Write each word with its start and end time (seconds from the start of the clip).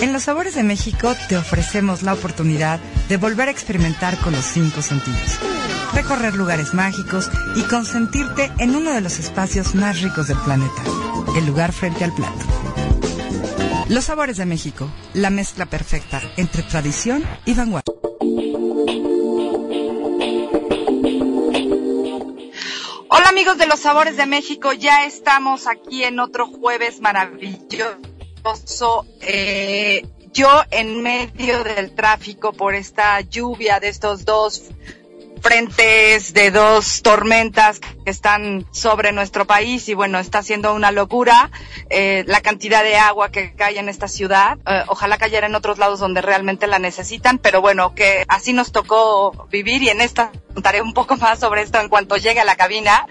En 0.00 0.14
Los 0.14 0.22
Sabores 0.22 0.54
de 0.54 0.62
México 0.62 1.14
te 1.28 1.36
ofrecemos 1.36 2.02
la 2.02 2.14
oportunidad 2.14 2.80
de 3.10 3.18
volver 3.18 3.48
a 3.48 3.50
experimentar 3.50 4.16
con 4.20 4.32
los 4.32 4.46
cinco 4.46 4.80
sentidos. 4.80 5.38
Recorrer 5.92 6.34
lugares 6.34 6.72
mágicos 6.72 7.30
y 7.54 7.62
consentirte 7.64 8.50
en 8.58 8.74
uno 8.74 8.92
de 8.92 9.02
los 9.02 9.18
espacios 9.18 9.74
más 9.74 10.00
ricos 10.00 10.28
del 10.28 10.38
planeta, 10.38 10.82
el 11.36 11.44
lugar 11.44 11.72
frente 11.72 12.04
al 12.04 12.14
plato. 12.14 12.38
Los 13.90 14.06
Sabores 14.06 14.38
de 14.38 14.46
México, 14.46 14.90
la 15.12 15.28
mezcla 15.28 15.66
perfecta 15.66 16.22
entre 16.38 16.62
tradición 16.62 17.22
y 17.44 17.52
vanguardia. 17.52 17.92
Hola 23.10 23.28
amigos 23.28 23.58
de 23.58 23.66
los 23.66 23.80
Sabores 23.80 24.16
de 24.16 24.24
México, 24.24 24.72
ya 24.72 25.04
estamos 25.04 25.66
aquí 25.66 26.04
en 26.04 26.20
otro 26.20 26.46
jueves 26.46 27.00
maravilloso 27.00 28.09
eh, 29.22 30.06
yo 30.32 30.48
en 30.70 31.02
medio 31.02 31.64
del 31.64 31.94
tráfico 31.94 32.52
por 32.52 32.74
esta 32.74 33.20
lluvia 33.20 33.80
de 33.80 33.88
estos 33.88 34.24
dos 34.24 34.70
frentes 35.40 36.34
de 36.34 36.50
dos 36.50 37.02
tormentas 37.02 37.80
que 37.80 38.10
están 38.10 38.66
sobre 38.72 39.12
nuestro 39.12 39.46
país 39.46 39.88
y 39.88 39.94
bueno, 39.94 40.18
está 40.18 40.42
siendo 40.42 40.74
una 40.74 40.92
locura 40.92 41.50
eh, 41.88 42.24
la 42.26 42.40
cantidad 42.40 42.84
de 42.84 42.96
agua 42.96 43.30
que 43.30 43.54
cae 43.54 43.78
en 43.78 43.88
esta 43.88 44.08
ciudad. 44.08 44.58
Eh, 44.66 44.84
ojalá 44.88 45.18
cayera 45.18 45.46
en 45.46 45.54
otros 45.54 45.78
lados 45.78 46.00
donde 46.00 46.20
realmente 46.20 46.66
la 46.66 46.78
necesitan, 46.78 47.38
pero 47.38 47.60
bueno, 47.60 47.94
que 47.94 48.24
así 48.28 48.52
nos 48.52 48.72
tocó 48.72 49.48
vivir 49.50 49.82
y 49.82 49.88
en 49.88 50.00
esta 50.00 50.30
contaré 50.54 50.82
un 50.82 50.94
poco 50.94 51.16
más 51.16 51.40
sobre 51.40 51.62
esto 51.62 51.80
en 51.80 51.88
cuanto 51.88 52.16
llegue 52.16 52.40
a 52.40 52.44
la 52.44 52.56
cabina. 52.56 53.06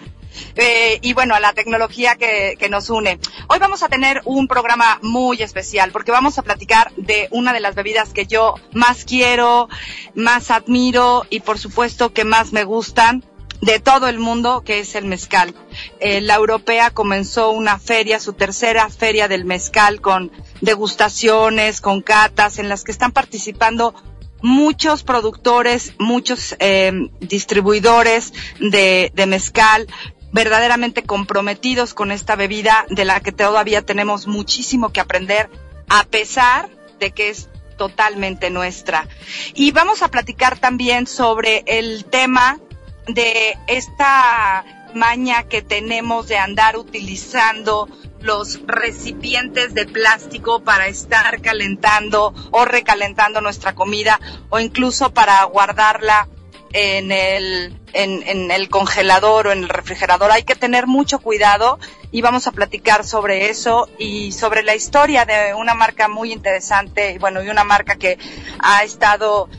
Eh, 0.56 1.00
y 1.02 1.14
bueno, 1.14 1.36
a 1.36 1.40
la 1.40 1.54
tecnología 1.54 2.16
que, 2.16 2.56
que, 2.60 2.70
nos 2.70 2.90
une. 2.90 3.20
Hoy 3.48 3.60
vamos 3.60 3.84
a 3.84 3.90
tener 3.90 4.22
un 4.26 4.48
programa 4.48 5.00
muy 5.02 5.42
especial 5.42 5.92
porque 5.92 6.12
vamos 6.12 6.38
a 6.38 6.44
platicar 6.44 6.92
de 6.96 7.28
una 7.32 7.54
de 7.54 7.60
las 7.60 7.76
bebidas 7.76 8.14
que 8.14 8.26
yo 8.26 8.56
más 8.74 9.06
quiero, 9.06 9.70
más 10.14 10.52
admiro 10.52 11.26
y 11.30 11.40
por 11.40 11.58
supuesto 11.58 12.14
que 12.14 12.26
más 12.26 12.54
me 12.54 12.64
gustan 12.64 13.24
de 13.62 13.80
todo 13.80 14.08
el 14.08 14.20
mundo, 14.20 14.62
que 14.62 14.80
es 14.80 14.96
el 14.96 15.06
mezcal. 15.06 15.54
Eh, 16.00 16.22
la 16.22 16.36
europea 16.36 16.92
comenzó 16.92 17.52
una 17.52 17.78
feria, 17.78 18.20
su 18.20 18.34
tercera 18.34 18.90
feria 18.90 19.28
del 19.28 19.46
mezcal, 19.46 20.02
con 20.02 20.32
degustaciones, 20.62 21.82
con 21.82 22.02
catas, 22.02 22.60
en 22.60 22.70
las 22.70 22.84
que 22.84 22.92
están 22.92 23.12
participando 23.12 23.94
muchos 24.42 25.04
productores, 25.04 25.94
muchos 26.00 26.56
eh, 26.60 26.92
distribuidores 27.20 28.34
de, 28.60 29.12
de 29.14 29.26
mezcal, 29.26 29.88
verdaderamente 30.32 31.04
comprometidos 31.04 31.94
con 31.94 32.12
esta 32.12 32.36
bebida 32.36 32.86
de 32.90 33.06
la 33.06 33.20
que 33.20 33.32
todavía 33.32 33.82
tenemos 33.82 34.28
muchísimo 34.28 34.92
que 34.92 35.00
aprender, 35.00 35.50
a 35.88 36.04
pesar 36.06 36.70
de 37.00 37.12
que 37.12 37.30
es 37.30 37.50
totalmente 37.78 38.50
nuestra. 38.50 39.08
Y 39.54 39.72
vamos 39.72 40.02
a 40.04 40.10
platicar 40.10 40.60
también 40.60 41.08
sobre 41.08 41.64
el 41.66 42.06
tema 42.06 42.60
de 43.08 43.58
esta 43.68 44.66
maña 44.94 45.44
que 45.44 45.62
tenemos 45.62 46.28
de 46.28 46.38
andar 46.38 46.78
utilizando 46.78 47.88
los 48.22 48.60
recipientes 48.66 49.74
de 49.74 49.86
plástico 49.86 50.62
para 50.62 50.88
estar 50.88 51.42
calentando 51.42 52.34
o 52.52 52.66
recalentando 52.66 53.40
nuestra 53.40 53.76
comida 53.76 54.20
o 54.50 54.60
incluso 54.60 55.14
para 55.14 55.44
guardarla 55.46 56.28
en 56.74 57.12
el, 57.12 57.80
en, 57.94 58.52
el 58.52 58.70
congelador 58.70 59.48
o 59.48 59.52
en 59.52 59.64
el 59.64 59.70
refrigerador. 59.70 60.32
Hay 60.32 60.44
que 60.44 60.56
tener 60.56 60.88
mucho 60.88 61.20
cuidado 61.20 61.80
y 62.12 62.22
vamos 62.22 62.48
a 62.48 62.52
platicar 62.52 63.06
sobre 63.06 63.50
eso 63.50 63.90
y 63.98 64.32
sobre 64.32 64.64
la 64.64 64.76
historia 64.76 65.26
de 65.26 65.54
una 65.54 65.74
marca 65.74 66.08
muy 66.08 66.32
interesante, 66.32 67.18
bueno, 67.20 67.44
y 67.44 67.50
una 67.50 67.64
marca 67.64 67.96
que 67.96 68.18
ha 68.60 68.84
estado 68.84 69.50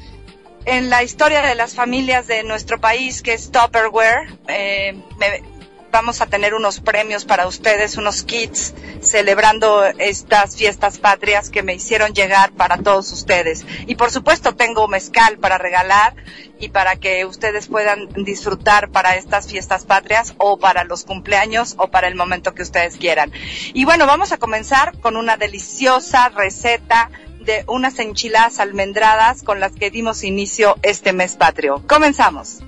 en 0.64 0.90
la 0.90 1.02
historia 1.02 1.42
de 1.42 1.54
las 1.54 1.74
familias 1.74 2.26
de 2.26 2.42
nuestro 2.44 2.80
país, 2.80 3.22
que 3.22 3.32
es 3.32 3.50
Tupperware. 3.50 4.28
Eh, 4.48 4.94
vamos 5.90 6.20
a 6.20 6.26
tener 6.26 6.54
unos 6.54 6.80
premios 6.80 7.24
para 7.24 7.46
ustedes, 7.46 7.96
unos 7.96 8.22
kits 8.22 8.74
celebrando 9.00 9.84
estas 9.98 10.56
fiestas 10.56 10.98
patrias 10.98 11.50
que 11.50 11.62
me 11.62 11.74
hicieron 11.74 12.12
llegar 12.12 12.52
para 12.52 12.78
todos 12.78 13.12
ustedes. 13.12 13.64
Y 13.86 13.94
por 13.96 14.10
supuesto 14.10 14.54
tengo 14.54 14.88
mezcal 14.88 15.38
para 15.38 15.58
regalar 15.58 16.14
y 16.58 16.68
para 16.68 16.96
que 16.96 17.24
ustedes 17.24 17.68
puedan 17.68 18.08
disfrutar 18.24 18.90
para 18.90 19.16
estas 19.16 19.48
fiestas 19.48 19.84
patrias 19.84 20.34
o 20.38 20.58
para 20.58 20.84
los 20.84 21.04
cumpleaños 21.04 21.74
o 21.78 21.88
para 21.88 22.08
el 22.08 22.14
momento 22.14 22.54
que 22.54 22.62
ustedes 22.62 22.96
quieran. 22.96 23.32
Y 23.72 23.84
bueno, 23.84 24.06
vamos 24.06 24.32
a 24.32 24.38
comenzar 24.38 24.98
con 24.98 25.16
una 25.16 25.36
deliciosa 25.36 26.28
receta 26.28 27.10
de 27.40 27.64
unas 27.66 27.98
enchiladas 27.98 28.60
almendradas 28.60 29.42
con 29.42 29.60
las 29.60 29.72
que 29.72 29.90
dimos 29.90 30.24
inicio 30.24 30.76
este 30.82 31.12
mes 31.12 31.36
patrio. 31.36 31.82
Comenzamos. 31.86 32.62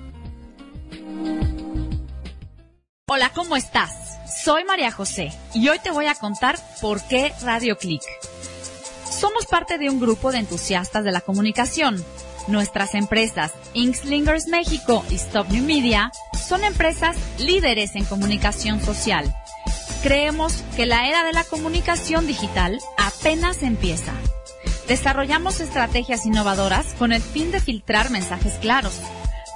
Hola, 3.15 3.31
¿cómo 3.35 3.57
estás? 3.57 3.93
Soy 4.43 4.65
María 4.65 4.91
José 4.91 5.33
y 5.53 5.69
hoy 5.69 5.79
te 5.81 5.91
voy 5.91 6.07
a 6.07 6.15
contar 6.15 6.59
por 6.81 6.99
qué 7.03 7.31
Radio 7.43 7.77
Click. 7.77 8.01
Somos 9.05 9.45
parte 9.45 9.77
de 9.77 9.91
un 9.91 10.01
grupo 10.01 10.33
de 10.33 10.39
entusiastas 10.39 11.05
de 11.05 11.13
la 11.13 11.21
comunicación. 11.21 12.03
Nuestras 12.49 12.95
empresas 12.95 13.53
Inkslingers 13.75 14.47
México 14.47 15.05
y 15.11 15.17
Stop 15.17 15.51
New 15.51 15.63
Media 15.63 16.11
son 16.49 16.65
empresas 16.65 17.15
líderes 17.39 17.97
en 17.97 18.07
comunicación 18.07 18.81
social. 18.81 19.37
Creemos 20.03 20.65
que 20.75 20.87
la 20.87 21.07
era 21.07 21.23
de 21.23 21.35
la 21.35 21.45
comunicación 21.45 22.27
digital 22.27 22.79
apenas 22.97 23.63
empieza. 23.63 24.15
Desarrollamos 24.89 25.61
estrategias 25.61 26.25
innovadoras 26.25 26.95
con 26.99 27.13
el 27.13 27.21
fin 27.21 27.53
de 27.53 27.61
filtrar 27.61 28.09
mensajes 28.09 28.55
claros. 28.55 28.99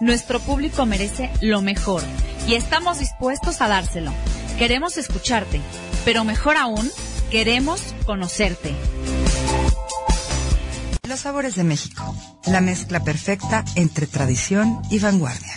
Nuestro 0.01 0.41
público 0.41 0.85
merece 0.85 1.31
lo 1.41 1.63
mejor 1.63 2.03
y 2.47 2.55
estamos 2.55 2.99
dispuestos 2.99 3.63
a 3.63 3.69
dárselo. 3.69 4.13
Queremos 4.59 4.99
escucharte, 4.99 5.61
pero 6.05 6.23
mejor 6.23 6.59
aún, 6.59 6.91
queremos 7.31 7.81
conocerte. 8.05 8.75
Los 11.09 11.21
sabores 11.21 11.55
de 11.55 11.65
México, 11.65 12.15
la 12.47 12.61
mezcla 12.61 13.05
perfecta 13.05 13.65
entre 13.75 14.07
tradición 14.07 14.83
y 14.91 14.99
vanguardia. 14.99 15.55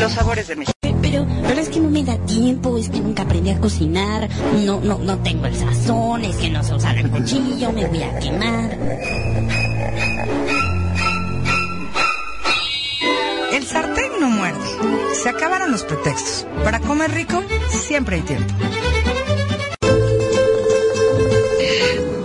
Los 0.00 0.12
sabores 0.12 0.48
de 0.48 0.56
México. 0.56 0.72
Pero, 1.02 1.26
pero 1.46 1.60
es 1.60 1.68
que 1.68 1.80
no 1.80 1.90
me 1.90 2.04
da 2.04 2.16
tiempo, 2.24 2.78
es 2.78 2.88
que 2.88 3.00
nunca 3.00 3.24
aprendí 3.24 3.50
a 3.50 3.60
cocinar, 3.60 4.30
no, 4.64 4.80
no, 4.80 4.98
no 4.98 5.18
tengo 5.18 5.44
el 5.44 5.54
sazón, 5.54 6.24
es 6.24 6.36
que 6.36 6.48
no 6.48 6.62
sé 6.62 6.74
usar 6.74 6.96
el 6.96 7.10
cuchillo, 7.10 7.70
me 7.70 7.86
voy 7.86 8.02
a 8.02 8.18
quemar. 8.18 9.63
Se 15.24 15.30
acabaron 15.30 15.72
los 15.72 15.82
pretextos. 15.84 16.46
Para 16.64 16.80
comer 16.80 17.10
rico, 17.10 17.42
siempre 17.70 18.16
hay 18.16 18.22
tiempo. 18.22 18.52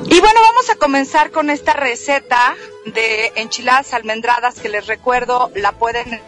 Y 0.04 0.20
bueno, 0.20 0.42
vamos 0.42 0.70
a 0.70 0.76
comenzar 0.76 1.32
con 1.32 1.50
esta 1.50 1.72
receta 1.72 2.58
de 2.86 3.32
enchiladas 3.36 3.94
almendradas 3.94 4.56
que 4.56 4.68
les 4.68 4.88
recuerdo 4.88 5.50
la 5.56 5.72
pueden 5.72 6.22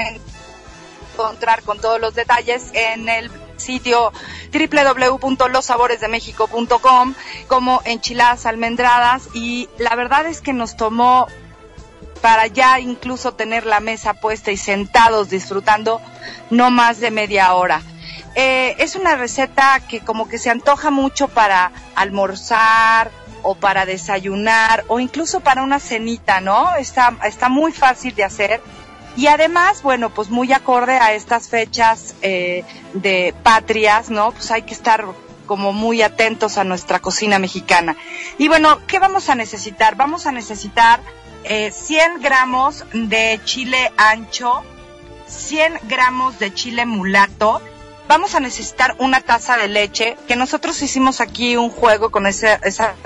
encontrar 1.14 1.62
con 1.64 1.82
todos 1.82 2.00
los 2.00 2.16
detalles 2.16 2.70
en 2.72 3.10
el 3.10 3.30
sitio 3.58 4.14
www.lossaboresdemexico.com 4.54 7.16
como 7.50 7.82
enchiladas 7.84 8.46
almendradas 8.46 9.28
y 9.34 9.68
la 9.78 9.94
verdad 9.98 10.26
es 10.26 10.40
que 10.40 10.54
nos 10.54 10.78
tomó 10.78 11.28
para 12.22 12.48
ya 12.48 12.80
incluso 12.80 13.34
tener 13.34 13.66
la 13.66 13.80
mesa 13.80 14.14
puesta 14.14 14.52
y 14.52 14.58
sentados 14.58 15.30
disfrutando 15.30 16.02
no 16.50 16.72
más 16.72 17.00
de 17.00 17.12
media 17.12 17.54
hora. 17.54 17.82
Eh, 18.36 18.76
es 18.80 18.96
una 18.96 19.16
receta 19.16 19.82
que 19.90 20.00
como 20.00 20.30
que 20.30 20.38
se 20.38 20.50
antoja 20.50 20.90
mucho 20.90 21.28
para 21.28 21.72
almorzar 21.96 23.12
o 23.44 23.56
para 23.56 23.86
desayunar 23.86 24.86
o 24.88 25.00
incluso 25.00 25.42
para 25.42 25.64
una 25.64 25.80
cenita, 25.80 26.40
¿no? 26.40 26.76
Está, 26.76 27.18
está 27.26 27.50
muy 27.50 27.74
fácil 27.74 28.16
de 28.16 28.24
hacer 28.24 28.62
y 29.18 29.28
además, 29.28 29.82
bueno, 29.82 30.10
pues 30.10 30.30
muy 30.30 30.54
acorde 30.54 30.98
a 30.98 31.14
estas 31.14 31.50
fechas 31.50 32.16
eh, 32.22 32.64
de 32.94 33.34
patrias, 33.44 34.10
¿no? 34.10 34.32
Pues 34.32 34.52
hay 34.52 34.62
que 34.62 34.74
estar 34.74 35.06
como 35.46 35.74
muy 35.74 36.02
atentos 36.02 36.58
a 36.58 36.64
nuestra 36.64 37.00
cocina 37.00 37.38
mexicana. 37.38 37.98
Y 38.38 38.48
bueno, 38.48 38.80
¿qué 38.88 39.00
vamos 39.00 39.28
a 39.30 39.36
necesitar? 39.36 39.96
Vamos 39.96 40.28
a 40.28 40.32
necesitar 40.32 41.02
eh, 41.44 41.72
100 41.72 42.22
gramos 42.22 42.86
de 42.94 43.40
chile 43.44 43.92
ancho, 43.98 44.64
100 45.28 45.80
gramos 45.84 46.40
de 46.40 46.54
chile 46.54 46.86
mulato. 46.86 47.62
Vamos 48.08 48.36
a 48.36 48.40
necesitar 48.40 48.96
una 49.00 49.22
taza 49.22 49.56
de 49.58 49.70
leche, 49.70 50.18
que 50.28 50.36
nosotros 50.36 50.82
hicimos 50.82 51.22
aquí 51.22 51.56
un 51.56 51.70
juego 51.70 52.12
con 52.12 52.28
esa, 52.28 52.60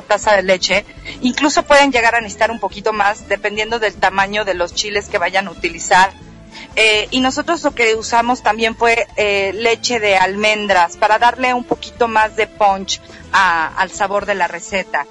taza 0.08 0.36
de 0.36 0.42
leche. 0.44 0.86
Incluso 1.22 1.64
pueden 1.64 1.92
llegar 1.92 2.16
a 2.16 2.22
necesitar 2.22 2.50
un 2.50 2.60
poquito 2.60 2.92
más, 2.92 3.28
dependiendo 3.28 3.80
del 3.80 3.94
tamaño 3.96 4.46
de 4.46 4.56
los 4.56 4.74
chiles 4.74 5.08
que 5.08 5.20
vayan 5.20 5.48
a 5.48 5.52
utilizar. 5.52 6.12
Eh, 6.76 7.08
y 7.12 7.20
nosotros 7.20 7.64
lo 7.64 7.76
que 7.76 7.96
usamos 7.96 8.42
también 8.42 8.76
fue 8.76 9.08
eh, 9.16 9.52
leche 9.54 10.00
de 10.00 10.18
almendras 10.18 10.98
para 10.98 11.20
darle 11.20 11.54
un 11.54 11.64
poquito 11.64 12.08
más 12.08 12.36
de 12.36 12.48
punch 12.48 13.00
al 13.31 13.92
sabor 13.92 14.26
de 14.26 14.36
la 14.36 14.48
receta. 14.48 15.06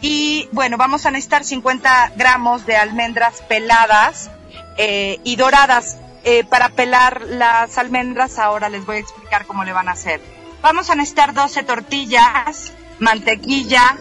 Y 0.00 0.48
bueno, 0.52 0.76
vamos 0.76 1.06
a 1.06 1.10
necesitar 1.10 1.44
50 1.44 2.12
gramos 2.16 2.66
de 2.66 2.76
almendras 2.76 3.42
peladas 3.42 4.30
eh, 4.76 5.18
y 5.24 5.36
doradas. 5.36 5.98
Eh, 6.24 6.42
para 6.42 6.70
pelar 6.70 7.22
las 7.22 7.78
almendras, 7.78 8.40
ahora 8.40 8.68
les 8.68 8.84
voy 8.84 8.96
a 8.96 8.98
explicar 8.98 9.46
cómo 9.46 9.62
le 9.62 9.72
van 9.72 9.88
a 9.88 9.92
hacer. 9.92 10.20
Vamos 10.60 10.90
a 10.90 10.96
necesitar 10.96 11.32
12 11.32 11.62
tortillas, 11.62 12.72
mantequilla, 12.98 13.96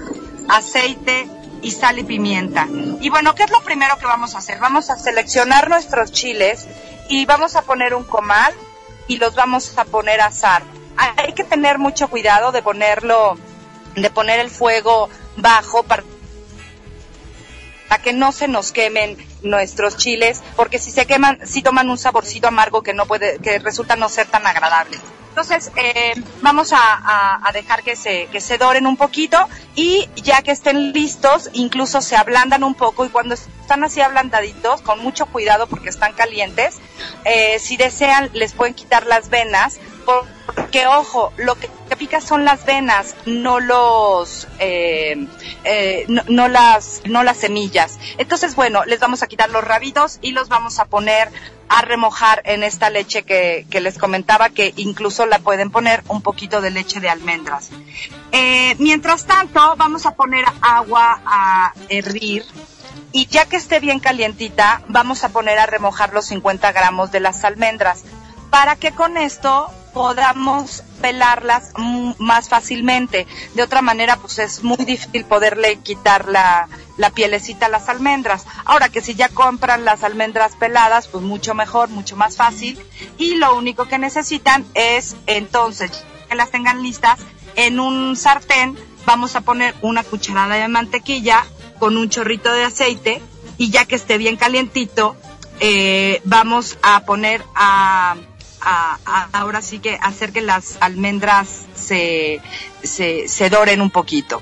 aceite 0.49 1.27
y 1.61 1.71
sal 1.71 1.99
y 1.99 2.03
pimienta. 2.03 2.67
Y 2.99 3.09
bueno, 3.09 3.35
¿qué 3.35 3.43
es 3.43 3.51
lo 3.51 3.61
primero 3.61 3.97
que 3.97 4.07
vamos 4.07 4.35
a 4.35 4.39
hacer? 4.39 4.59
Vamos 4.59 4.89
a 4.89 4.97
seleccionar 4.97 5.69
nuestros 5.69 6.11
chiles 6.11 6.67
y 7.09 7.25
vamos 7.25 7.55
a 7.55 7.61
poner 7.61 7.93
un 7.93 8.03
comal 8.03 8.53
y 9.07 9.17
los 9.17 9.35
vamos 9.35 9.77
a 9.77 9.85
poner 9.85 10.21
a 10.21 10.27
asar. 10.27 10.63
Hay 10.97 11.33
que 11.33 11.43
tener 11.43 11.77
mucho 11.77 12.07
cuidado 12.07 12.51
de 12.51 12.61
ponerlo, 12.61 13.37
de 13.95 14.09
poner 14.09 14.39
el 14.39 14.49
fuego 14.49 15.09
bajo 15.37 15.83
para 15.83 16.03
que 18.03 18.13
no 18.13 18.31
se 18.31 18.47
nos 18.47 18.71
quemen 18.71 19.17
nuestros 19.41 19.97
chiles, 19.97 20.43
porque 20.55 20.79
si 20.79 20.91
se 20.91 21.05
queman, 21.05 21.39
si 21.45 21.61
toman 21.61 21.89
un 21.89 21.97
saborcito 21.97 22.47
amargo 22.47 22.83
que 22.83 22.93
no 22.93 23.05
puede, 23.05 23.39
que 23.39 23.59
resulta 23.59 23.95
no 23.95 24.09
ser 24.09 24.27
tan 24.27 24.45
agradable. 24.45 24.97
Entonces, 25.29 25.69
eh, 25.75 26.13
vamos 26.41 26.71
a 26.71 27.51
dejar 27.53 27.83
que 27.83 27.97
se, 27.97 28.27
que 28.27 28.39
se 28.39 28.57
doren 28.57 28.87
un 28.87 28.95
poquito 28.95 29.37
y 29.75 30.07
ya 30.15 30.41
que 30.41 30.51
estén 30.51 30.93
listos, 30.93 31.49
incluso 31.51 32.01
se 32.01 32.15
ablandan 32.15 32.63
un 32.63 32.73
poco 32.73 33.03
y 33.05 33.09
cuando 33.09 33.35
están 33.35 33.83
así 33.83 33.99
ablandaditos, 33.99 34.81
con 34.81 34.99
mucho 34.99 35.25
cuidado 35.25 35.67
porque 35.67 35.89
están 35.89 36.13
calientes, 36.13 36.77
eh, 37.25 37.59
si 37.59 37.75
desean 37.75 38.29
les 38.33 38.53
pueden 38.53 38.73
quitar 38.73 39.05
las 39.07 39.29
venas, 39.29 39.79
porque 40.75 40.87
ojo, 40.87 41.31
lo 41.37 41.55
que, 41.55 41.69
que 41.87 41.95
pica 41.95 42.19
son 42.19 42.43
las 42.43 42.65
venas, 42.65 43.15
no 43.25 43.61
los, 43.61 44.45
eh, 44.59 45.25
eh, 45.63 46.05
no, 46.27 46.49
las, 46.49 47.01
no 47.05 47.23
las 47.23 47.37
semillas. 47.37 47.97
Entonces, 48.17 48.55
bueno, 48.55 48.83
les 48.83 48.99
vamos 48.99 49.23
a 49.23 49.27
quitar 49.27 49.49
los 49.49 49.63
rabitos 49.63 50.19
y 50.21 50.31
los 50.31 50.49
vamos 50.49 50.79
a 50.79 50.85
poner 50.85 51.31
a 51.69 51.81
remojar 51.81 52.41
en 52.43 52.61
esta 52.61 52.89
leche 52.89 53.23
que, 53.23 53.65
que 53.69 53.79
les 53.79 53.97
comentaba 53.97 54.49
que 54.49 54.73
incluso 54.75 55.25
la 55.25 55.39
pueden 55.39 55.71
poner 55.71 56.03
un 56.09 56.21
poquito 56.21 56.59
de 56.59 56.71
leche 56.71 56.99
de 56.99 57.07
almendras. 57.07 57.69
Eh, 58.33 58.75
mientras 58.77 59.25
tanto, 59.25 59.75
vamos 59.77 60.05
a 60.05 60.15
poner 60.15 60.43
agua 60.61 61.21
a 61.25 61.73
hervir 61.87 62.43
y 63.13 63.27
ya 63.27 63.45
que 63.45 63.55
esté 63.55 63.79
bien 63.79 64.01
calientita, 64.01 64.81
vamos 64.89 65.23
a 65.23 65.29
poner 65.29 65.57
a 65.57 65.67
remojar 65.67 66.13
los 66.13 66.25
50 66.25 66.73
gramos 66.73 67.13
de 67.13 67.21
las 67.21 67.45
almendras 67.45 68.03
para 68.49 68.75
que 68.75 68.91
con 68.91 69.15
esto 69.15 69.71
podamos 69.95 70.83
pelarlas 70.99 71.71
más 72.17 72.49
fácilmente. 72.49 73.25
De 73.53 73.63
otra 73.63 73.81
manera, 73.81 74.17
pues 74.17 74.39
es 74.39 74.61
muy 74.61 74.75
difícil 74.75 75.23
poderle 75.23 75.77
quitar 75.77 76.27
la, 76.27 76.67
la 76.97 77.11
pielecita 77.11 77.67
a 77.67 77.69
las 77.69 77.87
almendras. 77.87 78.45
Ahora 78.65 78.89
que 78.89 78.99
si 78.99 79.15
ya 79.15 79.29
compran 79.29 79.85
las 79.85 80.03
almendras 80.03 80.57
peladas, 80.57 81.07
pues 81.07 81.23
mucho 81.23 81.53
mejor, 81.53 81.87
mucho 81.87 82.17
más 82.17 82.35
fácil. 82.35 82.77
Y 83.17 83.35
lo 83.35 83.55
único 83.55 83.85
que 83.85 83.97
necesitan 83.97 84.65
es 84.73 85.15
entonces 85.27 86.03
que 86.27 86.35
las 86.35 86.51
tengan 86.51 86.83
listas 86.83 87.17
en 87.55 87.79
un 87.79 88.17
sartén. 88.17 88.77
Vamos 89.05 89.37
a 89.37 89.41
poner 89.41 89.75
una 89.81 90.03
cucharada 90.03 90.55
de 90.55 90.67
mantequilla 90.67 91.45
con 91.79 91.95
un 91.95 92.09
chorrito 92.09 92.51
de 92.51 92.65
aceite 92.65 93.21
y 93.57 93.69
ya 93.69 93.85
que 93.85 93.95
esté 93.95 94.17
bien 94.17 94.35
calientito, 94.35 95.15
eh, 95.61 96.21
vamos 96.25 96.77
a 96.81 97.05
poner 97.05 97.41
a, 97.55 98.17
a- 98.65 99.29
ahora 99.33 99.61
sí 99.61 99.79
que 99.79 99.97
hacer 100.01 100.31
que 100.33 100.41
las 100.41 100.77
almendras 100.81 101.47
se, 101.75 102.41
se, 102.83 103.27
se 103.27 103.49
doren 103.49 103.79
un 103.81 103.91
poquito. 103.91 104.41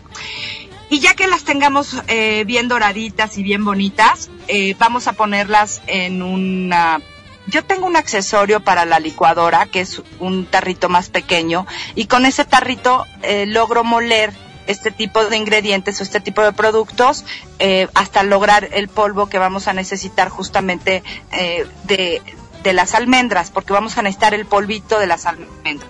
Y 0.89 0.99
ya 0.99 1.15
que 1.15 1.27
las 1.27 1.43
tengamos 1.43 1.95
eh, 2.07 2.43
bien 2.45 2.67
doraditas 2.67 3.37
y 3.37 3.43
bien 3.43 3.65
bonitas, 3.65 4.29
eh, 4.47 4.75
vamos 4.77 5.07
a 5.07 5.13
ponerlas 5.13 5.81
en 5.87 6.21
una... 6.21 7.01
Yo 7.47 7.63
tengo 7.65 7.87
un 7.87 7.95
accesorio 7.97 8.61
para 8.63 8.85
la 8.85 8.99
licuadora, 8.99 9.65
que 9.65 9.81
es 9.81 10.01
un 10.19 10.45
tarrito 10.45 10.87
más 10.89 11.09
pequeño, 11.09 11.65
y 11.95 12.05
con 12.05 12.25
ese 12.25 12.45
tarrito 12.45 13.05
eh, 13.21 13.45
logro 13.47 13.83
moler 13.83 14.31
este 14.65 14.91
tipo 14.91 15.25
de 15.25 15.35
ingredientes 15.35 15.99
o 15.99 16.03
este 16.03 16.21
tipo 16.21 16.41
de 16.41 16.53
productos 16.53 17.25
eh, 17.59 17.89
hasta 17.95 18.23
lograr 18.23 18.69
el 18.71 18.87
polvo 18.87 19.27
que 19.27 19.37
vamos 19.39 19.67
a 19.67 19.73
necesitar 19.73 20.29
justamente 20.29 21.03
eh, 21.33 21.67
de, 21.83 22.21
de 22.63 22.73
las 22.73 22.95
almendras, 22.95 23.51
porque 23.51 23.73
vamos 23.73 23.97
a 23.97 24.01
necesitar 24.01 24.33
el 24.33 24.45
polvito 24.45 24.99
de 24.99 25.07
las 25.07 25.25
almendras. 25.25 25.89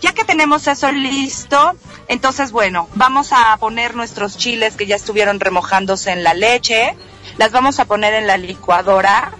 Ya 0.00 0.12
que 0.12 0.24
tenemos 0.24 0.66
eso 0.66 0.92
listo, 0.92 1.74
entonces 2.08 2.52
bueno, 2.52 2.88
vamos 2.94 3.32
a 3.32 3.56
poner 3.58 3.94
nuestros 3.94 4.36
chiles 4.36 4.76
que 4.76 4.86
ya 4.86 4.96
estuvieron 4.96 5.40
remojándose 5.40 6.10
en 6.10 6.24
la 6.24 6.34
leche, 6.34 6.94
las 7.38 7.52
vamos 7.52 7.78
a 7.78 7.84
poner 7.84 8.14
en 8.14 8.26
la 8.26 8.36
licuadora 8.36 9.32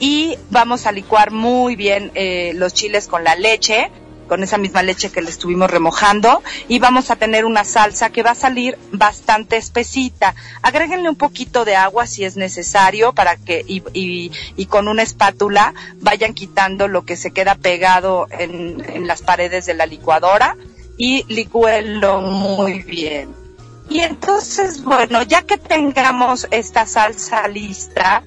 y 0.00 0.38
vamos 0.50 0.86
a 0.86 0.92
licuar 0.92 1.32
muy 1.32 1.76
bien 1.76 2.12
eh, 2.14 2.52
los 2.54 2.72
chiles 2.74 3.08
con 3.08 3.24
la 3.24 3.34
leche, 3.34 3.90
con 4.28 4.42
esa 4.42 4.58
misma 4.58 4.82
leche 4.82 5.10
que 5.10 5.22
le 5.22 5.30
estuvimos 5.30 5.70
remojando 5.70 6.42
y 6.68 6.78
vamos 6.78 7.10
a 7.10 7.16
tener 7.16 7.44
una 7.44 7.64
salsa 7.64 8.10
que 8.10 8.22
va 8.22 8.30
a 8.30 8.34
salir 8.34 8.78
bastante 8.92 9.56
espesita. 9.56 10.34
Agréguenle 10.62 11.08
un 11.08 11.16
poquito 11.16 11.64
de 11.64 11.76
agua 11.76 12.06
si 12.06 12.24
es 12.24 12.36
necesario 12.36 13.12
para 13.12 13.36
que 13.36 13.64
y, 13.66 14.66
con 14.66 14.88
una 14.88 15.02
espátula 15.02 15.72
vayan 16.00 16.34
quitando 16.34 16.88
lo 16.88 17.04
que 17.04 17.16
se 17.16 17.30
queda 17.30 17.54
pegado 17.54 18.26
en, 18.30 18.84
en 18.88 19.06
las 19.06 19.22
paredes 19.22 19.66
de 19.66 19.74
la 19.74 19.86
licuadora 19.86 20.56
y 20.96 21.24
licúenlo 21.28 22.20
muy 22.20 22.82
bien. 22.82 23.44
Y 23.88 24.00
entonces, 24.00 24.82
bueno, 24.82 25.22
ya 25.22 25.42
que 25.42 25.58
tengamos 25.58 26.48
esta 26.50 26.86
salsa 26.86 27.46
lista, 27.48 28.24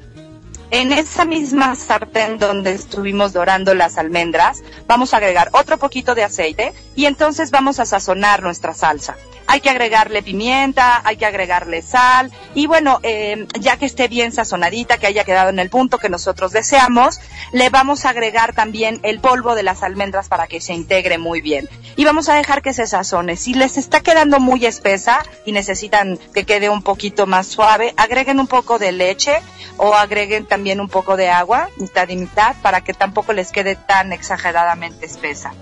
en 0.72 0.92
esa 0.92 1.26
misma 1.26 1.76
sartén 1.76 2.40
donde 2.40 2.74
estuvimos 2.74 3.34
dorando 3.34 3.74
las 3.74 3.98
almendras, 3.98 4.64
vamos 4.88 5.14
a 5.14 5.18
agregar 5.18 5.50
otro 5.54 5.78
poquito 5.78 6.16
de 6.16 6.24
aceite 6.24 6.74
y 6.96 7.06
entonces 7.06 7.52
vamos 7.52 7.80
a 7.80 7.86
sazonar 7.86 8.44
nuestra 8.44 8.74
salsa. 8.74 9.16
Hay 9.48 9.62
que 9.62 9.70
agregarle 9.70 10.22
pimienta, 10.24 11.02
hay 11.04 11.18
que 11.18 11.26
agregarle 11.26 11.82
sal 11.82 12.32
y 12.54 12.68
bueno, 12.68 13.00
eh, 13.04 13.48
ya 13.60 13.78
que 13.78 13.86
esté 13.86 14.08
bien 14.08 14.32
sazonadita, 14.32 14.98
que 14.98 15.08
haya 15.08 15.24
quedado 15.24 15.50
en 15.50 15.60
el 15.60 15.70
punto 15.70 15.98
que 15.98 16.10
nosotros 16.10 16.52
deseamos, 16.52 17.20
le 17.52 17.70
vamos 17.70 18.06
a 18.06 18.10
agregar 18.10 18.54
también 18.54 19.00
el 19.04 19.20
polvo 19.20 19.56
de 19.56 19.64
las 19.64 19.84
almendras 19.84 20.28
para 20.28 20.48
que 20.48 20.62
se 20.62 20.74
integre 20.74 21.18
muy 21.18 21.42
bien. 21.42 21.70
Y 21.96 22.06
vamos 22.06 22.30
a 22.30 22.36
dejar 22.36 22.62
que 22.62 22.74
se 22.74 22.88
sazone. 22.88 23.38
Si 23.38 23.54
les 23.54 23.78
está 23.78 24.02
quedando 24.02 24.40
muy 24.40 24.66
espesa 24.66 25.24
y 25.46 25.52
necesitan 25.52 26.18
que 26.34 26.44
quede 26.46 26.70
un 26.70 26.84
poquito 26.84 27.26
más 27.26 27.48
suave, 27.48 27.94
agreguen 27.98 28.40
un 28.40 28.48
poco 28.48 28.80
de 28.80 28.92
leche 28.92 29.42
o 29.78 29.94
agreguen 29.94 30.46
también 30.46 30.80
un 30.80 30.90
poco 30.90 31.18
de 31.18 31.30
agua, 31.30 31.70
mitad 31.78 32.10
y 32.10 32.18
mitad, 32.18 32.56
para 32.62 32.82
que 32.82 32.94
tampoco 32.94 33.34
les 33.34 33.52
quede 33.52 33.76
tan 33.76 34.14
exageradamente 34.14 35.06
espesa. 35.06 35.54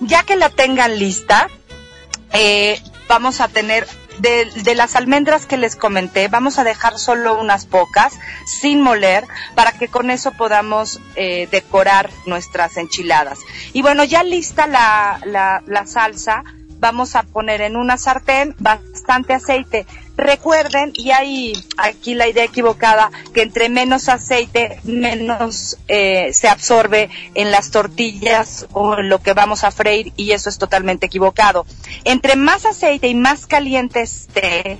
Ya 0.00 0.22
que 0.22 0.36
la 0.36 0.50
tengan 0.50 0.98
lista, 0.98 1.48
eh, 2.32 2.80
vamos 3.08 3.40
a 3.40 3.48
tener 3.48 3.86
de, 4.18 4.46
de 4.62 4.74
las 4.74 4.96
almendras 4.96 5.46
que 5.46 5.56
les 5.56 5.76
comenté, 5.76 6.28
vamos 6.28 6.58
a 6.58 6.64
dejar 6.64 6.98
solo 6.98 7.38
unas 7.40 7.66
pocas 7.66 8.18
sin 8.46 8.80
moler 8.82 9.24
para 9.54 9.72
que 9.72 9.88
con 9.88 10.10
eso 10.10 10.32
podamos 10.32 11.00
eh, 11.14 11.48
decorar 11.50 12.10
nuestras 12.26 12.76
enchiladas. 12.76 13.40
Y 13.72 13.82
bueno, 13.82 14.04
ya 14.04 14.22
lista 14.22 14.66
la, 14.66 15.20
la, 15.24 15.62
la 15.66 15.86
salsa, 15.86 16.44
vamos 16.78 17.16
a 17.16 17.22
poner 17.22 17.60
en 17.60 17.76
una 17.76 17.98
sartén 17.98 18.54
bastante 18.58 19.34
aceite. 19.34 19.86
Recuerden, 20.16 20.92
y 20.94 21.10
hay 21.10 21.52
aquí 21.76 22.14
la 22.14 22.26
idea 22.26 22.44
equivocada, 22.44 23.10
que 23.34 23.42
entre 23.42 23.68
menos 23.68 24.08
aceite, 24.08 24.80
menos 24.84 25.76
eh, 25.88 26.32
se 26.32 26.48
absorbe 26.48 27.10
en 27.34 27.50
las 27.50 27.70
tortillas 27.70 28.66
o 28.72 28.94
en 28.94 29.10
lo 29.10 29.20
que 29.20 29.34
vamos 29.34 29.62
a 29.62 29.70
freír, 29.70 30.14
y 30.16 30.32
eso 30.32 30.48
es 30.48 30.56
totalmente 30.56 31.06
equivocado. 31.06 31.66
Entre 32.04 32.34
más 32.34 32.64
aceite 32.64 33.08
y 33.08 33.14
más 33.14 33.46
caliente 33.46 34.00
esté, 34.00 34.78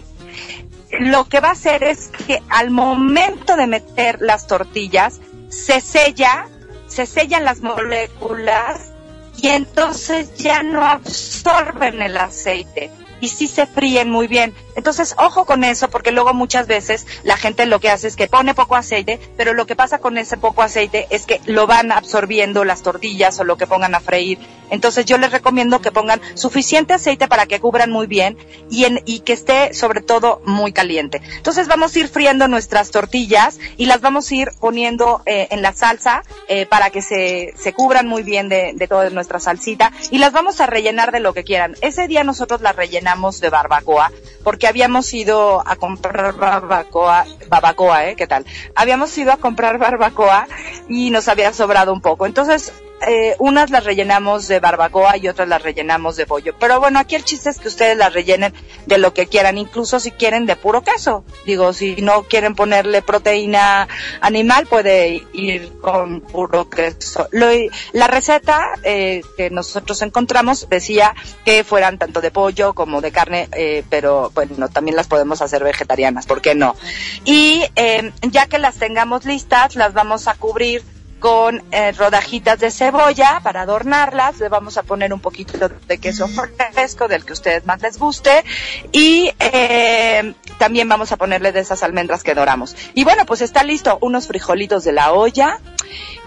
lo 1.01 1.27
que 1.27 1.41
va 1.41 1.49
a 1.49 1.53
hacer 1.53 1.85
es 1.85 2.09
que 2.27 2.43
al 2.49 2.71
momento 2.71 3.57
de 3.57 3.67
meter 3.67 4.23
las 4.23 4.47
tortillas, 4.47 5.21
se 5.51 5.83
sella, 5.83 6.49
se 6.87 7.05
sellan 7.05 7.45
las 7.45 7.61
moléculas 7.61 8.93
y 9.37 9.49
entonces 9.49 10.35
ya 10.37 10.63
no 10.63 10.83
absorben 10.83 12.01
el 12.01 12.17
aceite 12.17 12.91
y 13.21 13.29
sí 13.29 13.49
se 13.49 13.67
fríen 13.67 14.11
muy 14.11 14.27
bien. 14.27 14.55
Entonces, 14.75 15.15
ojo 15.19 15.47
con 15.47 15.65
eso, 15.65 15.89
porque 15.89 16.13
luego 16.13 16.35
muchas 16.35 16.67
veces 16.67 17.07
la 17.25 17.37
gente 17.37 17.67
lo 17.67 17.81
que 17.81 17.91
hace 17.91 18.09
es 18.09 18.17
que 18.17 18.29
pone 18.29 18.55
poco 18.55 18.77
aceite, 18.77 19.19
pero 19.37 19.55
lo 19.55 19.67
que 19.67 19.75
pasa 19.75 19.99
con 19.99 20.19
ese 20.19 20.37
poco 20.37 20.63
aceite 20.63 21.07
es 21.11 21.25
que 21.25 21.41
lo 21.47 21.67
van 21.67 21.93
absorbiendo 21.93 22.65
las 22.65 22.83
tortillas 22.83 23.39
o 23.41 23.45
lo 23.45 23.57
que 23.57 23.67
pongan 23.67 23.95
a 23.95 24.01
freír. 24.01 24.39
Entonces, 24.69 25.07
yo 25.07 25.17
les 25.17 25.33
recomiendo 25.33 25.81
que 25.81 25.93
pongan 25.93 26.21
suficiente 26.35 26.93
aceite 26.93 27.29
para 27.29 27.47
que 27.47 27.61
cubran 27.61 27.91
muy 27.91 28.07
bien 28.07 28.37
y, 28.69 28.85
en, 28.85 29.01
y 29.07 29.21
que 29.21 29.33
esté 29.33 29.73
sobre 29.73 30.03
todo 30.03 30.43
muy 30.45 30.73
caliente. 30.73 31.23
Entonces, 31.37 31.69
vamos 31.69 31.95
a 31.95 31.99
ir 32.01 32.09
friendo 32.09 32.49
nuestras 32.49 32.91
tortillas 32.91 33.59
y 33.77 33.87
las 33.87 34.01
vamos 34.01 34.31
a 34.31 34.35
ir 34.35 34.51
poniendo 34.61 35.23
eh, 35.25 35.49
en 35.51 35.63
la 35.63 35.73
salsa 35.73 36.23
eh, 36.49 36.67
para 36.67 36.91
que 36.91 37.01
se, 37.01 37.55
se 37.57 37.73
cubran 37.73 38.07
muy 38.07 38.25
bien 38.25 38.49
de, 38.49 38.73
de 38.75 38.89
toda 38.89 39.09
nuestra 39.11 39.41
salsita 39.41 39.93
y 40.11 40.19
las 40.19 40.33
vamos 40.33 40.61
a 40.61 40.67
rellenar 40.67 41.13
de 41.13 41.21
lo 41.21 41.33
que 41.33 41.45
quieran. 41.45 41.77
Ese 41.81 42.09
día 42.09 42.25
nosotros 42.25 42.61
las 42.61 42.77
rellenamos 42.77 43.06
de 43.41 43.51
barbacoa 43.51 44.11
porque 44.43 44.67
habíamos 44.67 45.13
ido 45.15 45.63
a 45.65 45.77
comprar 45.77 46.35
barbacoa, 46.35 47.25
barbacoa, 47.49 48.07
¿eh? 48.07 48.17
¿Qué 48.17 48.27
tal? 48.27 48.45
Habíamos 48.75 49.17
ido 49.17 49.33
a 49.33 49.37
comprar 49.37 49.79
barbacoa 49.79 50.49
y 50.89 51.11
nos 51.11 51.29
había 51.29 51.53
sobrado 51.53 51.93
un 51.93 52.01
poco. 52.01 52.27
Entonces, 52.27 52.73
eh, 53.07 53.37
unas 53.39 53.71
las 53.71 53.85
rellenamos 53.85 54.49
de 54.49 54.61
barbacoa 54.61 55.17
y 55.17 55.29
otras 55.29 55.49
las 55.49 55.63
rellenamos 55.63 56.17
de 56.17 56.27
pollo. 56.27 56.55
Pero 56.59 56.81
bueno, 56.81 56.99
aquí 56.99 57.15
el 57.15 57.25
chiste 57.25 57.51
es 57.51 57.59
que 57.59 57.69
ustedes 57.69 57.97
las 57.97 58.13
rellenen 58.13 58.55
de 58.87 58.99
lo 58.99 59.13
que 59.13 59.27
quieran, 59.27 59.59
incluso 59.59 60.01
si 60.01 60.11
quieren 60.11 60.47
de 60.47 60.57
puro 60.57 60.83
queso. 60.83 61.25
Digo, 61.45 61.73
si 61.73 61.97
no 61.97 62.23
quieren 62.23 62.55
ponerle 62.55 63.03
proteína 63.03 63.89
animal, 64.21 64.67
puede 64.67 65.25
ir 65.33 65.73
con 65.81 66.21
puro 66.21 66.71
queso. 66.71 67.29
Lo, 67.33 67.49
la 67.93 68.07
receta 68.07 68.63
eh, 68.83 69.23
que 69.37 69.51
nosotros 69.51 70.01
encontramos 70.03 70.69
decía 70.69 71.15
que 71.45 71.65
fueran 71.65 71.99
tanto 71.99 72.21
de 72.21 72.31
pollo 72.31 72.75
como 72.75 73.01
de 73.01 73.13
carne, 73.13 73.49
eh, 73.53 73.85
pero 73.91 74.31
bueno, 74.35 74.69
también 74.69 74.97
las 74.97 75.07
podemos 75.07 75.43
hacer 75.43 75.63
vegetarianas, 75.63 76.27
¿por 76.27 76.41
qué 76.41 76.55
no? 76.55 76.77
Y 77.25 77.65
eh, 77.77 78.13
ya 78.23 78.47
que 78.47 78.59
las 78.59 78.77
tengamos 78.77 79.25
listas, 79.25 79.77
las 79.77 79.93
vamos 79.93 80.29
a 80.29 80.35
cubrir 80.35 80.83
con 81.19 81.63
eh, 81.71 81.93
rodajitas 81.93 82.59
de 82.59 82.71
cebolla 82.71 83.41
para 83.43 83.63
adornarlas. 83.63 84.39
Le 84.39 84.49
vamos 84.49 84.77
a 84.77 84.83
poner 84.83 85.13
un 85.13 85.21
poquito 85.21 85.69
de 85.69 85.99
queso 85.99 86.29
fresco, 86.73 87.09
del 87.09 87.25
que 87.25 87.33
ustedes 87.33 87.67
más 87.67 87.83
les 87.83 87.99
guste. 87.99 88.45
Y 88.93 89.33
eh, 89.39 90.35
también 90.59 90.89
vamos 90.89 91.13
a 91.13 91.17
ponerle 91.17 91.53
de 91.53 91.61
esas 91.61 91.83
almendras 91.83 92.23
que 92.23 92.35
doramos. 92.35 92.77
Y 92.95 93.05
bueno, 93.05 93.27
pues 93.27 93.41
está 93.41 93.63
listo 93.63 93.99
unos 94.01 94.27
frijolitos 94.27 94.85
de 94.85 94.93
la 94.93 95.13
olla. 95.13 95.61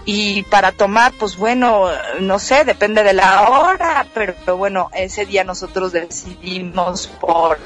Y 0.06 0.44
para 0.44 0.72
tomar, 0.72 1.12
pues 1.12 1.36
bueno, 1.36 1.88
no 2.20 2.38
sé, 2.38 2.64
depende 2.64 3.02
de 3.02 3.12
la 3.12 3.50
hora, 3.50 4.06
pero, 4.14 4.34
pero 4.44 4.56
bueno, 4.56 4.90
ese 4.94 5.26
día 5.26 5.44
nosotros 5.44 5.92
decidimos 5.92 7.06
por 7.06 7.58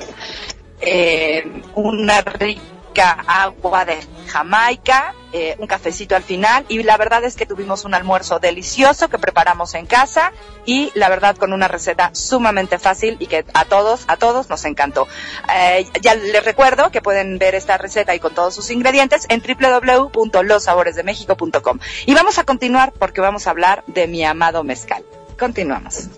eh, 0.80 1.62
una 1.74 2.20
rica 2.20 2.60
agua 3.02 3.84
de 3.84 3.98
Jamaica, 4.28 5.14
eh, 5.32 5.56
un 5.58 5.66
cafecito 5.66 6.14
al 6.16 6.22
final 6.22 6.64
y 6.68 6.82
la 6.82 6.96
verdad 6.96 7.24
es 7.24 7.36
que 7.36 7.44
tuvimos 7.46 7.84
un 7.84 7.94
almuerzo 7.94 8.38
delicioso 8.38 9.08
que 9.08 9.18
preparamos 9.18 9.74
en 9.74 9.86
casa 9.86 10.32
y 10.64 10.92
la 10.94 11.08
verdad 11.08 11.36
con 11.36 11.52
una 11.52 11.68
receta 11.68 12.10
sumamente 12.14 12.78
fácil 12.78 13.16
y 13.18 13.26
que 13.26 13.44
a 13.52 13.64
todos, 13.64 14.04
a 14.06 14.16
todos 14.16 14.48
nos 14.48 14.64
encantó. 14.64 15.08
Eh, 15.54 15.86
ya 16.00 16.14
les 16.14 16.44
recuerdo 16.44 16.90
que 16.90 17.02
pueden 17.02 17.38
ver 17.38 17.54
esta 17.54 17.78
receta 17.78 18.14
y 18.14 18.20
con 18.20 18.34
todos 18.34 18.54
sus 18.54 18.70
ingredientes 18.70 19.26
en 19.28 19.42
www.losaboresdemexico.com. 19.42 21.78
Y 22.06 22.14
vamos 22.14 22.38
a 22.38 22.44
continuar 22.44 22.92
porque 22.92 23.20
vamos 23.20 23.46
a 23.46 23.50
hablar 23.50 23.84
de 23.86 24.06
mi 24.06 24.24
amado 24.24 24.64
mezcal. 24.64 25.04
Continuamos. 25.38 26.08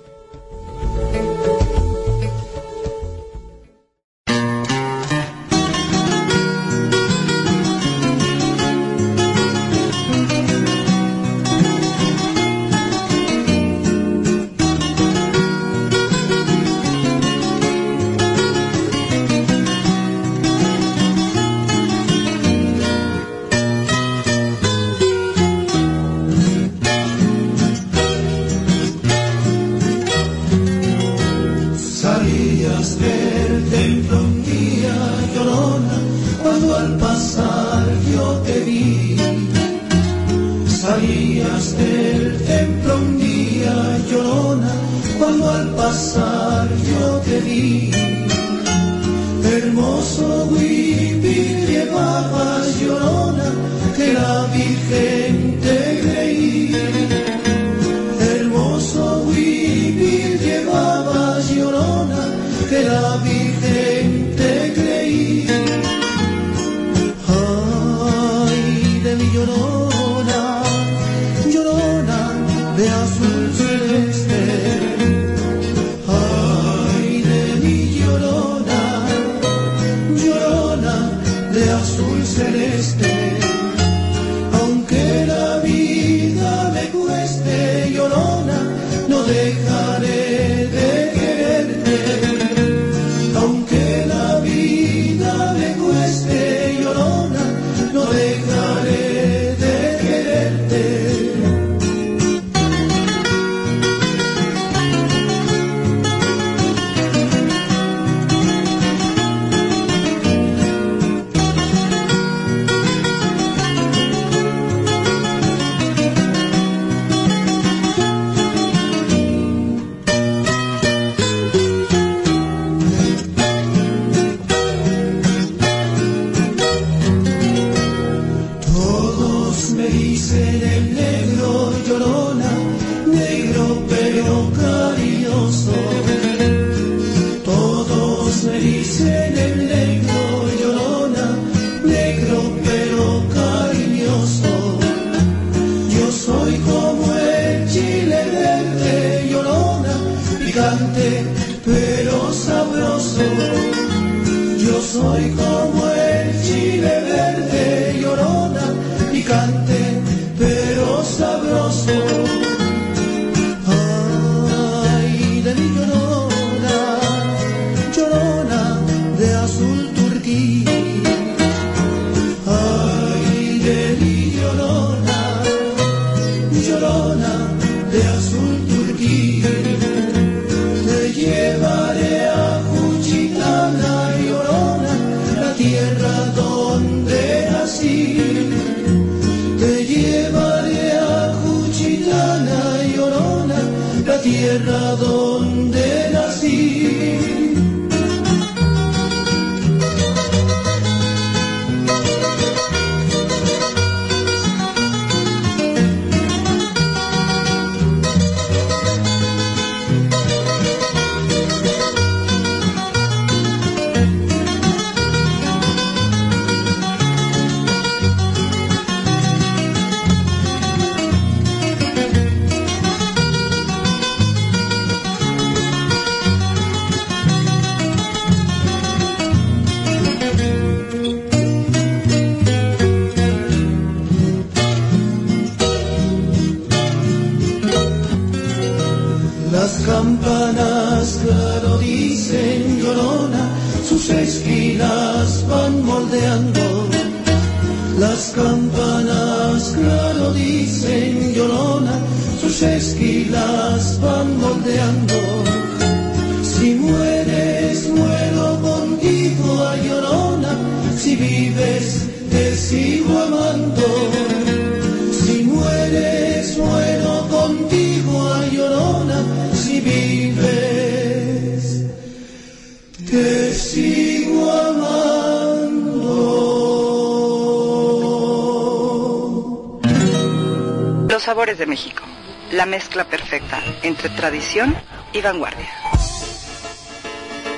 Tradición 284.17 284.75
y 285.13 285.21
vanguardia. 285.21 285.69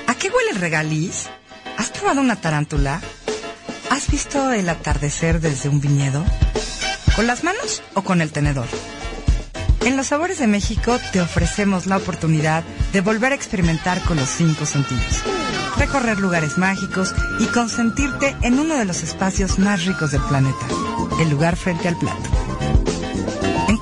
¿A 0.06 0.14
qué 0.14 0.28
huele 0.28 0.50
el 0.50 0.56
regaliz? 0.56 1.28
¿Has 1.76 1.90
probado 1.90 2.20
una 2.20 2.36
tarántula? 2.36 3.00
¿Has 3.90 4.10
visto 4.10 4.52
el 4.52 4.68
atardecer 4.68 5.40
desde 5.40 5.68
un 5.68 5.80
viñedo? 5.80 6.24
¿Con 7.16 7.26
las 7.26 7.44
manos 7.44 7.82
o 7.94 8.02
con 8.02 8.20
el 8.20 8.32
tenedor? 8.32 8.66
En 9.82 9.96
Los 9.96 10.08
Sabores 10.08 10.38
de 10.38 10.46
México 10.48 10.98
te 11.12 11.20
ofrecemos 11.20 11.86
la 11.86 11.96
oportunidad 11.96 12.64
de 12.92 13.00
volver 13.00 13.32
a 13.32 13.36
experimentar 13.36 14.02
con 14.02 14.16
los 14.16 14.28
cinco 14.28 14.66
sentidos. 14.66 15.22
Recorrer 15.78 16.18
lugares 16.18 16.58
mágicos 16.58 17.14
y 17.38 17.46
consentirte 17.46 18.36
en 18.42 18.58
uno 18.58 18.76
de 18.76 18.84
los 18.84 19.02
espacios 19.02 19.58
más 19.58 19.86
ricos 19.86 20.10
del 20.10 20.22
planeta, 20.22 20.66
el 21.20 21.30
lugar 21.30 21.56
frente 21.56 21.88
al 21.88 21.96
plato. 21.96 22.47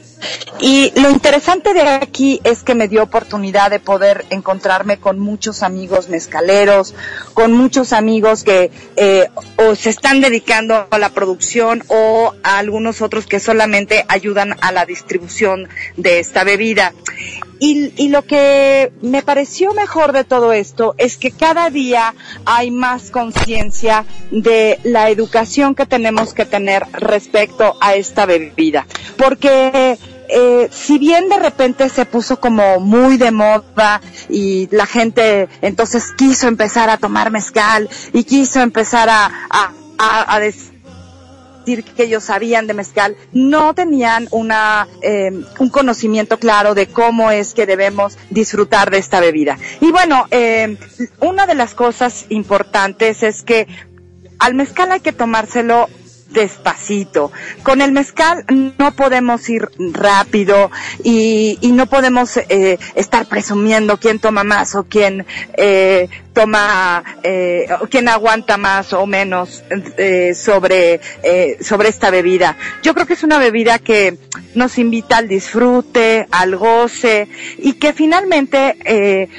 Y 0.62 0.94
lo 1.02 1.10
interesante 1.10 1.74
de 1.74 1.82
aquí 1.82 2.40
es 2.46 2.64
que 2.64 2.76
me 2.76 2.88
dio 2.88 3.04
oportunidad 3.04 3.70
de 3.72 3.82
poder 3.82 4.26
encontrarme 4.30 4.98
con 4.98 5.20
muchos 5.20 5.64
amigos 5.64 6.08
mezcaleros, 6.08 6.96
con 7.34 7.52
muchos 7.52 7.92
amigos 7.92 8.46
que 8.46 8.72
eh, 8.96 9.28
o 9.58 9.76
se 9.76 9.90
están 9.90 10.22
dedicando 10.22 10.88
a 10.90 10.98
la 10.98 11.10
producción 11.10 11.84
o 11.90 12.34
a 12.42 12.58
algunos 12.58 13.02
otros 13.02 13.26
que 13.26 13.42
solamente 13.42 14.06
ayudan 14.08 14.56
a 14.62 14.72
la 14.72 14.86
distribución 14.86 15.68
de 15.98 16.20
esta 16.20 16.46
bebida. 16.46 16.94
Y, 17.66 17.94
y, 17.96 18.10
lo 18.10 18.26
que 18.26 18.92
me 19.02 19.22
pareció 19.22 19.74
mejor 19.74 20.12
de 20.12 20.26
todo 20.26 20.52
esto 20.52 20.96
es 20.98 21.16
que 21.16 21.32
cada 21.32 21.70
día 21.70 22.14
hay 22.44 22.72
más 22.72 23.10
conciencia 23.10 24.06
de 24.32 24.82
la 24.84 25.10
educación 25.10 25.74
que 25.74 25.86
tenemos 25.86 26.34
que 26.34 26.46
tener 26.46 26.86
respecto 26.92 27.78
a 27.80 27.96
esta 27.96 28.26
bebida. 28.26 28.86
Porque 29.16 29.98
eh, 30.28 30.68
si 30.72 30.98
bien 30.98 31.30
de 31.30 31.40
repente 31.40 31.88
se 31.90 32.06
puso 32.06 32.40
como 32.40 32.80
muy 32.80 33.18
de 33.18 33.32
moda 33.32 34.02
y 34.30 34.68
la 34.72 34.86
gente 34.86 35.48
entonces 35.62 36.12
quiso 36.18 36.48
empezar 36.48 36.90
a 36.90 36.98
tomar 36.98 37.32
mezcal 37.32 37.88
y 38.14 38.24
quiso 38.24 38.60
empezar 38.60 39.10
a, 39.10 39.32
a, 39.98 40.40
que 41.64 42.04
ellos 42.04 42.24
sabían 42.24 42.68
de 42.68 42.74
mezcal, 42.74 43.16
no 43.32 43.74
tenían 43.74 44.28
una, 44.32 44.88
eh, 45.02 45.32
un 45.60 45.70
conocimiento 45.70 46.38
claro 46.38 46.76
de 46.76 46.88
cómo 46.88 47.32
es 47.32 47.54
que 47.54 47.66
debemos 47.66 48.18
disfrutar 48.30 48.92
de 48.92 48.98
esta 48.98 49.20
bebida. 49.20 49.58
Y 49.82 49.92
bueno, 49.92 50.28
eh, 50.32 50.78
una 51.20 51.46
de 51.46 51.56
las 51.56 51.74
cosas 51.74 52.26
importantes 52.30 53.24
es 53.24 53.44
que 53.44 53.68
al 54.40 54.54
mezcal 54.56 54.92
hay 54.92 55.00
que 55.00 55.14
tomárselo 55.14 55.90
despacito. 56.34 57.32
Con 57.64 57.82
el 57.82 57.92
mezcal 57.92 58.46
no 58.78 58.92
podemos 58.96 59.48
ir 59.50 59.70
rápido 59.92 60.72
y, 61.04 61.58
no 61.74 61.88
podemos 61.88 62.38
eh, 62.38 62.78
estar 62.96 63.26
presumiendo 63.28 63.98
quién 63.98 64.20
toma 64.20 64.44
más 64.44 64.76
o 64.76 64.84
quién 64.84 65.26
eh, 65.58 66.08
toma 66.34 67.04
eh, 67.24 67.68
quién 67.90 68.08
aguanta 68.10 68.58
más 68.58 68.94
o 68.94 69.06
menos 69.08 69.64
eh, 69.98 70.34
sobre 70.36 71.00
sobre 71.62 71.90
esta 71.90 72.10
bebida. 72.12 72.58
Yo 72.84 72.94
creo 72.94 73.06
que 73.08 73.14
es 73.14 73.24
una 73.24 73.40
bebida 73.40 73.80
que 73.80 74.18
nos 74.56 74.78
invita 74.78 75.18
al 75.18 75.28
disfrute, 75.28 76.28
al 76.32 76.56
goce 76.56 77.28
y 77.58 77.74
que 77.74 77.94
finalmente 77.94 79.30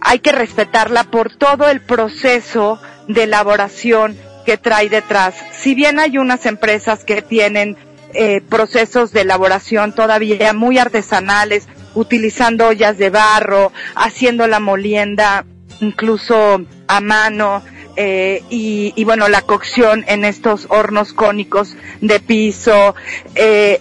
hay 0.00 0.18
que 0.20 0.32
respetarla 0.32 1.04
por 1.04 1.36
todo 1.36 1.68
el 1.68 1.80
proceso 1.80 2.80
de 3.08 3.24
elaboración 3.24 4.16
que 4.50 4.58
trae 4.58 4.88
detrás. 4.88 5.36
Si 5.52 5.76
bien 5.76 6.00
hay 6.00 6.18
unas 6.18 6.44
empresas 6.44 7.04
que 7.04 7.22
tienen 7.22 7.76
eh, 8.14 8.40
procesos 8.40 9.12
de 9.12 9.20
elaboración 9.20 9.94
todavía 9.94 10.52
muy 10.52 10.76
artesanales, 10.76 11.68
utilizando 11.94 12.66
ollas 12.66 12.98
de 12.98 13.10
barro, 13.10 13.70
haciendo 13.94 14.48
la 14.48 14.58
molienda 14.58 15.44
incluso 15.78 16.62
a 16.88 17.00
mano, 17.00 17.62
eh, 17.94 18.42
y, 18.50 19.04
bueno, 19.04 19.28
la 19.28 19.42
cocción 19.42 20.04
en 20.08 20.24
estos 20.24 20.66
hornos 20.68 21.12
cónicos 21.12 21.76
de 22.00 22.18
piso. 22.18 22.96
Eh, 23.36 23.80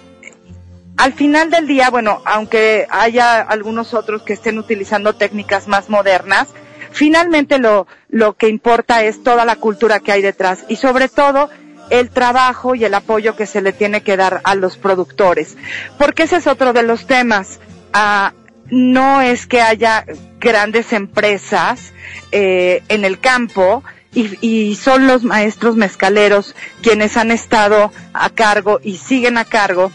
al 0.97 1.13
final 1.13 1.49
del 1.49 1.65
día, 1.65 1.89
bueno, 1.89 2.21
aunque 2.25 2.85
haya 2.91 3.41
algunos 3.41 3.95
otros 3.95 4.21
que 4.21 4.33
estén 4.33 4.59
utilizando 4.59 5.15
técnicas 5.15 5.67
más 5.67 5.89
modernas, 5.89 6.49
finalmente 6.91 7.59
lo, 7.59 7.87
lo 8.09 8.35
que 8.35 8.49
importa 8.49 9.03
es 9.03 9.23
toda 9.23 9.45
la 9.45 9.55
cultura 9.55 9.99
que 9.99 10.11
hay 10.11 10.21
detrás 10.21 10.65
y 10.67 10.75
sobre 10.75 11.09
todo 11.09 11.49
el 11.89 12.09
trabajo 12.09 12.75
y 12.75 12.85
el 12.85 12.93
apoyo 12.93 13.35
que 13.35 13.45
se 13.45 13.61
le 13.61 13.73
tiene 13.73 14.01
que 14.01 14.17
dar 14.17 14.41
a 14.43 14.55
los 14.55 14.77
productores. 14.77 15.57
Porque 15.97 16.23
ese 16.23 16.37
es 16.37 16.47
otro 16.47 16.73
de 16.73 16.83
los 16.83 17.07
temas. 17.07 17.59
Ah, 17.93 18.33
no 18.69 19.21
es 19.21 19.47
que 19.47 19.61
haya 19.61 20.05
grandes 20.39 20.93
empresas 20.93 21.93
eh, 22.31 22.83
en 22.87 23.03
el 23.05 23.19
campo 23.19 23.83
y, 24.13 24.37
y, 24.41 24.75
son 24.75 25.07
los 25.07 25.23
maestros 25.23 25.75
mezcaleros 25.75 26.55
quienes 26.81 27.17
han 27.17 27.31
estado 27.31 27.91
a 28.13 28.29
cargo 28.31 28.79
y 28.83 28.97
siguen 28.97 29.37
a 29.37 29.45
cargo 29.45 29.91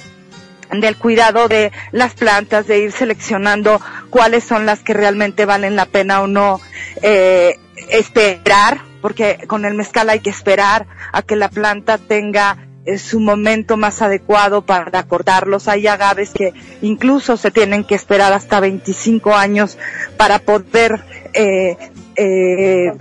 del 0.81 0.97
cuidado 0.97 1.49
de 1.49 1.73
las 1.93 2.15
plantas, 2.15 2.67
de 2.67 2.81
ir 2.81 2.93
seleccionando 2.93 3.81
cuáles 4.11 4.45
son 4.45 4.67
las 4.67 4.81
que 4.81 4.95
realmente 4.95 5.45
valen 5.45 5.77
la 5.77 5.87
pena 5.87 6.23
o 6.23 6.27
no 6.27 6.61
eh, 7.03 7.59
esperar, 7.91 8.81
porque 9.01 9.39
con 9.47 9.65
el 9.65 9.75
mezcal 9.75 10.11
hay 10.11 10.21
que 10.21 10.31
esperar 10.31 10.87
a 11.13 11.23
que 11.23 11.37
la 11.37 11.49
planta 11.49 11.99
tenga 11.99 12.69
eh, 12.87 12.99
su 12.99 13.21
momento 13.21 13.77
más 13.77 14.03
adecuado 14.03 14.63
para 14.63 15.03
cortarlos. 15.05 15.69
Hay 15.69 15.87
agaves 15.87 16.31
que 16.31 16.53
incluso 16.83 17.37
se 17.37 17.51
tienen 17.51 17.85
que 17.85 17.95
esperar 17.95 18.33
hasta 18.33 18.61
25 18.61 19.35
años 19.35 19.79
para 20.17 20.39
poder 20.39 21.05
eh, 21.35 21.77
eh, 22.17 22.93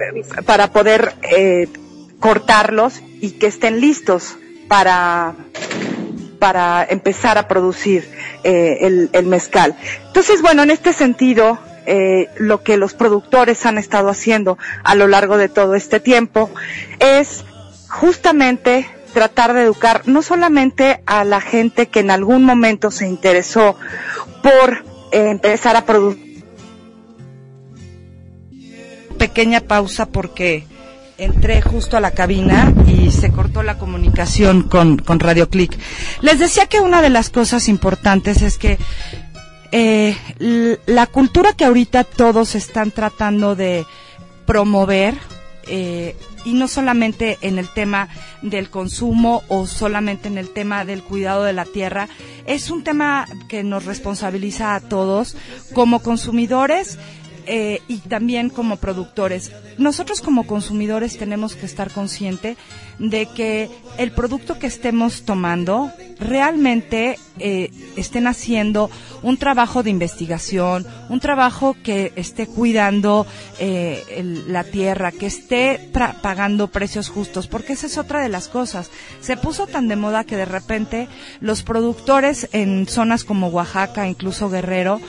para 0.45 0.71
poder 0.71 1.13
eh, 1.21 1.67
cortarlos 2.19 3.01
y 3.21 3.31
que 3.31 3.47
estén 3.47 3.79
listos 3.79 4.37
para 4.67 5.35
para 6.43 6.85
empezar 6.89 7.37
a 7.37 7.47
producir 7.47 8.05
eh, 8.43 9.07
el, 9.13 9.25
mezcal. 9.27 9.77
Entonces, 10.07 10.41
bueno, 10.41 10.61
en 10.63 10.71
este 10.71 10.91
sentido, 10.91 11.57
eh, 11.85 12.27
lo 12.35 12.63
que 12.63 12.75
los 12.75 12.93
productores 12.93 13.65
han 13.65 13.77
estado 13.77 14.09
haciendo 14.09 14.57
a 14.83 14.93
lo 14.95 15.07
largo 15.07 15.37
de 15.37 15.47
todo 15.47 15.73
este 15.73 16.01
tiempo 16.01 16.49
es 16.99 17.45
justamente 17.87 18.85
tratar 19.13 19.53
de 19.53 19.61
educar 19.61 20.01
no 20.05 20.21
solamente 20.21 21.01
a 21.05 21.23
la 21.23 21.39
gente 21.39 21.87
que 21.87 22.01
en 22.01 22.11
algún 22.11 22.43
momento 22.43 22.91
se 22.91 23.07
interesó 23.07 23.77
por 24.41 24.83
eh, 25.13 25.29
empezar 25.29 25.77
a 25.77 25.85
producir. 25.85 26.43
Pequeña 29.17 29.61
pausa 29.61 30.07
porque 30.07 30.67
entré 31.17 31.61
justo 31.61 31.97
a 31.97 31.99
la 31.99 32.11
cabina 32.11 32.73
y 32.87 33.11
se 33.11 33.31
cortó 33.31 33.63
la 33.63 33.77
comunicación 33.77 34.63
con, 34.63 34.97
con 34.97 35.19
Radio 35.19 35.49
Click. 35.49 35.77
Les 36.21 36.39
decía 36.39 36.67
que 36.67 36.79
una 36.79 37.01
de 37.01 37.09
las 37.09 37.29
cosas 37.29 37.67
importantes 37.67 38.41
es 38.41 38.57
que 38.57 38.77
eh, 39.71 40.15
la 40.85 41.07
cultura 41.07 41.53
que 41.53 41.65
ahorita 41.65 42.03
todos 42.03 42.55
están 42.55 42.91
tratando 42.91 43.55
de 43.55 43.85
promover, 44.45 45.15
eh, 45.67 46.15
y 46.45 46.53
no 46.53 46.67
solamente 46.67 47.37
en 47.41 47.57
el 47.57 47.69
tema 47.69 48.09
del 48.41 48.69
consumo 48.69 49.43
o 49.47 49.65
solamente 49.65 50.27
en 50.27 50.37
el 50.37 50.49
tema 50.49 50.85
del 50.85 51.01
cuidado 51.01 51.43
de 51.43 51.53
la 51.53 51.65
tierra, 51.65 52.09
es 52.45 52.69
un 52.69 52.83
tema 52.83 53.25
que 53.47 53.63
nos 53.63 53.85
responsabiliza 53.85 54.75
a 54.75 54.81
todos 54.81 55.37
como 55.73 56.03
consumidores 56.03 56.99
eh, 57.45 57.81
y 57.87 57.97
también 57.99 58.49
como 58.49 58.77
productores. 58.77 59.51
Nosotros 59.77 60.21
como 60.21 60.45
consumidores 60.45 61.17
tenemos 61.17 61.55
que 61.55 61.65
estar 61.65 61.91
conscientes 61.91 62.57
de 62.99 63.25
que 63.25 63.69
el 63.97 64.11
producto 64.11 64.59
que 64.59 64.67
estemos 64.67 65.23
tomando 65.23 65.91
realmente 66.19 67.17
eh, 67.39 67.71
estén 67.95 68.27
haciendo 68.27 68.89
un 69.23 69.37
trabajo 69.37 69.83
de 69.83 69.89
investigación, 69.89 70.85
un 71.09 71.19
trabajo 71.19 71.75
que 71.83 72.13
esté 72.15 72.47
cuidando 72.47 73.25
eh, 73.59 74.43
la 74.47 74.63
tierra, 74.63 75.11
que 75.11 75.25
esté 75.25 75.89
pagando 76.21 76.67
precios 76.67 77.09
justos, 77.09 77.47
porque 77.47 77.73
esa 77.73 77.87
es 77.87 77.97
otra 77.97 78.21
de 78.21 78.29
las 78.29 78.47
cosas. 78.47 78.91
Se 79.21 79.37
puso 79.37 79.67
tan 79.67 79.87
de 79.87 79.95
moda 79.95 80.23
que 80.23 80.37
de 80.37 80.45
repente 80.45 81.07
los 81.39 81.63
productores 81.63 82.49
en 82.51 82.87
zonas 82.87 83.23
como 83.23 83.47
Oaxaca, 83.47 84.07
incluso 84.07 84.49
Guerrero, 84.49 85.01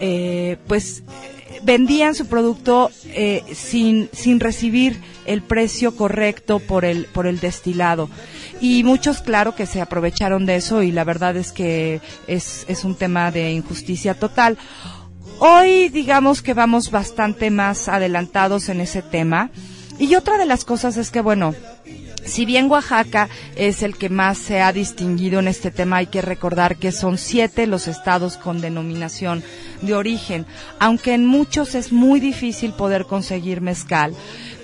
eh, 0.00 0.58
pues 0.66 1.02
vendían 1.64 2.14
su 2.14 2.26
producto 2.26 2.90
eh, 3.06 3.42
sin, 3.54 4.08
sin 4.12 4.40
recibir 4.40 5.00
el 5.26 5.42
precio 5.42 5.96
correcto 5.96 6.58
por 6.58 6.84
el, 6.84 7.06
por 7.06 7.26
el 7.26 7.40
destilado. 7.40 8.08
Y 8.60 8.84
muchos, 8.84 9.20
claro, 9.20 9.54
que 9.54 9.66
se 9.66 9.80
aprovecharon 9.80 10.46
de 10.46 10.56
eso 10.56 10.82
y 10.82 10.92
la 10.92 11.04
verdad 11.04 11.36
es 11.36 11.52
que 11.52 12.00
es, 12.26 12.64
es 12.68 12.84
un 12.84 12.94
tema 12.94 13.30
de 13.30 13.52
injusticia 13.52 14.14
total. 14.14 14.58
Hoy 15.38 15.88
digamos 15.88 16.42
que 16.42 16.54
vamos 16.54 16.90
bastante 16.90 17.50
más 17.50 17.88
adelantados 17.88 18.68
en 18.68 18.80
ese 18.80 19.02
tema. 19.02 19.50
Y 19.98 20.14
otra 20.14 20.38
de 20.38 20.46
las 20.46 20.64
cosas 20.64 20.96
es 20.96 21.10
que, 21.10 21.20
bueno, 21.20 21.54
si 22.24 22.46
bien 22.46 22.70
Oaxaca 22.70 23.28
es 23.56 23.82
el 23.82 23.96
que 23.96 24.08
más 24.08 24.38
se 24.38 24.60
ha 24.60 24.72
distinguido 24.72 25.40
en 25.40 25.48
este 25.48 25.70
tema, 25.70 25.98
hay 25.98 26.06
que 26.06 26.22
recordar 26.22 26.76
que 26.76 26.92
son 26.92 27.18
siete 27.18 27.66
los 27.66 27.88
estados 27.88 28.36
con 28.36 28.60
denominación 28.60 29.42
de 29.80 29.94
origen, 29.94 30.46
aunque 30.78 31.14
en 31.14 31.26
muchos 31.26 31.74
es 31.74 31.92
muy 31.92 32.20
difícil 32.20 32.72
poder 32.72 33.04
conseguir 33.06 33.60
mezcal, 33.60 34.14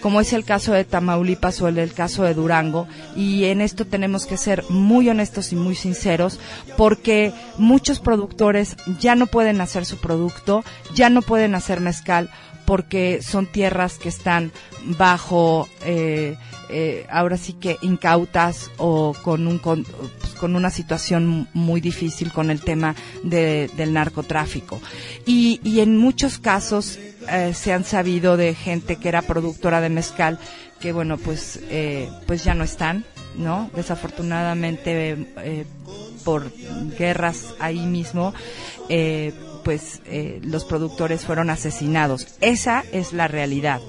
como 0.00 0.20
es 0.20 0.32
el 0.32 0.44
caso 0.44 0.72
de 0.72 0.84
Tamaulipas 0.84 1.60
o 1.60 1.68
el 1.68 1.92
caso 1.92 2.22
de 2.22 2.34
Durango, 2.34 2.86
y 3.16 3.44
en 3.46 3.60
esto 3.60 3.84
tenemos 3.84 4.26
que 4.26 4.36
ser 4.36 4.64
muy 4.68 5.08
honestos 5.08 5.52
y 5.52 5.56
muy 5.56 5.74
sinceros, 5.74 6.38
porque 6.76 7.32
muchos 7.58 7.98
productores 7.98 8.76
ya 9.00 9.16
no 9.16 9.26
pueden 9.26 9.60
hacer 9.60 9.84
su 9.84 9.98
producto, 9.98 10.64
ya 10.94 11.10
no 11.10 11.22
pueden 11.22 11.54
hacer 11.54 11.80
mezcal, 11.80 12.30
porque 12.68 13.22
son 13.22 13.46
tierras 13.46 13.96
que 13.96 14.10
están 14.10 14.52
bajo 14.98 15.66
eh, 15.86 16.36
eh, 16.68 17.06
ahora 17.08 17.38
sí 17.38 17.54
que 17.54 17.78
incautas 17.80 18.70
o 18.76 19.14
con 19.22 19.46
un 19.46 19.58
con, 19.58 19.86
con, 20.38 20.54
una 20.54 20.68
situación 20.68 21.48
muy 21.54 21.80
difícil 21.80 22.30
con 22.30 22.50
el 22.50 22.60
tema 22.60 22.94
de, 23.22 23.70
del 23.74 23.94
narcotráfico. 23.94 24.82
Y, 25.24 25.62
y 25.64 25.80
en 25.80 25.96
muchos 25.96 26.38
casos 26.38 26.98
eh, 27.30 27.54
se 27.54 27.72
han 27.72 27.84
sabido 27.84 28.36
de 28.36 28.54
gente 28.54 28.96
que 28.96 29.08
era 29.08 29.22
productora 29.22 29.80
de 29.80 29.88
mezcal 29.88 30.38
que 30.78 30.92
bueno 30.92 31.16
pues 31.16 31.60
pues 32.26 32.44
ya 32.44 32.52
no 32.52 32.64
están 32.64 33.06
no 33.34 33.70
desafortunadamente 33.74 35.26
por 36.22 36.52
guerras 36.98 37.54
ahí 37.58 37.86
mismo 37.86 38.34
pues 39.62 40.00
eh, 40.06 40.40
los 40.42 40.64
productores 40.64 41.24
fueron 41.24 41.50
asesinados. 41.50 42.26
Esa 42.40 42.84
es 42.92 43.12
la 43.12 43.28
realidad. 43.28 43.80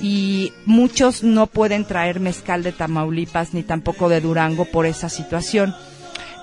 Y 0.00 0.52
muchos 0.66 1.22
no 1.22 1.46
pueden 1.46 1.84
traer 1.84 2.20
mezcal 2.20 2.62
de 2.62 2.72
Tamaulipas 2.72 3.54
ni 3.54 3.62
tampoco 3.62 4.08
de 4.08 4.20
Durango 4.20 4.64
por 4.64 4.86
esa 4.86 5.08
situación. 5.08 5.74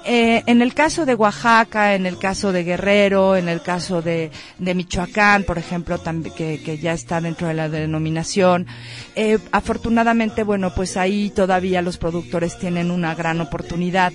Eh, 0.04 0.42
en 0.48 0.64
el 0.64 0.74
caso 0.74 1.06
de 1.06 1.14
Oaxaca, 1.14 1.94
en 1.94 2.08
el 2.08 2.18
caso 2.18 2.52
de 2.52 2.64
Guerrero, 2.64 3.36
en 3.36 3.48
el 3.48 3.62
caso 3.62 4.02
de, 4.02 4.32
de 4.58 4.74
Michoacán, 4.74 5.44
por 5.44 5.60
ejemplo, 5.60 6.02
que, 6.36 6.62
que, 6.64 6.78
ya 6.80 6.94
está 6.94 7.22
dentro 7.22 7.48
de 7.48 7.54
la 7.54 7.70
denominación, 7.70 8.66
eh, 9.16 9.38
afortunadamente, 9.52 10.42
bueno, 10.42 10.74
pues 10.74 10.98
ahí 10.98 11.30
todavía 11.30 11.84
los 11.84 12.00
productores 12.00 12.58
tienen 12.58 12.90
una 12.90 13.14
gran 13.14 13.42
oportunidad. 13.42 14.12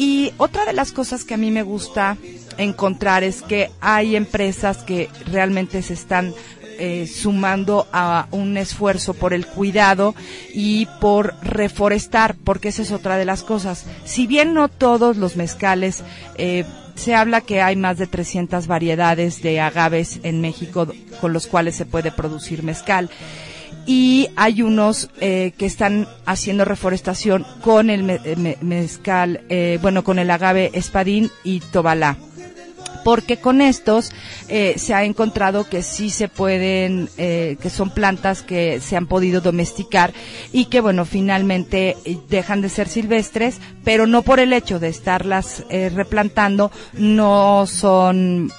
Y 0.00 0.32
otra 0.38 0.64
de 0.64 0.72
las 0.72 0.92
cosas 0.92 1.24
que 1.24 1.34
a 1.34 1.36
mí 1.36 1.50
me 1.50 1.62
gusta 1.62 2.16
encontrar 2.56 3.22
es 3.22 3.42
que 3.42 3.70
hay 3.82 4.16
empresas 4.16 4.78
que 4.78 5.10
realmente 5.26 5.82
se 5.82 5.92
están 5.92 6.32
eh, 6.78 7.06
sumando 7.06 7.86
a 7.92 8.26
un 8.30 8.56
esfuerzo 8.56 9.12
por 9.12 9.34
el 9.34 9.44
cuidado 9.44 10.14
y 10.54 10.86
por 11.02 11.34
reforestar, 11.42 12.34
porque 12.34 12.68
esa 12.68 12.80
es 12.80 12.92
otra 12.92 13.18
de 13.18 13.26
las 13.26 13.42
cosas. 13.42 13.84
Si 14.06 14.26
bien 14.26 14.54
no 14.54 14.68
todos 14.68 15.18
los 15.18 15.36
mezcales, 15.36 16.02
eh, 16.38 16.64
se 16.94 17.14
habla 17.14 17.42
que 17.42 17.60
hay 17.60 17.76
más 17.76 17.98
de 17.98 18.06
300 18.06 18.68
variedades 18.68 19.42
de 19.42 19.60
agaves 19.60 20.20
en 20.22 20.40
México 20.40 20.88
con 21.20 21.34
los 21.34 21.46
cuales 21.46 21.76
se 21.76 21.84
puede 21.84 22.10
producir 22.10 22.62
mezcal 22.62 23.10
y 23.86 24.28
hay 24.36 24.62
unos 24.62 25.10
eh, 25.20 25.52
que 25.56 25.66
están 25.66 26.06
haciendo 26.26 26.64
reforestación 26.64 27.46
con 27.62 27.90
el 27.90 28.02
mezcal, 28.60 29.42
eh, 29.48 29.78
bueno, 29.82 30.04
con 30.04 30.18
el 30.18 30.30
agave 30.30 30.70
espadín 30.74 31.30
y 31.44 31.60
tobalá 31.60 32.16
porque 33.04 33.38
con 33.38 33.60
estos 33.60 34.12
eh, 34.48 34.74
se 34.76 34.94
ha 34.94 35.04
encontrado 35.04 35.68
que 35.68 35.82
sí 35.82 36.10
se 36.10 36.28
pueden, 36.28 37.08
eh, 37.18 37.56
que 37.60 37.70
son 37.70 37.90
plantas 37.90 38.42
que 38.42 38.80
se 38.80 38.96
han 38.96 39.06
podido 39.06 39.40
domesticar 39.40 40.12
y 40.52 40.66
que, 40.66 40.80
bueno, 40.80 41.04
finalmente 41.04 41.96
eh, 42.04 42.18
dejan 42.28 42.60
de 42.60 42.68
ser 42.68 42.88
silvestres, 42.88 43.58
pero 43.84 44.06
no 44.06 44.22
por 44.22 44.40
el 44.40 44.52
hecho 44.52 44.78
de 44.78 44.88
estarlas 44.88 45.64
eh, 45.70 45.90
replantando, 45.94 46.70
no 46.92 47.66
son, 47.66 48.50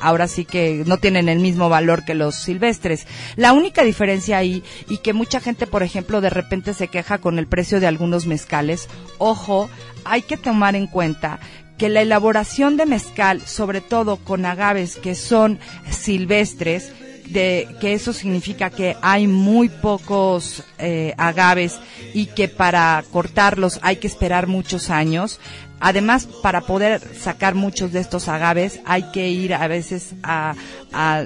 ahora 0.00 0.28
sí 0.28 0.44
que 0.44 0.82
no 0.86 0.96
tienen 0.96 1.28
el 1.28 1.38
mismo 1.38 1.68
valor 1.68 2.04
que 2.04 2.14
los 2.14 2.34
silvestres. 2.34 3.06
La 3.36 3.52
única 3.52 3.82
diferencia 3.82 4.38
ahí, 4.38 4.62
y 4.88 4.98
que 4.98 5.12
mucha 5.12 5.40
gente, 5.40 5.66
por 5.66 5.82
ejemplo, 5.82 6.20
de 6.20 6.30
repente 6.30 6.74
se 6.74 6.88
queja 6.88 7.18
con 7.18 7.38
el 7.38 7.46
precio 7.46 7.80
de 7.80 7.86
algunos 7.86 8.26
mezcales, 8.26 8.88
ojo, 9.18 9.68
hay 10.04 10.22
que 10.22 10.36
tomar 10.36 10.74
en 10.74 10.86
cuenta 10.86 11.38
que 11.78 11.88
la 11.88 12.02
elaboración 12.02 12.76
de 12.76 12.86
mezcal, 12.86 13.42
sobre 13.46 13.80
todo 13.80 14.16
con 14.16 14.46
agaves 14.46 14.96
que 14.96 15.14
son 15.14 15.58
silvestres, 15.90 16.92
de 17.32 17.68
que 17.80 17.94
eso 17.94 18.12
significa 18.12 18.70
que 18.70 18.96
hay 19.00 19.26
muy 19.26 19.68
pocos 19.68 20.62
eh, 20.78 21.14
agaves 21.16 21.78
y 22.14 22.26
que 22.26 22.48
para 22.48 23.02
cortarlos 23.10 23.80
hay 23.82 23.96
que 23.96 24.06
esperar 24.06 24.46
muchos 24.46 24.90
años. 24.90 25.40
Además, 25.84 26.28
para 26.42 26.60
poder 26.60 27.00
sacar 27.18 27.56
muchos 27.56 27.92
de 27.92 27.98
estos 27.98 28.28
agaves 28.28 28.80
hay 28.84 29.10
que 29.10 29.30
ir 29.30 29.52
a 29.52 29.66
veces 29.66 30.14
a, 30.22 30.54
a, 30.92 31.24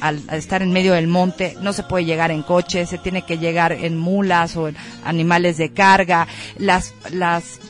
a, 0.00 0.36
estar 0.36 0.62
en 0.62 0.72
medio 0.72 0.94
del 0.94 1.06
monte. 1.06 1.54
No 1.60 1.74
se 1.74 1.82
puede 1.82 2.06
llegar 2.06 2.30
en 2.30 2.42
coche, 2.42 2.86
se 2.86 2.96
tiene 2.96 3.22
que 3.22 3.36
llegar 3.36 3.72
en 3.72 3.98
mulas 3.98 4.56
o 4.56 4.68
en 4.68 4.76
animales 5.04 5.58
de 5.58 5.70
carga. 5.72 6.26
Las, 6.56 6.94
las 7.10 7.60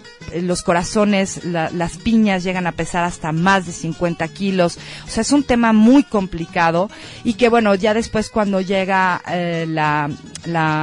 los 0.43 0.63
corazones, 0.63 1.45
las 1.45 1.97
piñas 1.99 2.45
llegan 2.45 2.67
a 2.67 2.73
pesar 2.73 3.05
hasta 3.05 3.33
más 3.33 3.67
de 3.67 3.73
50 3.73 4.27
kilos. 4.29 4.79
O 5.07 5.11
sea, 5.11 5.23
es 5.23 5.33
un 5.33 5.43
tema 5.43 5.73
muy 5.73 6.03
complicado 6.03 6.91
y 7.25 7.35
que 7.35 7.49
bueno, 7.49 7.75
ya 7.75 7.95
después 7.95 8.31
cuando 8.31 8.61
llega 8.61 9.21
eh, 9.29 9.67
la, 9.69 10.11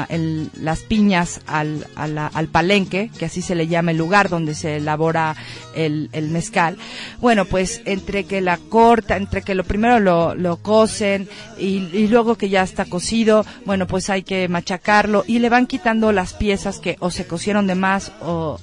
el, 0.09 0.49
las 0.59 0.81
piñas 0.81 1.41
al, 1.47 1.87
al 1.95 2.47
palenque, 2.47 3.11
que 3.17 3.25
así 3.25 3.41
se 3.41 3.55
le 3.55 3.67
llama 3.67 3.91
el 3.91 3.97
lugar 3.97 4.29
donde 4.29 4.55
se 4.55 4.77
elabora 4.77 5.35
el, 5.75 6.09
mezcal, 6.29 6.77
bueno, 7.19 7.45
pues 7.45 7.81
entre 7.85 8.25
que 8.25 8.41
la 8.41 8.57
corta, 8.57 9.17
entre 9.17 9.41
que 9.41 9.55
lo 9.55 9.63
primero 9.63 9.99
lo, 9.99 10.35
lo 10.35 10.57
cocen 10.57 11.27
y, 11.57 11.89
y 11.93 12.07
luego 12.07 12.35
que 12.35 12.49
ya 12.49 12.63
está 12.63 12.85
cocido, 12.85 13.45
bueno, 13.65 13.87
pues 13.87 14.09
hay 14.09 14.23
que 14.23 14.47
machacarlo 14.47 15.23
y 15.27 15.39
le 15.39 15.49
van 15.49 15.67
quitando 15.67 16.11
las 16.11 16.33
piezas 16.33 16.79
que 16.79 16.95
o 16.99 17.11
se 17.11 17.27
cocieron 17.27 17.67
de 17.67 17.75
más 17.75 18.11
o, 18.21 18.59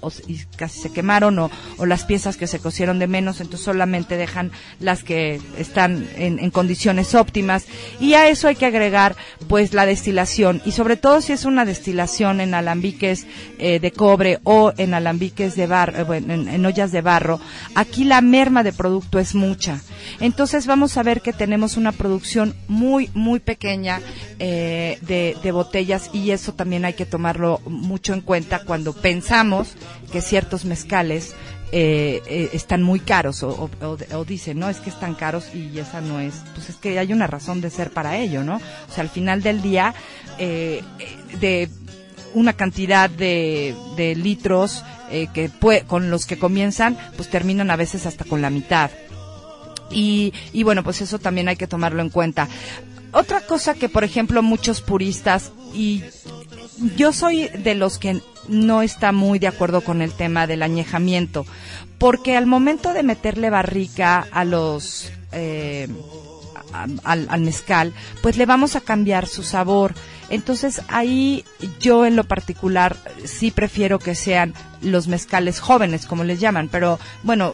casi 0.57 0.72
se 0.73 0.91
quemaron 0.91 1.39
o, 1.39 1.51
las 1.85 2.05
piezas 2.05 2.37
que 2.37 2.47
se 2.47 2.59
cosieron 2.59 2.99
de 2.99 3.07
menos, 3.07 3.41
entonces 3.41 3.65
solamente 3.65 4.17
dejan 4.17 4.53
las 4.81 5.03
que 5.03 5.41
están 5.59 6.07
en, 6.17 6.51
condiciones 6.51 7.15
óptimas. 7.15 7.67
Y 8.01 8.15
a 8.15 8.29
eso 8.29 8.49
hay 8.49 8.57
que 8.57 8.67
agregar 8.67 9.17
pues 9.49 9.75
la 9.75 9.87
destilación 9.87 10.63
y 10.65 10.73
sobre 10.73 10.97
todo 10.97 11.21
si 11.21 11.33
es 11.33 11.45
una 11.45 11.65
destilación 11.65 12.41
en 12.41 12.55
alambiques 12.55 13.27
eh, 13.59 13.81
de 13.81 13.91
cobre 13.93 14.41
o 14.45 14.73
en 14.77 14.95
alambiques 14.95 15.57
de 15.57 15.67
barro, 15.67 15.99
eh, 15.99 16.05
bueno, 16.05 16.35
en, 16.35 16.67
ollas 16.67 16.93
de 16.93 17.01
barro, 17.01 17.41
aquí 17.75 18.05
la 18.05 18.21
merma 18.21 18.63
de 18.63 18.73
producto 18.73 19.19
es 19.19 19.35
mucha. 19.35 19.81
Entonces 20.21 20.67
vamos 20.67 20.97
a 20.97 21.03
ver 21.03 21.21
que 21.21 21.33
tenemos 21.33 21.77
una 21.77 21.93
producción 21.93 22.55
muy, 22.69 23.11
muy 23.15 23.41
pequeña 23.41 24.01
eh, 24.39 24.99
de 25.03 25.53
botellas 25.53 26.11
y 26.13 26.31
eso 26.31 26.55
también 26.55 26.85
hay 26.85 26.95
que 26.95 27.07
tomarlo 27.07 27.61
mucho 27.67 28.15
en 28.15 28.21
cuenta 28.21 28.61
cuando 28.61 28.93
pensamos 28.93 29.75
que 30.11 30.21
ciertos 30.21 30.62
mezcales 30.65 31.35
eh, 31.73 32.21
eh, 32.27 32.51
están 32.53 32.83
muy 32.83 33.01
caros 33.01 33.43
o, 33.43 33.71
dicen, 34.27 34.59
no, 34.59 34.69
es 34.69 34.79
que 34.79 34.91
están 34.91 35.15
caros 35.15 35.55
y 35.55 35.79
esa 35.79 36.01
no 36.01 36.21
es, 36.21 36.35
pues 36.55 36.69
es 36.71 36.77
que 36.77 36.99
hay 36.99 37.13
una 37.13 37.27
razón 37.27 37.61
de 37.61 37.71
ser 37.71 37.91
para 37.91 38.19
ello, 38.19 38.45
¿no? 38.45 38.57
O 38.57 38.93
sea, 38.93 39.03
al 39.03 39.09
final 39.11 39.43
del 39.43 39.63
día, 39.63 39.95
eh, 40.39 40.83
de 41.41 41.69
una 42.35 42.53
cantidad 42.55 43.09
de, 43.11 43.75
de 43.97 44.15
litros 44.15 44.85
eh, 45.11 45.29
que 45.35 45.51
pue- 45.51 45.85
con 45.87 46.11
los 46.11 46.27
que 46.27 46.39
comienzan, 46.39 46.97
pues 47.17 47.29
terminan 47.29 47.71
a 47.71 47.77
veces 47.77 48.07
hasta 48.07 48.25
con 48.25 48.43
la 48.43 48.51
mitad. 48.51 48.91
Y, 49.91 50.33
y 50.53 50.63
bueno, 50.63 50.83
pues 50.83 51.01
eso 51.03 51.19
también 51.19 51.49
hay 51.49 51.57
que 51.57 51.67
tomarlo 51.67 52.01
en 52.03 52.09
cuenta. 52.11 52.49
Otra 53.13 53.43
cosa 53.43 53.75
que, 53.75 53.91
por 53.91 54.05
ejemplo, 54.05 54.43
muchos 54.43 54.81
puristas, 54.81 55.53
y 55.75 56.03
yo 56.97 57.13
soy 57.13 57.49
de 57.49 57.75
los 57.75 57.99
que 57.99 58.21
no 58.49 58.83
está 58.83 59.13
muy 59.13 59.39
de 59.39 59.49
acuerdo 59.49 59.81
con 59.83 60.03
el 60.03 60.13
tema 60.13 60.47
del 60.47 60.63
añejamiento, 60.63 61.47
porque 61.99 62.37
al 62.37 62.47
momento 62.47 62.93
de 62.93 63.03
meterle 63.03 63.51
barrica 63.51 64.27
a 64.33 64.45
los... 64.45 65.11
eh, 65.33 65.89
al, 67.05 67.27
al 67.29 67.41
mezcal, 67.43 67.93
pues 68.23 68.37
le 68.39 68.47
vamos 68.47 68.77
a 68.77 68.81
cambiar 68.81 69.27
su 69.27 69.43
sabor. 69.43 69.95
Entonces 70.31 70.81
ahí 70.89 71.45
yo 71.81 72.07
en 72.07 72.17
lo 72.17 72.25
particular 72.25 72.97
sí 73.25 73.51
prefiero 73.51 73.99
que 73.99 74.15
sean 74.15 74.55
los 74.81 75.07
mezcales 75.07 75.61
jóvenes, 75.61 76.07
como 76.07 76.25
les 76.25 76.41
llaman, 76.41 76.69
pero 76.71 76.99
bueno, 77.23 77.53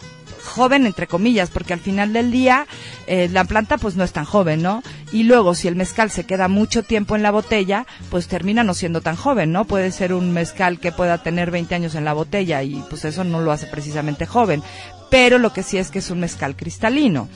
joven 0.49 0.87
entre 0.87 1.07
comillas, 1.07 1.51
porque 1.51 1.73
al 1.73 1.81
final 1.81 2.13
del 2.13 2.31
día 2.31 2.67
eh, 3.07 3.29
la 3.31 3.45
planta 3.45 3.79
pues 3.79 3.95
no 3.97 4.05
es 4.05 4.13
tan 4.13 4.25
joven, 4.25 4.63
¿no? 4.63 4.83
Y 5.13 5.23
luego 5.23 5.55
si 5.55 5.69
el 5.69 5.77
mezcal 5.77 6.11
se 6.11 6.25
queda 6.25 6.49
mucho 6.49 6.83
tiempo 6.83 7.15
en 7.15 7.23
la 7.23 7.31
botella, 7.31 7.87
pues 8.11 8.29
termina 8.29 8.65
no 8.65 8.75
siendo 8.75 9.01
tan 9.01 9.17
joven, 9.17 9.53
¿no? 9.53 9.65
Puede 9.65 9.93
ser 9.93 10.13
un 10.13 10.33
mezcal 10.33 10.81
que 10.81 10.93
pueda 10.93 11.23
tener 11.23 11.51
20 11.51 11.75
años 11.75 11.95
en 11.95 12.05
la 12.05 12.13
botella 12.13 12.63
y 12.63 12.83
pues 12.91 13.05
eso 13.05 13.25
no 13.25 13.41
lo 13.41 13.53
hace 13.53 13.67
precisamente 13.67 14.27
joven, 14.27 14.63
pero 15.11 15.39
lo 15.39 15.53
que 15.53 15.63
sí 15.63 15.79
es 15.79 15.91
que 15.91 16.01
es 16.01 16.11
un 16.11 16.21
mezcal 16.21 16.57
cristalino. 16.57 17.29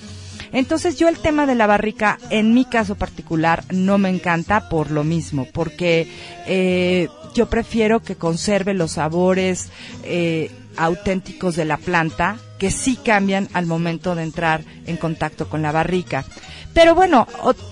Entonces 0.52 0.96
yo 0.98 1.08
el 1.08 1.18
tema 1.18 1.46
de 1.46 1.54
la 1.54 1.66
barrica, 1.66 2.18
en 2.28 2.52
mi 2.52 2.66
caso 2.66 2.94
particular, 2.94 3.64
no 3.70 3.96
me 3.96 4.10
encanta 4.10 4.68
por 4.68 4.90
lo 4.90 5.02
mismo, 5.02 5.46
porque 5.50 6.08
eh, 6.46 7.08
yo 7.34 7.48
prefiero 7.48 8.00
que 8.00 8.16
conserve 8.16 8.74
los 8.74 8.92
sabores 8.92 9.70
eh, 10.04 10.50
auténticos 10.76 11.56
de 11.56 11.64
la 11.64 11.78
planta, 11.78 12.36
que 12.62 12.70
sí 12.70 12.94
cambian 12.94 13.48
al 13.54 13.66
momento 13.66 14.14
de 14.14 14.22
entrar 14.22 14.62
en 14.86 14.96
contacto 14.96 15.48
con 15.48 15.62
la 15.62 15.72
barrica. 15.72 16.24
Pero 16.72 16.94
bueno, 16.94 17.26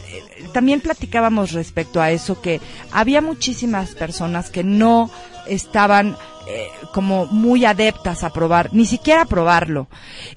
eh, 0.08 0.48
también 0.52 0.80
platicábamos 0.80 1.52
respecto 1.52 2.02
a 2.02 2.10
eso, 2.10 2.40
que 2.42 2.60
había 2.90 3.20
muchísimas 3.20 3.90
personas 3.90 4.50
que 4.50 4.64
no 4.64 5.08
estaban 5.46 6.16
eh, 6.48 6.66
como 6.92 7.26
muy 7.26 7.64
adeptas 7.64 8.24
a 8.24 8.32
probar, 8.32 8.70
ni 8.72 8.84
siquiera 8.84 9.22
a 9.22 9.26
probarlo. 9.26 9.86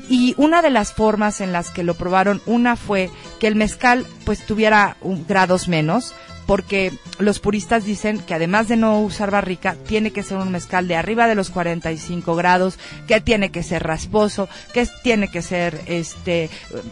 Y 0.08 0.36
una 0.38 0.62
de 0.62 0.70
las 0.70 0.94
formas 0.94 1.42
en 1.42 1.52
las 1.52 1.72
que 1.72 1.82
lo 1.82 1.96
probaron, 1.96 2.40
una 2.46 2.76
fue 2.76 3.10
que 3.40 3.48
el 3.48 3.56
mezcal 3.56 4.06
pues 4.24 4.46
tuviera 4.46 4.98
un, 5.02 5.26
grados 5.26 5.68
menos, 5.68 6.14
porque 6.46 6.92
los 7.20 7.40
puristas 7.40 7.86
dicen 7.86 8.20
que 8.20 8.34
además 8.34 8.68
de 8.68 8.78
no 8.78 9.00
usar 9.02 9.32
barrica, 9.32 9.76
tiene 9.88 10.12
que 10.12 10.24
ser 10.24 10.38
un 10.38 10.52
mezcal 10.52 10.88
de 10.88 10.96
arriba 10.96 11.28
de 11.28 11.36
los 11.36 11.50
45 11.50 12.36
grados, 12.36 12.78
que 13.08 13.22
tiene 13.22 13.52
que 13.52 13.64
ser 13.64 13.84
rasposo, 13.84 14.50
que 14.74 14.88
tiene 15.04 15.30
que 15.30 15.42
ser, 15.42 15.82
este, 15.86 16.50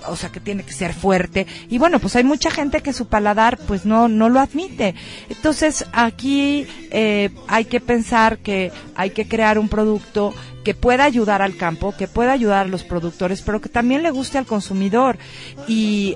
o 0.08 0.16
sea, 0.16 0.32
que 0.32 0.40
tiene 0.40 0.64
que 0.64 0.74
ser 0.74 0.94
fuerte. 0.94 1.48
Y 1.70 1.78
bueno, 1.78 2.00
pues 2.00 2.16
hay 2.16 2.24
mucha 2.24 2.52
gente 2.52 2.82
que 2.82 2.94
su 2.94 3.08
paladar, 3.08 3.58
pues 3.68 3.86
no, 3.86 4.08
no 4.08 4.30
lo 4.30 4.40
admite. 4.40 4.96
Entonces, 5.30 5.86
aquí 5.92 6.68
eh, 6.92 7.30
hay 7.48 7.66
que 7.66 7.80
pensar 7.80 8.38
que 8.38 8.72
hay 8.96 9.12
que 9.12 9.28
crear 9.28 9.60
un 9.60 9.70
producto 9.70 10.34
que 10.64 10.74
pueda 10.74 11.04
ayudar 11.04 11.42
al 11.42 11.58
campo, 11.58 11.96
que 11.98 12.08
pueda 12.08 12.32
ayudar 12.32 12.66
a 12.66 12.70
los 12.70 12.84
productores, 12.84 13.42
pero 13.42 13.62
que 13.62 13.70
también 13.70 14.04
le 14.04 14.12
guste 14.12 14.38
al 14.38 14.46
consumidor. 14.46 15.18
Y 15.68 16.16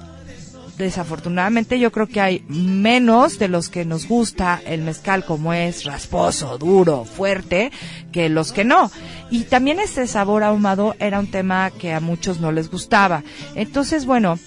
desafortunadamente 0.77 1.79
yo 1.79 1.91
creo 1.91 2.07
que 2.07 2.21
hay 2.21 2.45
menos 2.47 3.39
de 3.39 3.47
los 3.47 3.69
que 3.69 3.85
nos 3.85 4.07
gusta 4.07 4.61
el 4.65 4.81
mezcal 4.81 5.25
como 5.25 5.53
es 5.53 5.85
rasposo, 5.85 6.57
duro, 6.57 7.05
fuerte, 7.05 7.71
que 8.11 8.29
los 8.29 8.51
que 8.51 8.65
no. 8.65 8.91
Y 9.29 9.43
también 9.43 9.79
este 9.79 10.07
sabor 10.07 10.43
ahumado 10.43 10.95
era 10.99 11.19
un 11.19 11.31
tema 11.31 11.71
que 11.71 11.93
a 11.93 11.99
muchos 11.99 12.39
no 12.39 12.51
les 12.51 12.69
gustaba. 12.69 13.23
Entonces, 13.55 14.05
bueno, 14.05 14.37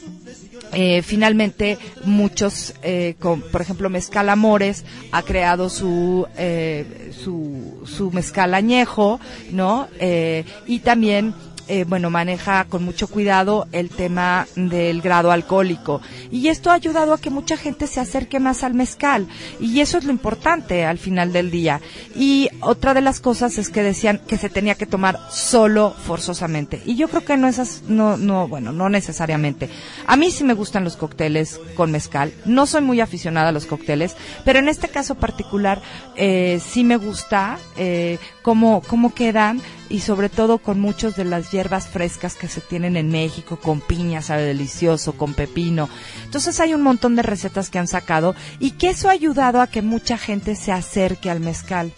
eh, 0.73 1.03
finalmente 1.03 1.79
muchos, 2.05 2.75
eh, 2.83 3.15
por 3.51 3.61
ejemplo, 3.61 3.89
Mezcal 3.89 4.29
Amores 4.29 4.85
ha 5.13 5.23
creado 5.23 5.71
su, 5.71 6.27
eh, 6.37 7.13
su, 7.23 7.83
su 7.87 8.11
mezcal 8.11 8.55
añejo, 8.55 9.21
¿no? 9.51 9.89
Eh, 9.99 10.45
y 10.67 10.81
también 10.81 11.35
eh, 11.69 11.85
bueno, 11.87 12.11
maneja 12.11 12.65
con 12.65 12.85
mucho 12.85 13.09
cuidado 13.09 13.67
el 13.73 13.91
tema 13.91 14.47
del 14.57 15.03
grado 15.03 15.31
alcohólico. 15.31 16.01
Y 16.31 16.49
esto 16.49 16.71
ha 16.71 16.75
ayudado 16.75 17.13
a 17.13 17.21
que 17.21 17.31
mucha 17.31 17.57
gente 17.57 17.87
se 17.87 18.01
acerque 18.01 18.41
más 18.41 18.65
al 18.65 18.75
mezcal. 18.75 19.29
Y 19.61 19.81
eso 19.81 19.99
es 19.99 20.05
lo 20.05 20.13
importante 20.13 20.85
al 20.85 20.99
final 20.99 21.33
del 21.33 21.51
día. 21.51 21.81
Y 22.15 22.49
otra 22.61 22.95
de 22.95 23.01
las 23.01 23.21
cosas 23.21 23.59
es 23.59 23.69
que 23.69 23.83
decían 23.83 24.21
que 24.27 24.39
se 24.39 24.49
tenía 24.49 24.75
que 24.77 24.87
tomar 24.87 25.19
solo 25.31 25.95
forzosamente. 26.07 26.81
Y 26.87 26.97
yo 26.97 27.09
creo 27.09 27.25
que 27.25 27.37
no 27.37 27.49
es, 27.49 27.83
no, 27.89 28.17
no, 28.17 28.49
bueno, 28.49 28.73
no 28.73 28.89
necesariamente. 28.89 29.69
A 30.07 30.17
mí 30.17 30.31
sí 30.31 30.45
me 30.45 30.55
gustan 30.55 30.85
los 30.85 30.97
cócteles 30.97 31.61
con 31.77 31.91
mezcal. 31.91 32.33
No 32.45 32.67
soy 32.67 32.81
muy 32.83 33.01
aficionada 33.01 33.51
a 33.51 33.53
los 33.53 33.67
cócteles, 33.67 34.17
pero 34.45 34.59
en 34.59 34.69
este 34.69 34.89
caso 34.89 35.15
particular 35.17 35.81
eh, 36.17 36.61
sí 36.67 36.85
me 36.85 36.97
gusta 36.97 37.59
eh, 37.77 38.19
cómo, 38.43 38.83
cómo 38.87 39.15
quedan 39.15 39.61
y 39.91 40.01
sobre 40.01 40.29
todo 40.29 40.59
con 40.59 40.81
muchos 40.81 41.17
de 41.17 41.25
las 41.25 41.51
hierbas 41.51 41.89
frescas 41.89 42.35
que 42.35 42.49
se 42.49 42.61
tienen 42.61 42.97
en 42.97 43.11
México, 43.11 43.57
con 43.57 43.81
piña, 43.81 44.23
sabe 44.23 44.43
delicioso, 44.43 45.13
con 45.13 45.35
pepino. 45.35 45.89
Entonces 46.25 46.61
hay 46.61 46.75
un 46.75 46.83
montón 46.83 47.17
de 47.17 47.23
recetas 47.23 47.71
que 47.71 47.79
han 47.79 47.89
sacado 47.89 48.35
y 48.59 48.73
que 48.73 48.91
eso 48.91 49.09
ha 49.09 49.13
ayudado 49.13 49.61
a 49.61 49.67
que 49.67 49.83
mucha 49.83 50.19
gente 50.19 50.55
se 50.57 50.73
acerque 50.73 51.31
al 51.31 51.41
mezcal. 51.41 51.93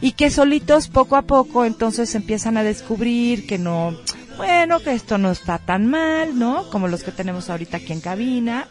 Y 0.00 0.12
que 0.12 0.30
solitos 0.30 0.88
poco 0.88 1.16
a 1.16 1.22
poco 1.22 1.64
entonces 1.64 2.14
empiezan 2.14 2.56
a 2.56 2.62
descubrir 2.62 3.46
que 3.46 3.58
no, 3.58 3.96
bueno, 4.36 4.80
que 4.80 4.92
esto 4.92 5.18
no 5.18 5.30
está 5.30 5.58
tan 5.58 5.86
mal, 5.86 6.38
¿no? 6.38 6.70
Como 6.70 6.88
los 6.88 7.02
que 7.02 7.12
tenemos 7.12 7.50
ahorita 7.50 7.76
aquí 7.76 7.92
en 7.92 8.00
cabina. 8.00 8.68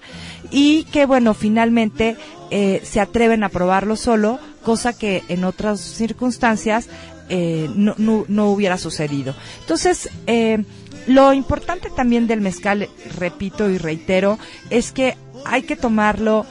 Y 0.50 0.86
que 0.86 1.06
bueno, 1.06 1.36
finalmente 1.36 2.18
eh, 2.50 2.82
se 2.84 3.00
atreven 3.00 3.44
a 3.44 3.50
probarlo 3.50 3.96
solo, 3.96 4.40
cosa 4.64 4.98
que 4.98 5.24
en 5.28 5.44
otras 5.44 5.80
circunstancias 5.80 6.90
eh, 7.30 7.70
no, 7.76 7.96
no, 7.98 8.26
no 8.28 8.50
hubiera 8.52 8.78
sucedido. 8.78 9.36
Entonces, 9.62 10.10
eh, 10.28 10.64
lo 11.08 11.34
importante 11.34 11.90
también 11.90 12.28
del 12.28 12.42
mezcal, 12.42 12.90
repito 13.18 13.70
y 13.70 13.78
reitero, 13.78 14.38
es 14.70 14.92
que 14.92 15.16
hay 15.46 15.64
que 15.64 15.76
tomarlo 15.76 16.46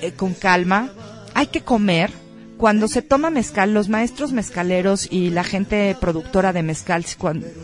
eh, 0.00 0.12
con 0.12 0.34
calma, 0.34 0.90
hay 1.34 1.46
que 1.46 1.62
comer. 1.62 2.10
Cuando 2.56 2.88
se 2.88 3.00
toma 3.00 3.30
mezcal, 3.30 3.72
los 3.72 3.88
maestros 3.88 4.32
mezcaleros 4.32 5.08
y 5.10 5.30
la 5.30 5.44
gente 5.44 5.96
productora 5.98 6.52
de 6.52 6.62
mezcal, 6.62 7.04
si, 7.04 7.16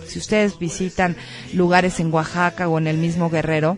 si 0.07 0.19
ustedes 0.19 0.59
visitan 0.59 1.17
lugares 1.53 2.01
en 2.01 2.13
Oaxaca 2.13 2.67
o 2.69 2.79
en 2.79 2.87
el 2.87 2.97
mismo 2.97 3.29
Guerrero, 3.29 3.77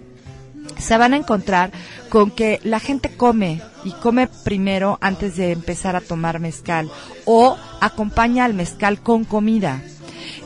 se 0.78 0.96
van 0.96 1.14
a 1.14 1.16
encontrar 1.16 1.70
con 2.08 2.30
que 2.30 2.60
la 2.62 2.80
gente 2.80 3.10
come 3.16 3.60
y 3.84 3.92
come 3.92 4.28
primero 4.44 4.98
antes 5.00 5.36
de 5.36 5.52
empezar 5.52 5.96
a 5.96 6.00
tomar 6.00 6.40
mezcal 6.40 6.90
o 7.24 7.56
acompaña 7.80 8.44
al 8.44 8.54
mezcal 8.54 9.00
con 9.00 9.24
comida. 9.24 9.82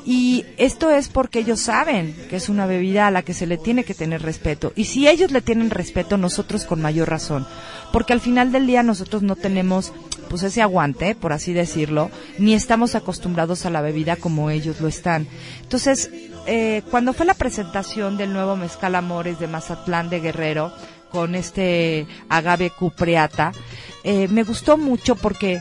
Y 0.04 0.44
esto 0.56 0.90
es 0.90 1.08
porque 1.08 1.40
ellos 1.40 1.60
saben 1.60 2.14
que 2.28 2.36
es 2.36 2.48
una 2.48 2.66
bebida 2.66 3.06
a 3.06 3.10
la 3.10 3.22
que 3.22 3.34
se 3.34 3.46
le 3.46 3.56
tiene 3.56 3.84
que 3.84 3.94
tener 3.94 4.22
respeto. 4.22 4.72
Y 4.74 4.86
si 4.86 5.06
ellos 5.06 5.30
le 5.30 5.42
tienen 5.42 5.70
respeto, 5.70 6.16
nosotros 6.16 6.64
con 6.64 6.82
mayor 6.82 7.08
razón. 7.08 7.46
Porque 7.92 8.12
al 8.12 8.20
final 8.20 8.50
del 8.50 8.66
día 8.66 8.82
nosotros 8.82 9.22
no 9.22 9.36
tenemos 9.36 9.92
pues 10.32 10.44
ese 10.44 10.62
aguante, 10.62 11.14
por 11.14 11.34
así 11.34 11.52
decirlo, 11.52 12.10
ni 12.38 12.54
estamos 12.54 12.94
acostumbrados 12.94 13.66
a 13.66 13.70
la 13.70 13.82
bebida 13.82 14.16
como 14.16 14.48
ellos 14.48 14.80
lo 14.80 14.88
están. 14.88 15.28
Entonces, 15.60 16.10
eh, 16.46 16.80
cuando 16.90 17.12
fue 17.12 17.26
la 17.26 17.34
presentación 17.34 18.16
del 18.16 18.32
nuevo 18.32 18.56
Mezcal 18.56 18.94
Amores 18.94 19.38
de 19.38 19.46
Mazatlán 19.46 20.08
de 20.08 20.20
Guerrero, 20.20 20.72
con 21.10 21.34
este 21.34 22.06
agave 22.30 22.70
cupreata, 22.70 23.52
eh, 24.04 24.26
me 24.28 24.42
gustó 24.42 24.78
mucho 24.78 25.16
porque 25.16 25.60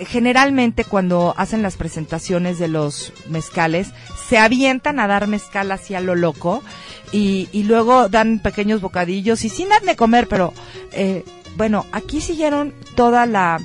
generalmente 0.00 0.82
cuando 0.82 1.32
hacen 1.36 1.62
las 1.62 1.76
presentaciones 1.76 2.58
de 2.58 2.66
los 2.66 3.12
mezcales, 3.28 3.92
se 4.28 4.38
avientan 4.38 4.98
a 4.98 5.06
dar 5.06 5.28
mezcal 5.28 5.70
hacia 5.70 6.00
lo 6.00 6.16
loco 6.16 6.64
y, 7.12 7.48
y 7.52 7.62
luego 7.62 8.08
dan 8.08 8.40
pequeños 8.40 8.80
bocadillos 8.80 9.44
y 9.44 9.50
sin 9.50 9.68
darme 9.68 9.94
comer, 9.94 10.26
pero 10.26 10.52
eh, 10.90 11.24
bueno, 11.56 11.86
aquí 11.92 12.20
siguieron 12.20 12.74
toda 12.96 13.26
la 13.26 13.60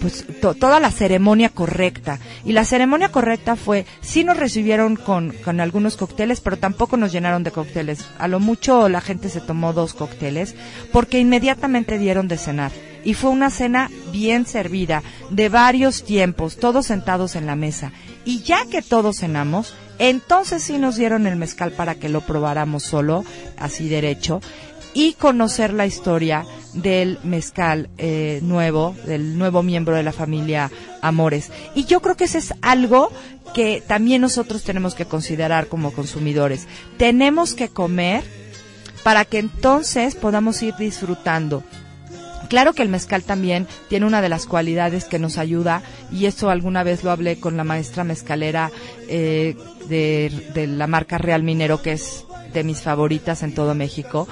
pues 0.00 0.24
toda 0.40 0.80
la 0.80 0.90
ceremonia 0.90 1.48
correcta. 1.48 2.18
Y 2.44 2.52
la 2.52 2.64
ceremonia 2.64 3.10
correcta 3.10 3.56
fue, 3.56 3.86
sí 4.00 4.24
nos 4.24 4.36
recibieron 4.36 4.96
con, 4.96 5.34
con 5.44 5.60
algunos 5.60 5.96
cócteles, 5.96 6.40
pero 6.40 6.56
tampoco 6.56 6.96
nos 6.96 7.12
llenaron 7.12 7.42
de 7.42 7.50
cócteles. 7.50 8.06
A 8.18 8.28
lo 8.28 8.40
mucho 8.40 8.88
la 8.88 9.00
gente 9.00 9.28
se 9.28 9.40
tomó 9.40 9.72
dos 9.72 9.94
cócteles, 9.94 10.54
porque 10.92 11.18
inmediatamente 11.18 11.98
dieron 11.98 12.28
de 12.28 12.38
cenar. 12.38 12.72
Y 13.04 13.14
fue 13.14 13.30
una 13.30 13.50
cena 13.50 13.90
bien 14.12 14.44
servida, 14.44 15.02
de 15.30 15.48
varios 15.48 16.04
tiempos, 16.04 16.56
todos 16.56 16.86
sentados 16.86 17.36
en 17.36 17.46
la 17.46 17.56
mesa. 17.56 17.92
Y 18.24 18.42
ya 18.42 18.66
que 18.70 18.82
todos 18.82 19.18
cenamos, 19.18 19.74
entonces 19.98 20.62
sí 20.62 20.78
nos 20.78 20.96
dieron 20.96 21.26
el 21.26 21.36
mezcal 21.36 21.72
para 21.72 21.94
que 21.94 22.08
lo 22.08 22.20
probáramos 22.20 22.82
solo, 22.82 23.24
así 23.56 23.88
derecho, 23.88 24.40
y 24.94 25.14
conocer 25.14 25.72
la 25.72 25.86
historia 25.86 26.44
del 26.74 27.18
mezcal 27.22 27.88
eh, 27.98 28.40
nuevo, 28.42 28.94
del 29.06 29.38
nuevo 29.38 29.62
miembro 29.62 29.96
de 29.96 30.02
la 30.02 30.12
familia 30.12 30.70
Amores. 31.02 31.50
Y 31.74 31.84
yo 31.84 32.00
creo 32.00 32.16
que 32.16 32.24
eso 32.24 32.38
es 32.38 32.54
algo 32.62 33.10
que 33.54 33.82
también 33.86 34.20
nosotros 34.20 34.62
tenemos 34.62 34.94
que 34.94 35.06
considerar 35.06 35.68
como 35.68 35.92
consumidores. 35.92 36.66
Tenemos 36.96 37.54
que 37.54 37.68
comer 37.68 38.24
para 39.02 39.24
que 39.24 39.38
entonces 39.38 40.14
podamos 40.14 40.62
ir 40.62 40.74
disfrutando. 40.76 41.62
Claro 42.48 42.72
que 42.72 42.82
el 42.82 42.88
mezcal 42.88 43.22
también 43.24 43.66
tiene 43.88 44.06
una 44.06 44.22
de 44.22 44.30
las 44.30 44.46
cualidades 44.46 45.04
que 45.04 45.18
nos 45.18 45.36
ayuda, 45.36 45.82
y 46.10 46.24
eso 46.26 46.48
alguna 46.48 46.82
vez 46.82 47.04
lo 47.04 47.10
hablé 47.10 47.38
con 47.38 47.58
la 47.58 47.64
maestra 47.64 48.04
mezcalera 48.04 48.70
eh, 49.06 49.54
de 49.88 50.66
la 50.66 50.86
marca 50.86 51.18
Real 51.18 51.42
Minero, 51.42 51.82
que 51.82 51.92
es 51.92 52.24
de 52.52 52.64
mis 52.64 52.82
favoritas 52.82 53.42
en 53.42 53.54
todo 53.54 53.74
México. 53.74 54.28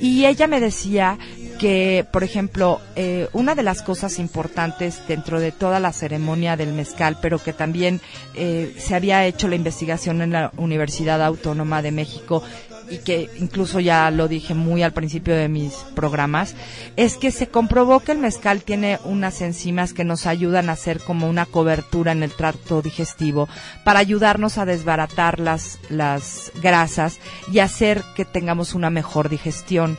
Y 0.00 0.26
ella 0.26 0.46
me 0.46 0.60
decía 0.60 1.18
que, 1.58 2.06
por 2.12 2.24
ejemplo, 2.24 2.80
eh, 2.96 3.28
una 3.32 3.54
de 3.54 3.62
las 3.62 3.82
cosas 3.82 4.18
importantes 4.18 5.00
dentro 5.08 5.40
de 5.40 5.52
toda 5.52 5.80
la 5.80 5.92
ceremonia 5.92 6.56
del 6.56 6.72
mezcal, 6.72 7.18
pero 7.20 7.38
que 7.42 7.52
también 7.52 8.00
eh, 8.34 8.74
se 8.78 8.94
había 8.94 9.26
hecho 9.26 9.48
la 9.48 9.56
investigación 9.56 10.22
en 10.22 10.32
la 10.32 10.52
Universidad 10.56 11.22
Autónoma 11.22 11.82
de 11.82 11.90
México 11.90 12.42
y 12.90 12.98
que 12.98 13.28
incluso 13.38 13.80
ya 13.80 14.10
lo 14.10 14.28
dije 14.28 14.54
muy 14.54 14.82
al 14.82 14.92
principio 14.92 15.34
de 15.34 15.48
mis 15.48 15.74
programas, 15.94 16.54
es 16.96 17.16
que 17.16 17.30
se 17.30 17.48
comprobó 17.48 18.00
que 18.00 18.12
el 18.12 18.18
mezcal 18.18 18.62
tiene 18.62 18.98
unas 19.04 19.40
enzimas 19.40 19.92
que 19.92 20.04
nos 20.04 20.26
ayudan 20.26 20.68
a 20.68 20.72
hacer 20.72 21.00
como 21.00 21.28
una 21.28 21.46
cobertura 21.46 22.12
en 22.12 22.22
el 22.22 22.32
tracto 22.32 22.82
digestivo 22.82 23.48
para 23.84 24.00
ayudarnos 24.00 24.58
a 24.58 24.64
desbaratar 24.64 25.40
las, 25.40 25.78
las 25.88 26.52
grasas 26.62 27.18
y 27.52 27.60
hacer 27.60 28.02
que 28.14 28.24
tengamos 28.24 28.74
una 28.74 28.90
mejor 28.90 29.28
digestión. 29.28 29.96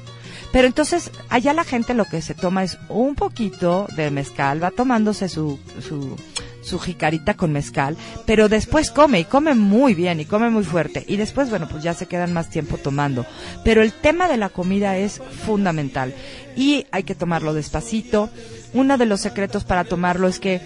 Pero 0.51 0.67
entonces, 0.67 1.12
allá 1.29 1.53
la 1.53 1.63
gente 1.63 1.93
lo 1.93 2.05
que 2.05 2.21
se 2.21 2.33
toma 2.33 2.63
es 2.63 2.77
un 2.89 3.15
poquito 3.15 3.88
de 3.95 4.09
mezcal, 4.09 4.63
va 4.63 4.71
tomándose 4.71 5.29
su, 5.29 5.59
su, 5.79 6.15
su 6.62 6.79
jicarita 6.79 7.35
con 7.35 7.51
mezcal, 7.51 7.97
pero 8.25 8.49
después 8.49 8.91
come 8.91 9.19
y 9.19 9.25
come 9.25 9.53
muy 9.53 9.93
bien 9.93 10.19
y 10.19 10.25
come 10.25 10.49
muy 10.49 10.63
fuerte. 10.63 11.05
Y 11.07 11.17
después, 11.17 11.49
bueno, 11.49 11.67
pues 11.69 11.83
ya 11.83 11.93
se 11.93 12.07
quedan 12.07 12.33
más 12.33 12.49
tiempo 12.49 12.77
tomando. 12.77 13.25
Pero 13.63 13.83
el 13.83 13.93
tema 13.93 14.27
de 14.27 14.38
la 14.38 14.49
comida 14.49 14.97
es 14.97 15.21
fundamental 15.45 16.13
y 16.55 16.85
hay 16.91 17.03
que 17.03 17.15
tomarlo 17.15 17.53
despacito. 17.53 18.29
Uno 18.73 18.97
de 18.97 19.05
los 19.05 19.21
secretos 19.21 19.63
para 19.63 19.83
tomarlo 19.83 20.27
es 20.27 20.39
que 20.39 20.62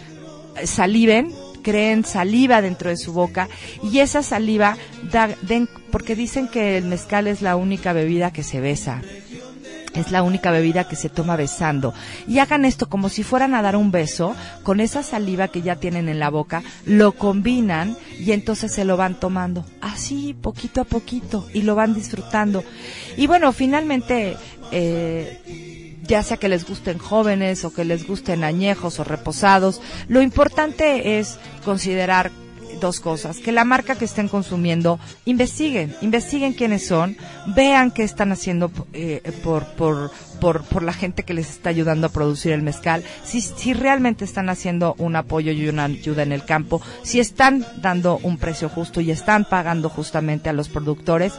saliven, 0.64 1.34
creen 1.62 2.06
saliva 2.06 2.62
dentro 2.62 2.90
de 2.90 2.98
su 2.98 3.14
boca 3.14 3.48
y 3.82 4.00
esa 4.00 4.24
saliva 4.24 4.78
da, 5.12 5.30
den, 5.42 5.70
porque 5.92 6.16
dicen 6.16 6.48
que 6.48 6.78
el 6.78 6.86
mezcal 6.86 7.28
es 7.28 7.42
la 7.42 7.56
única 7.56 7.94
bebida 7.94 8.32
que 8.32 8.44
se 8.44 8.60
besa 8.60 9.02
es 10.00 10.12
la 10.12 10.24
única 10.24 10.52
bebida 10.52 10.88
que 10.88 10.96
se 10.96 11.10
toma 11.10 11.36
besando. 11.36 11.94
Y 12.28 12.40
hagan 12.40 12.66
esto 12.66 12.90
como 12.90 13.10
si 13.10 13.24
fueran 13.24 13.56
a 13.56 13.62
dar 13.62 13.76
un 13.76 13.92
beso, 13.92 14.36
con 14.64 14.80
esa 14.80 15.04
saliva 15.04 15.48
que 15.48 15.62
ya 15.62 15.76
tienen 15.76 16.10
en 16.10 16.20
la 16.20 16.30
boca, 16.30 16.64
lo 16.86 17.14
combinan 17.14 17.96
y 18.20 18.32
entonces 18.32 18.74
se 18.74 18.86
lo 18.86 18.98
van 18.98 19.20
tomando. 19.20 19.66
Así, 19.82 20.34
poquito 20.34 20.82
a 20.82 20.86
poquito, 20.86 21.48
y 21.54 21.62
lo 21.62 21.76
van 21.76 21.94
disfrutando. 21.94 22.64
Y 23.18 23.28
bueno, 23.28 23.52
finalmente, 23.54 24.38
eh, 24.72 25.98
ya 26.04 26.24
sea 26.24 26.38
que 26.38 26.50
les 26.50 26.68
gusten 26.68 26.98
jóvenes 26.98 27.64
o 27.66 27.74
que 27.74 27.86
les 27.86 28.08
gusten 28.08 28.44
añejos 28.44 29.00
o 29.00 29.04
reposados, 29.04 29.82
lo 30.08 30.22
importante 30.22 31.20
es 31.20 31.38
considerar 31.64 32.32
dos 32.84 33.00
cosas, 33.00 33.40
que 33.40 33.54
la 33.54 33.64
marca 33.64 33.96
que 33.96 34.04
estén 34.04 34.28
consumiendo 34.28 35.00
investiguen, 35.24 35.96
investiguen 36.02 36.52
quiénes 36.52 36.86
son, 36.86 37.16
vean 37.56 37.92
qué 37.92 38.04
están 38.04 38.34
haciendo 38.34 38.72
eh, 38.92 39.22
por, 39.42 39.64
por, 39.78 40.12
por, 40.42 40.64
por 40.66 40.84
la 40.84 40.92
gente 40.92 41.24
que 41.24 41.34
les 41.34 41.50
está 41.50 41.70
ayudando 41.70 42.08
a 42.08 42.12
producir 42.12 42.52
el 42.52 42.62
mezcal, 42.62 43.02
si, 43.24 43.40
si 43.40 43.74
realmente 43.74 44.26
están 44.26 44.50
haciendo 44.50 44.96
un 44.98 45.16
apoyo 45.16 45.54
y 45.54 45.70
una 45.70 45.86
ayuda 45.86 46.24
en 46.24 46.34
el 46.34 46.44
campo, 46.44 46.82
si 47.04 47.22
están 47.22 47.66
dando 47.78 48.20
un 48.22 48.38
precio 48.38 48.68
justo 48.68 49.00
y 49.00 49.12
están 49.12 49.46
pagando 49.46 49.88
justamente 49.88 50.50
a 50.50 50.54
los 50.54 50.68
productores. 50.68 51.34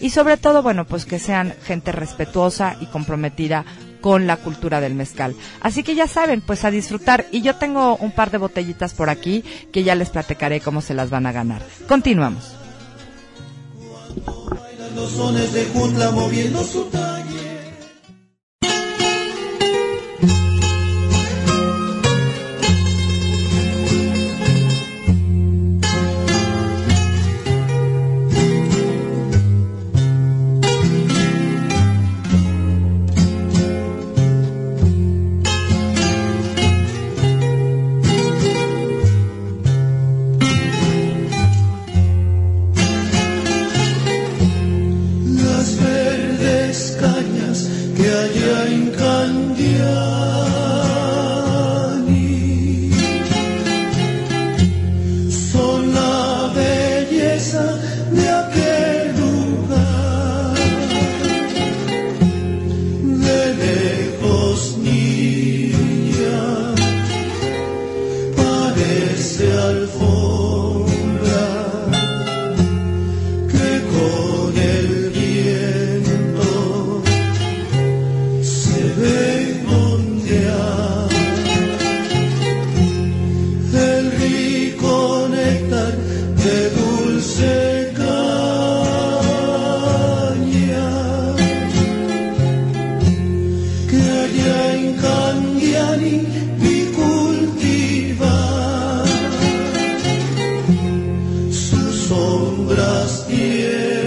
Y 0.00 0.10
sobre 0.10 0.36
todo, 0.36 0.64
bueno, 0.64 0.84
pues 0.84 1.06
que 1.06 1.20
sean 1.20 1.54
gente 1.62 1.92
respetuosa 1.92 2.76
y 2.80 2.86
comprometida 2.86 3.64
con 4.00 4.26
la 4.26 4.36
cultura 4.36 4.80
del 4.80 4.94
mezcal. 4.94 5.34
Así 5.60 5.82
que 5.82 5.94
ya 5.94 6.06
saben, 6.06 6.40
pues 6.40 6.64
a 6.64 6.70
disfrutar. 6.70 7.26
Y 7.32 7.42
yo 7.42 7.56
tengo 7.56 7.96
un 7.96 8.12
par 8.12 8.30
de 8.30 8.38
botellitas 8.38 8.94
por 8.94 9.10
aquí 9.10 9.44
que 9.72 9.84
ya 9.84 9.94
les 9.94 10.10
platicaré 10.10 10.60
cómo 10.60 10.80
se 10.80 10.94
las 10.94 11.10
van 11.10 11.26
a 11.26 11.32
ganar. 11.32 11.62
Continuamos. 11.86 12.54
here. 103.16 103.97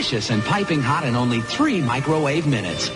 Delicious 0.00 0.30
and 0.30 0.42
piping 0.42 0.80
hot 0.80 1.04
in 1.04 1.14
only 1.14 1.42
three 1.42 1.82
microwave 1.82 2.46
minutes. 2.46 2.90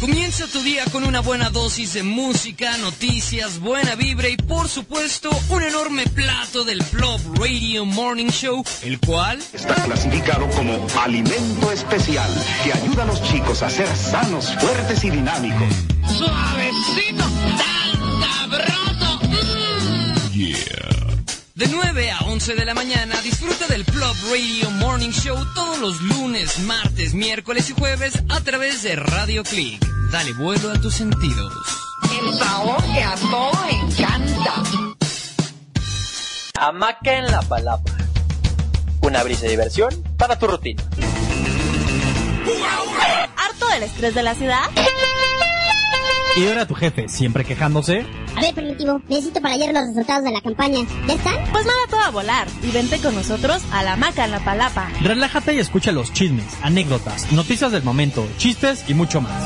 Comienza 0.00 0.46
tu 0.46 0.62
día 0.62 0.86
con 0.90 1.04
una 1.04 1.20
buena 1.20 1.50
dosis 1.50 1.92
de 1.92 2.02
música, 2.02 2.78
noticias, 2.78 3.58
buena 3.60 3.94
vibra 3.94 4.30
y 4.30 4.38
por 4.38 4.70
supuesto 4.70 5.28
un 5.50 5.62
enorme 5.62 6.04
plato 6.06 6.64
del 6.64 6.82
Plop 6.84 7.20
Radio 7.36 7.84
Morning 7.84 8.30
Show, 8.30 8.64
el 8.82 8.98
cual 8.98 9.38
está 9.52 9.74
clasificado 9.74 10.48
como 10.56 10.86
alimento 10.98 11.70
especial 11.72 12.30
que 12.64 12.72
ayuda 12.72 13.02
a 13.02 13.06
los 13.06 13.22
chicos 13.24 13.62
a 13.62 13.68
ser 13.68 13.94
sanos, 13.94 14.50
fuertes 14.58 15.04
y 15.04 15.10
dinámicos. 15.10 15.74
Suavecito, 16.16 17.24
tan 17.58 18.22
sabroso. 18.22 18.82
De 21.62 21.68
9 21.68 22.10
a 22.10 22.18
11 22.24 22.56
de 22.56 22.64
la 22.64 22.74
mañana 22.74 23.20
disfruta 23.22 23.68
del 23.68 23.84
Plop 23.84 24.16
Radio 24.32 24.68
Morning 24.80 25.10
Show 25.10 25.36
todos 25.54 25.78
los 25.78 26.00
lunes, 26.00 26.58
martes, 26.58 27.14
miércoles 27.14 27.70
y 27.70 27.74
jueves 27.74 28.20
a 28.30 28.40
través 28.40 28.82
de 28.82 28.96
Radio 28.96 29.44
Click. 29.44 29.80
Dale 30.10 30.32
vuelo 30.32 30.72
a 30.72 30.80
tus 30.80 30.94
sentidos. 30.94 31.54
El 32.20 32.34
sabor 32.34 32.82
que 32.92 33.04
a 33.04 33.14
todos 33.14 33.58
encanta. 33.70 34.54
Hamaca 36.58 37.18
en 37.18 37.26
la 37.26 37.42
palapa. 37.42 37.92
Una 39.02 39.22
brisa 39.22 39.42
de 39.42 39.50
diversión 39.50 39.90
para 40.18 40.36
tu 40.36 40.48
rutina. 40.48 40.82
¿Harto 43.36 43.68
del 43.68 43.84
estrés 43.84 44.16
de 44.16 44.22
la 44.24 44.34
ciudad? 44.34 44.68
¿Y 46.34 46.44
ahora 46.48 46.66
tu 46.66 46.74
jefe 46.74 47.08
siempre 47.08 47.44
quejándose? 47.44 48.04
A 48.36 48.40
ver, 48.40 48.54
Primitivo, 48.54 49.00
necesito 49.08 49.40
para 49.40 49.54
ayer 49.54 49.72
los 49.72 49.86
resultados 49.88 50.24
de 50.24 50.32
la 50.32 50.40
campaña. 50.40 50.86
¿Ya 51.06 51.14
están? 51.14 51.34
Pues 51.52 51.66
nada, 51.66 51.78
todo 51.90 52.00
a 52.00 52.10
volar. 52.10 52.48
Y 52.62 52.70
vente 52.70 52.98
con 52.98 53.14
nosotros 53.14 53.62
a 53.72 53.82
la 53.82 53.96
maca 53.96 54.24
en 54.24 54.30
la 54.30 54.40
palapa. 54.40 54.88
Relájate 55.00 55.54
y 55.54 55.58
escucha 55.58 55.92
los 55.92 56.12
chismes, 56.12 56.46
anécdotas, 56.62 57.30
noticias 57.32 57.72
del 57.72 57.82
momento, 57.82 58.26
chistes 58.38 58.84
y 58.88 58.94
mucho 58.94 59.20
más. 59.20 59.42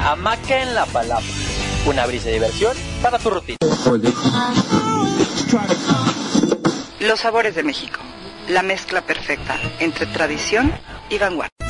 Hamaca 0.00 0.62
en 0.62 0.74
la 0.74 0.86
palapa. 0.86 1.22
Una 1.86 2.06
brisa 2.06 2.26
de 2.26 2.34
diversión 2.34 2.76
para 3.02 3.18
tu 3.18 3.30
rutina. 3.30 3.58
Los 7.00 7.20
sabores 7.20 7.54
de 7.54 7.62
México. 7.62 8.00
La 8.48 8.62
mezcla 8.62 9.02
perfecta 9.02 9.58
entre 9.78 10.06
tradición 10.06 10.72
y 11.08 11.18
vanguardia. 11.18 11.69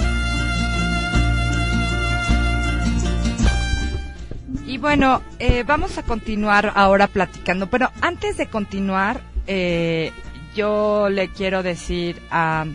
Bueno, 4.81 5.23
eh, 5.39 5.65
vamos 5.67 5.99
a 5.99 6.03
continuar 6.03 6.73
ahora 6.75 7.07
platicando. 7.07 7.69
Pero 7.69 7.91
antes 8.01 8.37
de 8.37 8.47
continuar, 8.47 9.21
eh, 9.47 10.13
yo 10.55 11.09
le 11.11 11.29
quiero 11.29 11.63
decir 11.63 12.21
a 12.31 12.67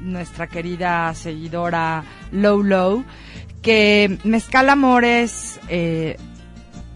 nuestra 0.00 0.46
querida 0.46 1.12
seguidora 1.14 2.04
Low 2.32 2.62
Low 2.62 3.04
que 3.62 4.18
Mezcal 4.24 4.70
Amores, 4.70 5.58
eh, 5.68 6.16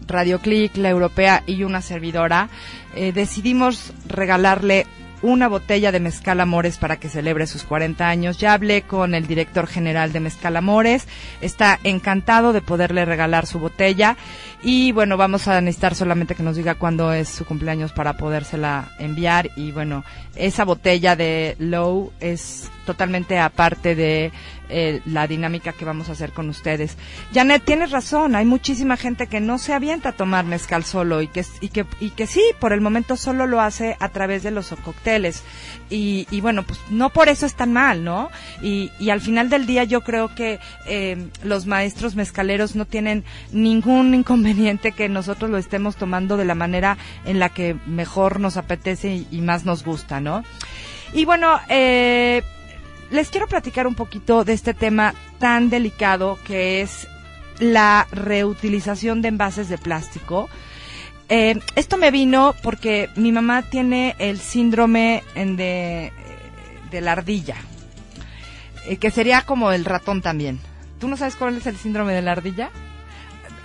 Radio 0.07 0.39
Click, 0.39 0.77
la 0.77 0.89
europea 0.89 1.43
y 1.45 1.63
una 1.63 1.81
servidora 1.81 2.49
eh, 2.95 3.11
decidimos 3.11 3.93
regalarle 4.07 4.85
una 5.23 5.47
botella 5.47 5.91
de 5.91 5.99
Mezcal 5.99 6.39
Amores 6.41 6.77
para 6.77 6.97
que 6.97 7.09
celebre 7.09 7.47
sus 7.47 7.63
40 7.63 8.07
años. 8.07 8.37
Ya 8.37 8.53
hablé 8.53 8.83
con 8.83 9.15
el 9.15 9.25
director 9.25 9.65
general 9.65 10.11
de 10.11 10.19
Mezcal 10.19 10.55
Amores, 10.57 11.07
está 11.41 11.79
encantado 11.83 12.53
de 12.53 12.61
poderle 12.61 13.05
regalar 13.05 13.47
su 13.47 13.57
botella 13.57 14.17
y 14.63 14.93
bueno, 14.93 15.17
vamos 15.17 15.49
a 15.49 15.59
necesitar 15.59 15.93
solamente 15.93 16.35
que 16.35 16.43
nos 16.43 16.55
diga 16.55 16.75
cuándo 16.75 17.11
es 17.11 17.27
su 17.27 17.43
cumpleaños 17.43 17.91
para 17.91 18.15
podérsela 18.15 18.91
enviar 18.97 19.51
y 19.57 19.73
bueno, 19.73 20.05
esa 20.35 20.63
botella 20.63 21.17
de 21.17 21.57
Low 21.59 22.13
es 22.21 22.71
totalmente 22.85 23.39
aparte 23.39 23.95
de 23.95 24.31
eh, 24.69 25.01
la 25.05 25.27
dinámica 25.27 25.73
que 25.73 25.85
vamos 25.85 26.09
a 26.09 26.13
hacer 26.13 26.31
con 26.31 26.49
ustedes. 26.49 26.97
Janet, 27.33 27.63
tienes 27.63 27.91
razón, 27.91 28.35
hay 28.35 28.45
muchísima 28.45 28.97
gente 28.97 29.27
que 29.27 29.41
no 29.41 29.57
se 29.57 29.73
avienta 29.73 30.09
a 30.09 30.13
tomar 30.13 30.45
mezcal 30.45 30.83
solo 30.83 31.21
y 31.21 31.27
que, 31.27 31.45
y 31.59 31.69
que, 31.69 31.85
y 31.99 32.09
que 32.11 32.27
sí, 32.27 32.43
por 32.59 32.73
el 32.73 32.81
momento 32.81 33.17
solo 33.17 33.47
lo 33.47 33.61
hace 33.61 33.97
a 33.99 34.09
través 34.09 34.43
de 34.43 34.51
los 34.51 34.69
cócteles. 34.83 35.43
Y, 35.89 36.27
y 36.31 36.41
bueno, 36.41 36.63
pues 36.63 36.79
no 36.89 37.09
por 37.11 37.29
eso 37.29 37.45
es 37.45 37.53
tan 37.55 37.71
mal, 37.71 38.03
¿no? 38.03 38.29
Y, 38.61 38.91
y 38.99 39.09
al 39.09 39.21
final 39.21 39.49
del 39.49 39.65
día 39.65 39.83
yo 39.83 40.01
creo 40.01 40.33
que 40.33 40.59
eh, 40.87 41.27
los 41.43 41.65
maestros 41.65 42.15
mezcaleros 42.15 42.75
no 42.75 42.85
tienen 42.85 43.23
ningún 43.51 44.13
inconveniente 44.13 44.52
que 44.95 45.09
nosotros 45.09 45.49
lo 45.49 45.57
estemos 45.57 45.95
tomando 45.95 46.37
de 46.37 46.45
la 46.45 46.55
manera 46.55 46.97
en 47.25 47.39
la 47.39 47.49
que 47.49 47.75
mejor 47.85 48.39
nos 48.39 48.57
apetece 48.57 49.25
y, 49.29 49.41
más 49.41 49.65
nos 49.65 49.83
gusta, 49.83 50.19
¿no? 50.19 50.43
Y 51.13 51.25
bueno, 51.25 51.59
eh, 51.69 52.41
les 53.11 53.29
quiero 53.29 53.47
platicar 53.47 53.87
un 53.87 53.95
poquito 53.95 54.43
de 54.43 54.53
este 54.53 54.73
tema 54.73 55.13
tan 55.39 55.69
delicado 55.69 56.37
que 56.45 56.81
es 56.81 57.07
la 57.59 58.07
reutilización 58.11 59.21
de 59.21 59.29
envases 59.29 59.69
de 59.69 59.77
plástico. 59.77 60.49
Eh, 61.29 61.59
esto 61.75 61.97
me 61.97 62.11
vino 62.11 62.53
porque 62.63 63.09
mi 63.15 63.31
mamá 63.31 63.63
tiene 63.63 64.15
el 64.19 64.39
síndrome 64.39 65.23
de, 65.35 66.11
de 66.91 67.01
la 67.01 67.13
ardilla, 67.13 67.55
eh, 68.85 68.97
que 68.97 69.11
sería 69.11 69.41
como 69.43 69.71
el 69.71 69.85
ratón 69.85 70.21
también. 70.21 70.59
¿Tú 70.99 71.07
no 71.07 71.17
sabes 71.17 71.35
cuál 71.35 71.57
es 71.57 71.67
el 71.67 71.75
síndrome 71.77 72.13
de 72.13 72.21
la 72.21 72.31
ardilla? 72.31 72.69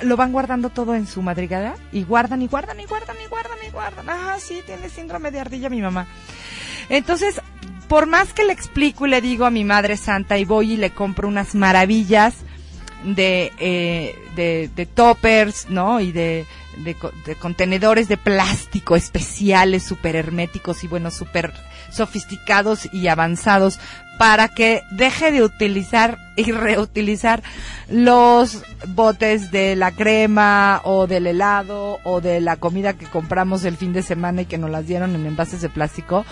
Lo 0.02 0.16
van 0.16 0.32
guardando 0.32 0.70
todo 0.70 0.94
en 0.94 1.06
su 1.06 1.22
madrigada 1.22 1.74
y 1.92 2.04
guardan 2.04 2.42
y 2.42 2.46
guardan 2.46 2.78
y 2.80 2.84
guardan 2.86 3.16
y 3.22 3.26
guardan 3.26 3.58
y 3.66 3.70
guardan. 3.70 4.08
Ah, 4.08 4.36
sí, 4.38 4.60
tiene 4.64 4.88
síndrome 4.88 5.30
de 5.30 5.40
ardilla 5.40 5.68
mi 5.68 5.80
mamá. 5.80 6.06
Entonces, 6.88 7.40
por 7.88 8.06
más 8.06 8.32
que 8.32 8.44
le 8.44 8.52
explico 8.52 9.06
y 9.06 9.10
le 9.10 9.20
digo 9.20 9.44
a 9.44 9.50
mi 9.50 9.64
madre 9.64 9.96
santa 9.96 10.38
y 10.38 10.44
voy 10.44 10.72
y 10.72 10.76
le 10.76 10.90
compro 10.90 11.26
unas 11.26 11.54
maravillas 11.54 12.34
de, 13.04 13.52
eh, 13.58 14.70
de, 14.74 14.86
toppers, 14.86 15.68
¿no? 15.70 16.00
Y 16.00 16.12
de, 16.12 16.46
de, 16.78 16.96
de, 17.24 17.34
contenedores 17.36 18.08
de 18.08 18.16
plástico 18.16 18.96
especiales, 18.96 19.84
súper 19.84 20.16
herméticos 20.16 20.84
y 20.84 20.88
bueno, 20.88 21.10
súper 21.10 21.52
sofisticados 21.90 22.88
y 22.92 23.08
avanzados 23.08 23.78
para 24.18 24.48
que 24.48 24.82
deje 24.90 25.32
de 25.32 25.42
utilizar 25.42 26.18
y 26.36 26.52
reutilizar 26.52 27.42
los 27.88 28.62
botes 28.88 29.50
de 29.50 29.76
la 29.76 29.92
crema 29.92 30.80
o 30.84 31.06
del 31.06 31.26
helado 31.26 31.98
o 32.04 32.20
de 32.20 32.40
la 32.40 32.56
comida 32.56 32.92
que 32.92 33.06
compramos 33.06 33.64
el 33.64 33.76
fin 33.76 33.92
de 33.92 34.02
semana 34.02 34.42
y 34.42 34.46
que 34.46 34.58
nos 34.58 34.70
las 34.70 34.86
dieron 34.86 35.14
en 35.14 35.26
envases 35.26 35.62
de 35.62 35.68
plástico 35.68 36.24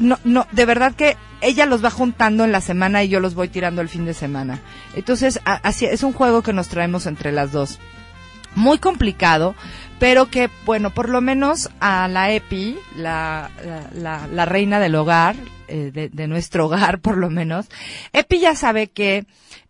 no, 0.00 0.18
no, 0.24 0.46
de 0.52 0.64
verdad 0.64 0.94
que 0.94 1.16
ella 1.40 1.66
los 1.66 1.84
va 1.84 1.90
juntando 1.90 2.44
en 2.44 2.52
la 2.52 2.60
semana 2.60 3.02
y 3.02 3.08
yo 3.08 3.20
los 3.20 3.34
voy 3.34 3.48
tirando 3.48 3.82
el 3.82 3.88
fin 3.88 4.04
de 4.04 4.14
semana. 4.14 4.60
Entonces, 4.94 5.40
así 5.44 5.84
es 5.84 6.02
un 6.02 6.12
juego 6.12 6.42
que 6.42 6.52
nos 6.52 6.68
traemos 6.68 7.06
entre 7.06 7.32
las 7.32 7.52
dos. 7.52 7.78
Muy 8.54 8.78
complicado, 8.78 9.54
pero 10.02 10.26
que, 10.26 10.50
bueno, 10.66 10.90
por 10.90 11.08
lo 11.08 11.20
menos 11.20 11.70
a 11.78 12.08
la 12.08 12.32
EPI, 12.32 12.76
la, 12.96 13.52
la, 13.94 14.26
la 14.26 14.44
reina 14.44 14.80
del 14.80 14.96
hogar, 14.96 15.36
eh, 15.68 15.92
de, 15.94 16.08
de, 16.08 16.26
nuestro 16.26 16.66
hogar 16.66 16.98
por 16.98 17.16
lo 17.16 17.30
menos, 17.30 17.66
EPI 18.12 18.40
ya 18.40 18.56
sabe 18.56 18.88
que 18.88 19.26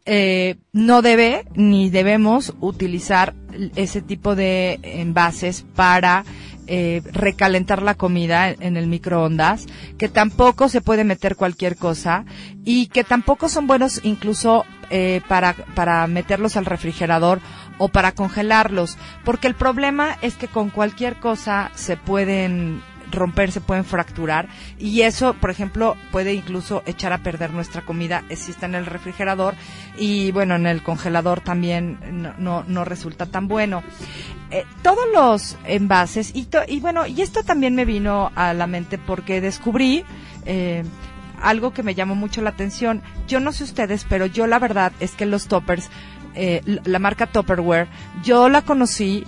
eh, 0.06 0.56
no 0.72 1.02
debe 1.02 1.44
ni 1.54 1.90
debemos 1.90 2.54
utilizar 2.60 3.34
ese 3.76 4.00
tipo 4.00 4.34
de 4.34 4.80
envases 4.82 5.66
para 5.76 6.24
eh, 6.66 7.02
recalentar 7.12 7.82
la 7.82 7.96
comida 7.96 8.48
en 8.48 8.78
el 8.78 8.86
microondas, 8.86 9.66
que 9.98 10.08
tampoco 10.08 10.70
se 10.70 10.80
puede 10.80 11.04
meter 11.04 11.36
cualquier 11.36 11.76
cosa 11.76 12.24
y 12.64 12.86
que 12.86 13.04
tampoco 13.04 13.50
son 13.50 13.66
buenos 13.66 14.00
incluso 14.02 14.64
eh, 14.94 15.22
para, 15.26 15.54
para 15.74 16.06
meterlos 16.06 16.56
al 16.58 16.66
refrigerador 16.66 17.40
o 17.78 17.88
para 17.88 18.12
congelarlos, 18.12 18.98
porque 19.24 19.48
el 19.48 19.54
problema 19.54 20.18
es 20.20 20.34
que 20.34 20.48
con 20.48 20.68
cualquier 20.68 21.16
cosa 21.16 21.70
se 21.74 21.96
pueden 21.96 22.82
romper, 23.10 23.52
se 23.52 23.60
pueden 23.60 23.86
fracturar. 23.86 24.48
Y 24.78 25.02
eso, 25.02 25.34
por 25.34 25.50
ejemplo, 25.50 25.96
puede 26.10 26.34
incluso 26.34 26.82
echar 26.84 27.12
a 27.12 27.22
perder 27.22 27.52
nuestra 27.52 27.82
comida 27.82 28.22
si 28.34 28.50
está 28.50 28.66
en 28.66 28.74
el 28.74 28.86
refrigerador. 28.86 29.54
Y 29.96 30.30
bueno, 30.32 30.56
en 30.56 30.66
el 30.66 30.82
congelador 30.82 31.40
también 31.40 31.98
no, 32.22 32.34
no, 32.38 32.64
no 32.66 32.84
resulta 32.84 33.26
tan 33.26 33.48
bueno. 33.48 33.82
Eh, 34.50 34.66
todos 34.82 35.06
los 35.14 35.56
envases 35.64 36.32
y, 36.34 36.44
to 36.44 36.58
y 36.68 36.80
bueno, 36.80 37.06
y 37.06 37.22
esto 37.22 37.42
también 37.42 37.74
me 37.74 37.86
vino 37.86 38.30
a 38.34 38.52
la 38.52 38.66
mente 38.66 38.98
porque 38.98 39.40
descubrí 39.40 40.04
eh, 40.44 40.84
algo 41.42 41.72
que 41.72 41.82
me 41.82 41.94
llamó 41.94 42.14
mucho 42.14 42.42
la 42.42 42.50
atención. 42.50 43.02
Yo 43.28 43.40
no 43.40 43.52
sé 43.52 43.64
ustedes, 43.64 44.06
pero 44.08 44.26
yo 44.26 44.46
la 44.46 44.58
verdad 44.58 44.92
es 45.00 45.12
que 45.12 45.26
los 45.26 45.48
toppers, 45.48 45.90
eh, 46.34 46.62
la 46.84 46.98
marca 46.98 47.26
Topperware, 47.26 47.88
yo 48.22 48.48
la 48.48 48.62
conocí 48.62 49.24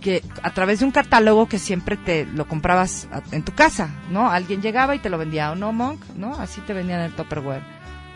que 0.00 0.22
a 0.42 0.52
través 0.52 0.80
de 0.80 0.84
un 0.84 0.90
catálogo 0.90 1.48
que 1.48 1.58
siempre 1.58 1.96
te 1.96 2.26
lo 2.26 2.46
comprabas 2.46 3.08
en 3.32 3.42
tu 3.42 3.54
casa, 3.54 3.88
¿no? 4.10 4.30
Alguien 4.30 4.60
llegaba 4.60 4.94
y 4.94 4.98
te 4.98 5.08
lo 5.08 5.16
vendía, 5.16 5.50
¿o 5.50 5.54
no, 5.54 5.72
Monk? 5.72 6.00
¿No? 6.14 6.34
Así 6.38 6.60
te 6.60 6.74
vendían 6.74 7.00
el 7.00 7.12
Tupperware, 7.12 7.62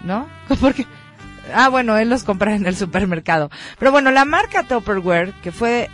¿no? 0.04 0.28
Porque 0.60 0.86
Ah, 1.54 1.68
bueno, 1.68 1.96
él 1.96 2.10
los 2.10 2.24
compra 2.24 2.54
en 2.54 2.66
el 2.66 2.76
supermercado. 2.76 3.50
Pero 3.78 3.92
bueno, 3.92 4.10
la 4.10 4.24
marca 4.24 4.64
Tupperware, 4.64 5.32
que 5.42 5.52
fue 5.52 5.90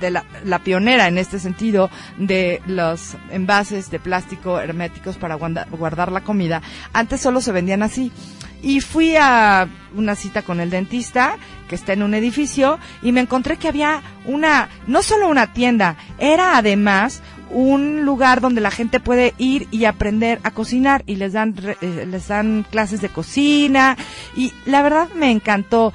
de 0.00 0.10
la, 0.10 0.24
la 0.44 0.58
pionera 0.60 1.08
en 1.08 1.18
este 1.18 1.38
sentido 1.38 1.90
de 2.18 2.60
los 2.66 3.16
envases 3.30 3.90
de 3.90 3.98
plástico 3.98 4.60
herméticos 4.60 5.16
para 5.16 5.34
guarda- 5.36 5.66
guardar 5.70 6.12
la 6.12 6.22
comida, 6.22 6.62
antes 6.92 7.20
solo 7.20 7.40
se 7.40 7.52
vendían 7.52 7.82
así. 7.82 8.12
Y 8.60 8.80
fui 8.80 9.14
a 9.16 9.68
una 9.94 10.16
cita 10.16 10.42
con 10.42 10.58
el 10.58 10.70
dentista, 10.70 11.36
que 11.68 11.76
está 11.76 11.92
en 11.92 12.02
un 12.02 12.12
edificio, 12.14 12.78
y 13.02 13.12
me 13.12 13.20
encontré 13.20 13.56
que 13.56 13.68
había 13.68 14.02
una, 14.24 14.68
no 14.88 15.02
solo 15.02 15.28
una 15.28 15.52
tienda, 15.52 15.94
era 16.18 16.56
además 16.56 17.22
un 17.50 18.04
lugar 18.04 18.40
donde 18.40 18.60
la 18.60 18.70
gente 18.70 19.00
puede 19.00 19.32
ir 19.38 19.68
y 19.70 19.84
aprender 19.86 20.38
a 20.42 20.50
cocinar 20.50 21.02
y 21.06 21.14
les 21.16 21.32
dan 21.32 21.54
eh, 21.80 22.04
les 22.06 22.28
dan 22.28 22.66
clases 22.70 23.00
de 23.00 23.08
cocina 23.08 23.96
y 24.36 24.52
la 24.66 24.82
verdad 24.82 25.08
me 25.14 25.30
encantó 25.30 25.92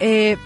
Eh, 0.00 0.36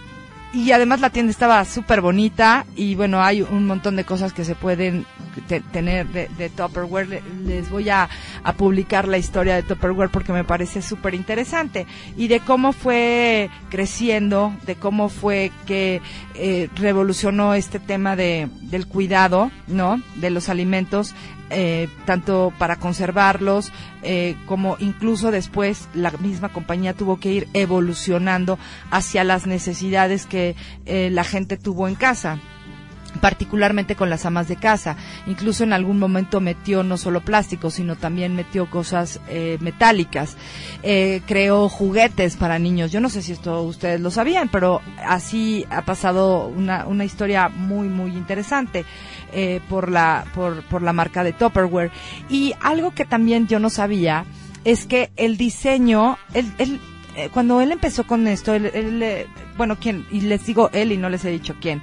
y 0.52 0.72
además 0.72 1.00
la 1.00 1.10
tienda 1.10 1.30
estaba 1.30 1.64
súper 1.64 2.00
bonita 2.00 2.66
y 2.74 2.94
bueno 2.96 3.22
hay 3.22 3.42
un 3.42 3.66
montón 3.66 3.94
de 3.96 4.04
cosas 4.04 4.32
que 4.32 4.44
se 4.44 4.54
pueden 4.56 5.06
te- 5.46 5.60
tener 5.60 6.08
de, 6.08 6.28
de 6.36 6.48
Tupperware. 6.50 7.08
Le- 7.08 7.22
les 7.44 7.70
voy 7.70 7.88
a, 7.88 8.08
a 8.42 8.52
publicar 8.54 9.06
la 9.06 9.16
historia 9.18 9.54
de 9.54 9.62
Tupperware 9.62 10.10
porque 10.10 10.32
me 10.32 10.42
parece 10.44 10.82
súper 10.82 11.14
interesante 11.14 11.86
y 12.16 12.26
de 12.28 12.40
cómo 12.40 12.72
fue 12.72 13.48
creciendo 13.70 14.52
de 14.66 14.74
cómo 14.74 15.08
fue 15.08 15.52
que 15.66 16.02
eh, 16.34 16.68
revolucionó 16.76 17.54
este 17.54 17.78
tema 17.78 18.16
de 18.16 18.48
del 18.62 18.86
cuidado 18.86 19.50
no 19.68 20.02
de 20.16 20.30
los 20.30 20.48
alimentos 20.48 21.14
eh, 21.50 21.88
tanto 22.06 22.52
para 22.58 22.76
conservarlos 22.76 23.72
eh, 24.02 24.36
como 24.46 24.76
incluso 24.78 25.30
después 25.30 25.88
la 25.94 26.10
misma 26.12 26.48
compañía 26.50 26.94
tuvo 26.94 27.18
que 27.18 27.32
ir 27.32 27.48
evolucionando 27.52 28.58
hacia 28.90 29.24
las 29.24 29.46
necesidades 29.46 30.26
que 30.26 30.54
eh, 30.86 31.10
la 31.10 31.24
gente 31.24 31.56
tuvo 31.56 31.88
en 31.88 31.96
casa 31.96 32.38
particularmente 33.20 33.96
con 33.96 34.10
las 34.10 34.26
amas 34.26 34.48
de 34.48 34.56
casa. 34.56 34.96
Incluso 35.26 35.64
en 35.64 35.72
algún 35.72 35.98
momento 35.98 36.40
metió 36.40 36.82
no 36.82 36.96
solo 36.96 37.20
plástico, 37.20 37.70
sino 37.70 37.96
también 37.96 38.36
metió 38.36 38.70
cosas 38.70 39.20
eh, 39.28 39.58
metálicas. 39.60 40.36
Eh, 40.82 41.22
creó 41.26 41.68
juguetes 41.68 42.36
para 42.36 42.58
niños. 42.58 42.92
Yo 42.92 43.00
no 43.00 43.08
sé 43.08 43.22
si 43.22 43.32
esto 43.32 43.62
ustedes 43.62 44.00
lo 44.00 44.10
sabían, 44.10 44.48
pero 44.48 44.80
así 45.04 45.66
ha 45.70 45.82
pasado 45.82 46.46
una, 46.46 46.86
una 46.86 47.04
historia 47.04 47.48
muy, 47.48 47.88
muy 47.88 48.12
interesante 48.12 48.84
eh, 49.32 49.60
por, 49.68 49.90
la, 49.90 50.24
por, 50.34 50.62
por 50.64 50.82
la 50.82 50.92
marca 50.92 51.24
de 51.24 51.32
Tupperware. 51.32 51.90
Y 52.28 52.54
algo 52.60 52.92
que 52.92 53.04
también 53.04 53.46
yo 53.46 53.58
no 53.58 53.70
sabía 53.70 54.24
es 54.64 54.86
que 54.86 55.10
el 55.16 55.36
diseño, 55.36 56.18
el, 56.34 56.52
el, 56.58 56.80
eh, 57.16 57.28
cuando 57.32 57.60
él 57.60 57.72
empezó 57.72 58.06
con 58.06 58.26
esto, 58.28 58.54
él, 58.54 58.70
él, 58.74 59.02
eh, 59.02 59.26
bueno, 59.56 59.76
quién, 59.80 60.06
y 60.10 60.22
les 60.22 60.44
digo 60.46 60.70
él 60.72 60.92
y 60.92 60.96
no 60.96 61.08
les 61.08 61.24
he 61.24 61.30
dicho 61.30 61.56
quién, 61.60 61.82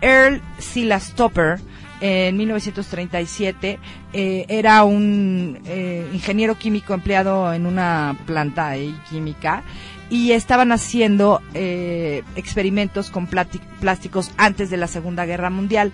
Earl 0.00 0.42
Silas 0.58 1.14
Topper, 1.14 1.60
eh, 2.00 2.28
en 2.28 2.36
1937, 2.36 3.78
eh, 4.12 4.44
era 4.48 4.84
un 4.84 5.58
eh, 5.64 6.08
ingeniero 6.12 6.56
químico 6.56 6.94
empleado 6.94 7.52
en 7.52 7.66
una 7.66 8.16
planta 8.26 8.68
ahí 8.68 8.94
química 9.08 9.62
y 10.10 10.32
estaban 10.32 10.72
haciendo 10.72 11.40
eh, 11.54 12.22
experimentos 12.36 13.10
con 13.10 13.26
plásticos 13.26 14.30
antes 14.36 14.70
de 14.70 14.76
la 14.76 14.86
Segunda 14.86 15.24
Guerra 15.24 15.50
Mundial. 15.50 15.92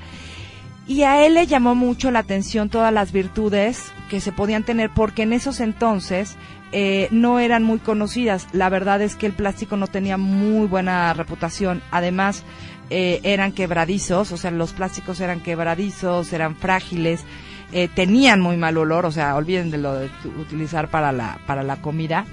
Y 0.92 1.04
a 1.04 1.24
él 1.24 1.32
le 1.32 1.46
llamó 1.46 1.74
mucho 1.74 2.10
la 2.10 2.18
atención 2.18 2.68
todas 2.68 2.92
las 2.92 3.12
virtudes 3.12 3.90
que 4.10 4.20
se 4.20 4.30
podían 4.30 4.62
tener 4.62 4.90
porque 4.94 5.22
en 5.22 5.32
esos 5.32 5.60
entonces 5.60 6.36
eh, 6.70 7.08
no 7.10 7.38
eran 7.38 7.62
muy 7.62 7.78
conocidas. 7.78 8.46
La 8.52 8.68
verdad 8.68 9.00
es 9.00 9.16
que 9.16 9.24
el 9.24 9.32
plástico 9.32 9.78
no 9.78 9.86
tenía 9.86 10.18
muy 10.18 10.66
buena 10.66 11.14
reputación. 11.14 11.80
Además, 11.90 12.44
eh, 12.90 13.20
eran 13.22 13.52
quebradizos, 13.52 14.32
o 14.32 14.36
sea, 14.36 14.50
los 14.50 14.74
plásticos 14.74 15.18
eran 15.20 15.40
quebradizos, 15.40 16.30
eran 16.34 16.56
frágiles, 16.56 17.24
eh, 17.72 17.88
tenían 17.88 18.42
muy 18.42 18.58
mal 18.58 18.76
olor, 18.76 19.06
o 19.06 19.12
sea, 19.12 19.34
olviden 19.34 19.70
de 19.70 19.78
lo 19.78 19.94
de 19.94 20.10
utilizar 20.38 20.90
para 20.90 21.10
la, 21.10 21.38
para 21.46 21.62
la 21.62 21.76
comida. 21.76 22.26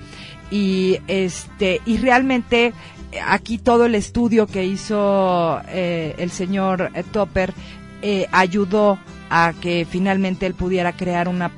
Y 0.52 0.98
este, 1.08 1.80
y 1.86 1.96
realmente 1.96 2.74
eh, 3.14 3.20
aquí 3.26 3.58
todo 3.58 3.86
el 3.86 3.96
estudio 3.96 4.48
que 4.48 4.66
hizo 4.66 5.62
el 5.70 6.30
señor 6.30 6.92
Topper 7.14 7.54
eh, 8.02 8.28
ayudó 8.32 9.00
a 9.30 9.54
que 9.60 9.86
finalmente 9.90 10.46
él 10.46 10.54
pudiera 10.54 10.94
crear 10.94 11.28
una 11.28 11.52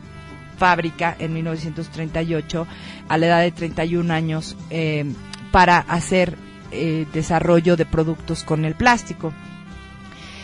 fábrica 0.57 1.15
en 1.17 1.33
1938 1.33 2.67
a 3.07 3.17
la 3.17 3.25
edad 3.25 3.41
de 3.41 3.51
31 3.51 4.13
años 4.13 4.55
eh, 4.69 5.05
para 5.51 5.79
hacer 5.79 6.37
eh, 6.71 7.07
desarrollo 7.13 7.75
de 7.75 7.85
productos 7.85 8.43
con 8.43 8.65
el 8.65 8.75
plástico. 8.75 9.33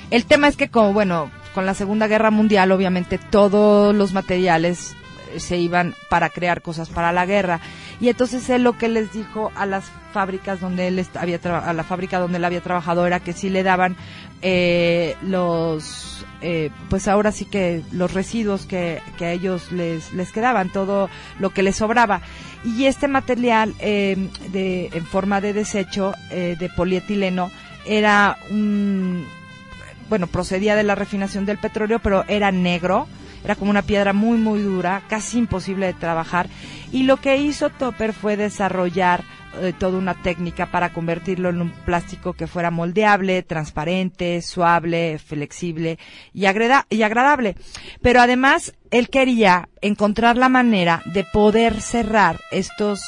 El 0.09 0.25
tema 0.25 0.47
es 0.47 0.57
que 0.57 0.69
como 0.69 0.93
bueno, 0.93 1.29
con 1.53 1.65
la 1.65 1.73
Segunda 1.73 2.07
Guerra 2.07 2.31
Mundial 2.31 2.71
obviamente 2.71 3.17
todos 3.17 3.93
los 3.93 4.13
materiales 4.13 4.95
se 5.37 5.57
iban 5.57 5.93
para 6.09 6.29
crear 6.29 6.61
cosas 6.61 6.89
para 6.89 7.11
la 7.11 7.25
guerra 7.25 7.59
y 7.99 8.09
entonces 8.09 8.49
él 8.49 8.63
lo 8.63 8.77
que 8.77 8.87
les 8.87 9.11
dijo 9.11 9.51
a 9.55 9.65
las 9.65 9.85
fábricas 10.13 10.59
donde 10.59 10.87
él 10.87 11.05
había 11.15 11.39
a 11.43 11.73
la 11.73 11.83
fábrica 11.83 12.19
donde 12.19 12.37
él 12.37 12.45
había 12.45 12.61
trabajado 12.61 13.05
era 13.05 13.19
que 13.19 13.33
sí 13.33 13.49
le 13.49 13.63
daban 13.63 13.95
eh, 14.41 15.15
los 15.21 16.17
eh, 16.41 16.69
pues 16.89 17.07
ahora 17.07 17.31
sí 17.31 17.45
que 17.45 17.81
los 17.91 18.13
residuos 18.13 18.67
que, 18.67 19.01
que 19.17 19.25
a 19.25 19.31
ellos 19.31 19.71
les, 19.71 20.13
les 20.13 20.31
quedaban, 20.31 20.69
todo 20.69 21.09
lo 21.39 21.49
que 21.49 21.63
les 21.63 21.77
sobraba. 21.77 22.21
Y 22.63 22.85
este 22.85 23.07
material 23.07 23.73
eh, 23.79 24.29
de, 24.51 24.89
en 24.93 25.05
forma 25.05 25.41
de 25.41 25.53
desecho 25.53 26.13
eh, 26.29 26.55
de 26.59 26.69
polietileno 26.69 27.49
era 27.85 28.37
un, 28.51 29.25
bueno, 30.09 30.27
procedía 30.27 30.75
de 30.75 30.83
la 30.83 30.93
refinación 30.93 31.45
del 31.45 31.57
petróleo, 31.57 31.99
pero 31.99 32.23
era 32.27 32.51
negro, 32.51 33.07
era 33.43 33.55
como 33.55 33.71
una 33.71 33.81
piedra 33.81 34.13
muy, 34.13 34.37
muy 34.37 34.61
dura, 34.61 35.01
casi 35.07 35.39
imposible 35.39 35.87
de 35.87 35.93
trabajar. 35.93 36.49
Y 36.91 37.03
lo 37.03 37.17
que 37.17 37.37
hizo 37.37 37.69
Topper 37.69 38.13
fue 38.13 38.37
desarrollar 38.37 39.23
eh, 39.61 39.73
toda 39.77 39.97
una 39.97 40.13
técnica 40.13 40.67
para 40.67 40.93
convertirlo 40.93 41.49
en 41.49 41.61
un 41.61 41.71
plástico 41.71 42.33
que 42.33 42.47
fuera 42.47 42.71
moldeable, 42.71 43.43
transparente, 43.43 44.41
suave, 44.41 45.19
flexible 45.19 45.97
y, 46.33 46.45
agradable. 46.45 47.55
Pero 48.01 48.21
además, 48.21 48.73
él 48.91 49.09
quería 49.09 49.69
encontrar 49.81 50.37
la 50.37 50.49
manera 50.49 51.01
de 51.05 51.23
poder 51.23 51.81
cerrar 51.81 52.39
estos, 52.51 53.01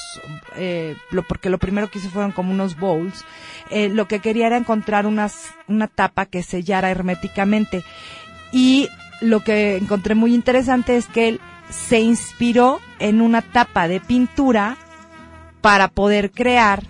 eh, 0.55 0.95
porque 1.27 1.49
lo 1.49 1.57
primero 1.57 1.89
que 1.89 1.99
hizo 1.99 2.09
fueron 2.09 2.31
como 2.31 2.51
unos 2.51 2.77
bowls, 2.77 3.25
eh, 3.71 3.89
lo 3.89 4.07
que 4.07 4.19
quería 4.19 4.47
era 4.47 4.57
encontrar 4.57 5.05
una 5.05 5.87
tapa 5.87 6.25
que 6.25 6.43
sellara 6.43 6.91
herméticamente. 6.91 7.83
Y 8.51 8.89
lo 9.21 9.43
que 9.43 9.77
encontré 9.77 10.15
muy 10.15 10.33
interesante 10.33 10.97
es 10.97 11.07
que 11.07 11.27
él 11.27 11.41
se 11.69 11.99
inspiró 11.99 12.79
en 12.99 13.21
una 13.21 13.41
tapa 13.41 13.87
de 13.87 13.99
pintura 13.99 14.77
para 15.61 15.87
poder 15.89 16.31
crear 16.31 16.83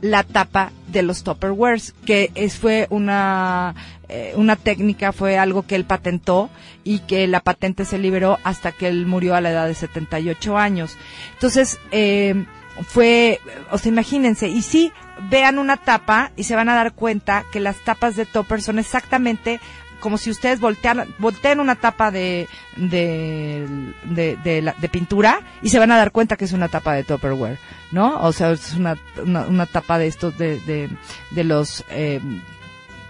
la 0.00 0.22
tapa 0.22 0.72
de 0.86 1.02
los 1.02 1.22
Tupperwares, 1.24 1.94
que 2.06 2.30
es, 2.34 2.56
fue 2.56 2.86
una, 2.90 3.74
eh, 4.08 4.32
una 4.36 4.56
técnica, 4.56 5.12
fue 5.12 5.38
algo 5.38 5.62
que 5.62 5.74
él 5.74 5.84
patentó 5.84 6.50
y 6.84 7.00
que 7.00 7.26
la 7.26 7.40
patente 7.40 7.84
se 7.84 7.98
liberó 7.98 8.38
hasta 8.44 8.72
que 8.72 8.88
él 8.88 9.06
murió 9.06 9.34
a 9.34 9.40
la 9.40 9.50
edad 9.50 9.66
de 9.66 9.74
78 9.74 10.56
años. 10.56 10.96
Entonces, 11.34 11.78
eh, 11.90 12.46
fue, 12.86 13.40
o 13.70 13.78
sea, 13.78 13.90
imagínense, 13.90 14.48
y 14.48 14.62
sí, 14.62 14.92
vean 15.30 15.58
una 15.58 15.76
tapa 15.76 16.30
y 16.36 16.44
se 16.44 16.54
van 16.54 16.68
a 16.68 16.74
dar 16.74 16.92
cuenta 16.92 17.44
que 17.52 17.60
las 17.60 17.76
tapas 17.78 18.16
de 18.16 18.26
Tupper 18.26 18.62
son 18.62 18.78
exactamente 18.78 19.60
como 20.00 20.18
si 20.18 20.30
ustedes 20.30 20.60
voltean, 20.60 21.14
volteen 21.18 21.60
una 21.60 21.76
tapa 21.76 22.10
de, 22.10 22.48
de, 22.76 23.66
de, 24.04 24.36
de, 24.42 24.62
la- 24.62 24.74
de 24.78 24.88
pintura 24.88 25.40
y 25.62 25.70
se 25.70 25.78
van 25.78 25.90
a 25.90 25.96
dar 25.96 26.12
cuenta 26.12 26.36
que 26.36 26.44
es 26.44 26.52
una 26.52 26.68
tapa 26.68 26.94
de 26.94 27.04
Tupperware, 27.04 27.58
¿no? 27.90 28.20
O 28.22 28.32
sea, 28.32 28.50
es 28.50 28.74
una, 28.74 28.96
una, 29.24 29.42
una 29.46 29.66
tapa 29.66 29.98
de 29.98 30.06
estos, 30.06 30.36
de, 30.38 30.60
de, 30.60 30.88
de 31.30 31.44
los, 31.44 31.84
eh, 31.90 32.20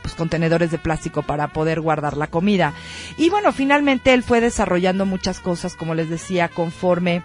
pues, 0.03 0.15
contenedores 0.15 0.71
de 0.71 0.79
plástico 0.79 1.23
para 1.23 1.49
poder 1.49 1.81
guardar 1.81 2.17
la 2.17 2.29
comida. 2.29 2.73
Y 3.17 3.29
bueno, 3.31 3.53
finalmente 3.53 4.15
él 4.15 4.23
fue 4.23 4.41
desarrollando 4.41 5.05
muchas 5.07 5.41
cosas, 5.41 5.75
como 5.77 5.95
les 5.95 6.09
decía, 6.09 6.49
conforme 6.49 7.23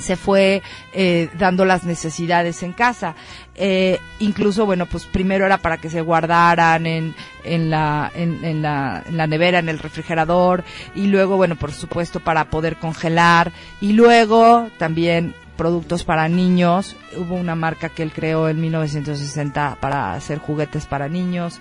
se 0.00 0.16
fue 0.16 0.62
eh, 0.92 1.28
dando 1.38 1.64
las 1.64 1.84
necesidades 1.84 2.62
en 2.62 2.72
casa. 2.72 3.14
Eh, 3.54 3.98
incluso, 4.18 4.66
bueno, 4.66 4.86
pues 4.86 5.04
primero 5.04 5.46
era 5.46 5.58
para 5.58 5.78
que 5.78 5.88
se 5.88 6.00
guardaran 6.00 6.86
en, 6.86 7.14
en, 7.44 7.70
la, 7.70 8.10
en, 8.14 8.44
en 8.44 8.62
la, 8.62 9.02
en 9.06 9.16
la 9.16 9.26
nevera, 9.26 9.58
en 9.58 9.68
el 9.68 9.78
refrigerador, 9.78 10.64
y 10.94 11.06
luego, 11.06 11.36
bueno, 11.36 11.56
por 11.56 11.72
supuesto, 11.72 12.20
para 12.20 12.50
poder 12.50 12.76
congelar, 12.76 13.52
y 13.80 13.92
luego 13.92 14.68
también 14.78 15.34
productos 15.56 16.04
para 16.04 16.28
niños. 16.28 16.96
Hubo 17.16 17.34
una 17.34 17.54
marca 17.54 17.88
que 17.88 18.02
él 18.02 18.12
creó 18.12 18.48
en 18.48 18.60
1960 18.60 19.78
para 19.80 20.12
hacer 20.12 20.38
juguetes 20.38 20.86
para 20.86 21.08
niños. 21.08 21.60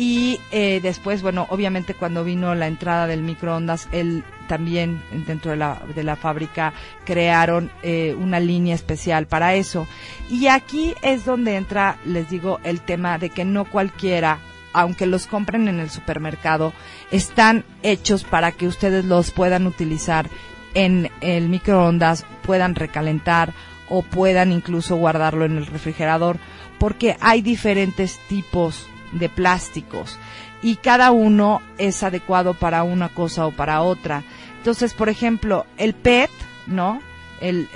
Y 0.00 0.40
eh, 0.50 0.80
después, 0.82 1.20
bueno, 1.20 1.46
obviamente 1.50 1.92
cuando 1.92 2.24
vino 2.24 2.54
la 2.54 2.68
entrada 2.68 3.06
del 3.06 3.22
microondas, 3.22 3.86
él 3.92 4.24
también 4.48 5.02
dentro 5.26 5.50
de 5.50 5.58
la, 5.58 5.82
de 5.94 6.02
la 6.02 6.16
fábrica 6.16 6.72
crearon 7.04 7.70
eh, 7.82 8.16
una 8.18 8.40
línea 8.40 8.74
especial 8.74 9.26
para 9.26 9.56
eso. 9.56 9.86
Y 10.30 10.46
aquí 10.46 10.94
es 11.02 11.26
donde 11.26 11.56
entra, 11.56 11.98
les 12.06 12.30
digo, 12.30 12.60
el 12.64 12.80
tema 12.80 13.18
de 13.18 13.28
que 13.28 13.44
no 13.44 13.66
cualquiera 13.66 14.38
aunque 14.72 15.04
los 15.04 15.26
compren 15.26 15.68
en 15.68 15.80
el 15.80 15.90
supermercado, 15.90 16.72
están 17.10 17.64
hechos 17.82 18.24
para 18.24 18.52
que 18.52 18.68
ustedes 18.68 19.04
los 19.04 19.32
puedan 19.32 19.66
utilizar 19.66 20.30
en 20.72 21.10
el 21.20 21.50
microondas, 21.50 22.24
puedan 22.42 22.74
recalentar 22.74 23.52
o 23.90 24.00
puedan 24.00 24.50
incluso 24.50 24.96
guardarlo 24.96 25.44
en 25.44 25.58
el 25.58 25.66
refrigerador, 25.66 26.38
porque 26.78 27.16
hay 27.20 27.42
diferentes 27.42 28.18
tipos 28.28 28.86
de 29.12 29.28
plásticos 29.28 30.18
y 30.62 30.76
cada 30.76 31.10
uno 31.10 31.62
es 31.78 32.02
adecuado 32.02 32.54
para 32.54 32.82
una 32.82 33.08
cosa 33.08 33.46
o 33.46 33.52
para 33.52 33.82
otra. 33.82 34.22
Entonces, 34.58 34.92
por 34.92 35.08
ejemplo, 35.08 35.66
el 35.78 35.94
PET, 35.94 36.30
¿no? 36.66 37.00
El, 37.40 37.68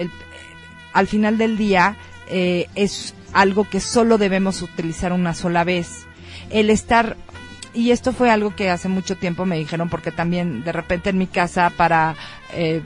al 0.93 1.07
final 1.07 1.39
del 1.39 1.57
día 1.57 1.97
eh, 2.29 2.69
es 2.75 3.15
algo 3.33 3.69
que 3.69 3.81
solo 3.81 4.19
debemos 4.19 4.61
utilizar 4.63 5.13
una 5.13 5.35
sola 5.35 5.65
vez. 5.65 6.07
El 6.51 6.71
estar 6.71 7.17
y 7.73 7.91
esto 7.91 8.13
fue 8.13 8.31
algo 8.31 8.55
que 8.55 8.71
hace 8.71 8.89
mucho 8.89 9.17
tiempo 9.17 9.45
me 9.47 9.59
dijeron 9.59 9.89
porque 9.89 10.13
también 10.13 10.63
de 10.63 10.71
repente 10.71 11.11
en 11.11 11.19
mi 11.19 11.27
casa 11.27 11.71
para 11.77 12.15
eh, 12.53 12.83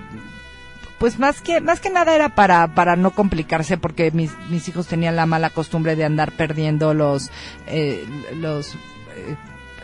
pues 0.99 1.19
más 1.19 1.41
que 1.41 1.61
más 1.61 1.81
que 1.81 1.91
nada 1.91 2.15
era 2.15 2.35
para 2.35 2.75
para 2.75 2.97
no 2.97 3.13
complicarse 3.13 3.79
porque 3.79 4.11
mis, 4.11 4.33
mis 4.51 4.69
hijos 4.69 4.87
tenían 4.87 5.17
la 5.17 5.27
mala 5.27 5.51
costumbre 5.51 5.97
de 5.97 6.05
andar 6.05 6.33
perdiendo 6.33 6.95
los 6.95 7.31
eh, 7.67 8.05
los 8.37 8.75
eh, 8.75 9.37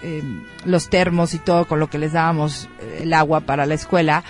em, 0.03 0.45
los 0.65 0.89
termos 0.91 1.35
y 1.35 1.39
todo 1.39 1.67
con 1.67 1.79
lo 1.79 1.89
que 1.89 1.99
les 1.99 2.13
dábamos 2.13 2.69
el 2.99 3.13
agua 3.13 3.41
para 3.41 3.67
la 3.67 3.75
escuela 3.75 4.25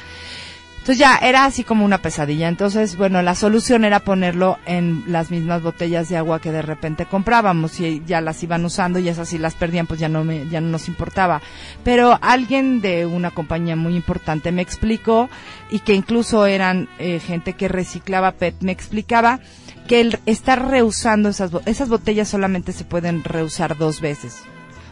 entonces 0.85 0.99
ya 0.99 1.17
era 1.17 1.47
así 1.47 1.65
como 1.65 1.83
una 1.87 1.97
pesadilla. 1.97 2.47
Entonces, 2.47 2.99
bueno, 2.99 3.23
la 3.23 3.35
solución 3.35 3.87
era 3.87 4.01
ponerlo 4.01 4.59
en 4.67 5.03
las 5.07 5.31
mismas 5.31 5.63
botellas 5.63 6.11
de 6.11 6.19
agua 6.19 6.43
que 6.43 6.53
de 6.53 6.61
repente 6.61 7.07
comprábamos 7.07 7.81
y 7.81 8.03
ya 8.07 8.21
las 8.21 8.43
iban 8.43 8.67
usando 8.67 8.99
y 8.99 9.09
esas 9.09 9.31
si 9.31 9.39
las 9.39 9.55
perdían 9.55 9.87
pues 9.87 9.99
ya 9.99 10.11
no 10.11 10.25
me, 10.25 10.47
ya 10.51 10.61
no 10.61 10.69
nos 10.69 10.89
importaba. 10.89 11.41
Pero 11.85 12.19
alguien 12.21 12.83
de 12.83 13.07
una 13.07 13.31
compañía 13.31 13.77
muy 13.77 13.97
importante 13.97 14.53
me 14.53 14.61
explicó 14.61 15.31
y 15.71 15.79
que 15.79 15.95
incluso 15.95 16.45
eran 16.45 16.91
eh, 16.99 17.19
gente 17.19 17.55
que 17.55 17.69
reciclaba 17.69 18.33
PET, 18.33 18.57
me 18.61 18.73
explicaba 18.73 19.41
que 19.89 20.03
el 20.03 20.19
estar 20.27 20.69
reusando 20.69 21.31
esas, 21.31 21.51
esas 21.65 21.89
botellas 21.89 22.29
solamente 22.29 22.73
se 22.73 22.85
pueden 22.85 23.25
reusar 23.25 23.79
dos 23.79 24.03
veces. 24.03 24.43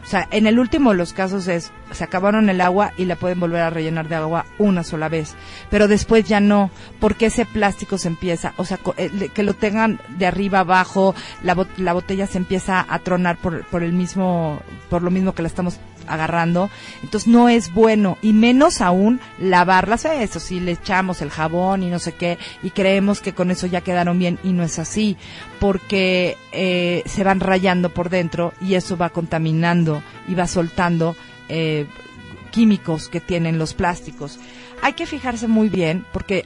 O 0.03 0.05
sea, 0.05 0.27
en 0.31 0.47
el 0.47 0.59
último 0.59 0.91
de 0.91 0.97
los 0.97 1.13
casos 1.13 1.47
es, 1.47 1.71
se 1.91 2.03
acabaron 2.03 2.49
el 2.49 2.61
agua 2.61 2.91
y 2.97 3.05
la 3.05 3.15
pueden 3.15 3.39
volver 3.39 3.61
a 3.61 3.69
rellenar 3.69 4.09
de 4.09 4.15
agua 4.15 4.45
una 4.59 4.83
sola 4.83 5.07
vez. 5.07 5.35
Pero 5.69 5.87
después 5.87 6.25
ya 6.25 6.39
no, 6.39 6.71
porque 6.99 7.27
ese 7.27 7.45
plástico 7.45 7.97
se 7.97 8.09
empieza, 8.09 8.53
o 8.57 8.65
sea, 8.65 8.79
eh, 8.97 9.29
que 9.33 9.43
lo 9.43 9.53
tengan 9.53 9.99
de 10.17 10.25
arriba 10.25 10.59
abajo, 10.59 11.15
la, 11.41 11.55
la 11.77 11.93
botella 11.93 12.27
se 12.27 12.37
empieza 12.37 12.85
a 12.87 12.99
tronar 12.99 13.37
por, 13.37 13.65
por 13.67 13.81
el 13.81 13.93
mismo, 13.93 14.61
por 14.89 15.03
lo 15.03 15.11
mismo 15.11 15.33
que 15.33 15.41
la 15.41 15.47
estamos 15.47 15.79
agarrando. 16.07 16.69
Entonces 17.03 17.27
no 17.27 17.49
es 17.49 17.73
bueno 17.73 18.17
y 18.21 18.33
menos 18.33 18.81
aún 18.81 19.19
lavarlas. 19.39 20.05
Eso 20.05 20.39
sí, 20.39 20.59
le 20.59 20.71
echamos 20.71 21.21
el 21.21 21.29
jabón 21.29 21.83
y 21.83 21.89
no 21.89 21.99
sé 21.99 22.13
qué 22.13 22.37
y 22.61 22.71
creemos 22.71 23.21
que 23.21 23.33
con 23.33 23.51
eso 23.51 23.67
ya 23.67 23.81
quedaron 23.81 24.19
bien 24.19 24.39
y 24.43 24.53
no 24.53 24.63
es 24.63 24.79
así 24.79 25.17
porque 25.59 26.37
eh, 26.51 27.03
se 27.05 27.23
van 27.23 27.39
rayando 27.39 27.89
por 27.89 28.09
dentro 28.09 28.53
y 28.61 28.75
eso 28.75 28.97
va 28.97 29.09
contaminando 29.09 30.03
y 30.27 30.35
va 30.35 30.47
soltando 30.47 31.15
eh, 31.49 31.85
químicos 32.51 33.09
que 33.09 33.19
tienen 33.19 33.57
los 33.57 33.73
plásticos. 33.73 34.39
Hay 34.81 34.93
que 34.93 35.05
fijarse 35.05 35.47
muy 35.47 35.69
bien 35.69 36.05
porque 36.11 36.45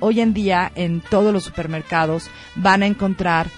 hoy 0.00 0.20
en 0.20 0.32
día 0.32 0.72
en 0.74 1.02
todos 1.02 1.32
los 1.32 1.44
supermercados 1.44 2.30
van 2.54 2.82
a 2.82 2.86
encontrar 2.86 3.48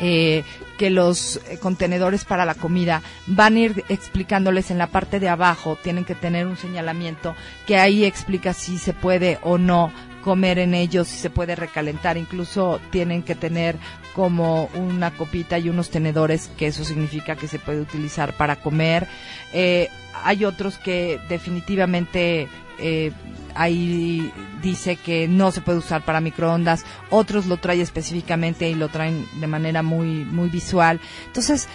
eh, 0.00 0.44
que 0.78 0.90
los 0.90 1.36
eh, 1.36 1.58
contenedores 1.58 2.24
para 2.24 2.44
la 2.44 2.54
comida 2.54 3.02
van 3.26 3.56
a 3.56 3.58
ir 3.58 3.84
explicándoles 3.88 4.70
en 4.70 4.78
la 4.78 4.86
parte 4.86 5.20
de 5.20 5.28
abajo, 5.28 5.76
tienen 5.82 6.04
que 6.04 6.14
tener 6.14 6.46
un 6.46 6.56
señalamiento 6.56 7.34
que 7.66 7.76
ahí 7.78 8.04
explica 8.04 8.52
si 8.52 8.78
se 8.78 8.92
puede 8.92 9.38
o 9.42 9.58
no 9.58 9.92
comer 10.22 10.58
en 10.58 10.74
ellos, 10.74 11.08
si 11.08 11.16
se 11.16 11.30
puede 11.30 11.56
recalentar, 11.56 12.16
incluso 12.16 12.80
tienen 12.90 13.22
que 13.22 13.34
tener 13.34 13.76
como 14.18 14.64
una 14.74 15.12
copita 15.12 15.60
y 15.60 15.68
unos 15.68 15.90
tenedores, 15.90 16.50
que 16.56 16.66
eso 16.66 16.82
significa 16.82 17.36
que 17.36 17.46
se 17.46 17.60
puede 17.60 17.80
utilizar 17.80 18.36
para 18.36 18.56
comer. 18.56 19.06
Eh, 19.52 19.90
hay 20.24 20.44
otros 20.44 20.76
que 20.76 21.20
definitivamente 21.28 22.48
eh, 22.80 23.12
ahí 23.54 24.32
dice 24.60 24.96
que 24.96 25.28
no 25.28 25.52
se 25.52 25.60
puede 25.60 25.78
usar 25.78 26.04
para 26.04 26.20
microondas, 26.20 26.84
otros 27.10 27.46
lo 27.46 27.58
traen 27.58 27.80
específicamente 27.80 28.68
y 28.68 28.74
lo 28.74 28.88
traen 28.88 29.24
de 29.38 29.46
manera 29.46 29.84
muy, 29.84 30.24
muy 30.24 30.48
visual. 30.48 30.98
Entonces, 31.26 31.68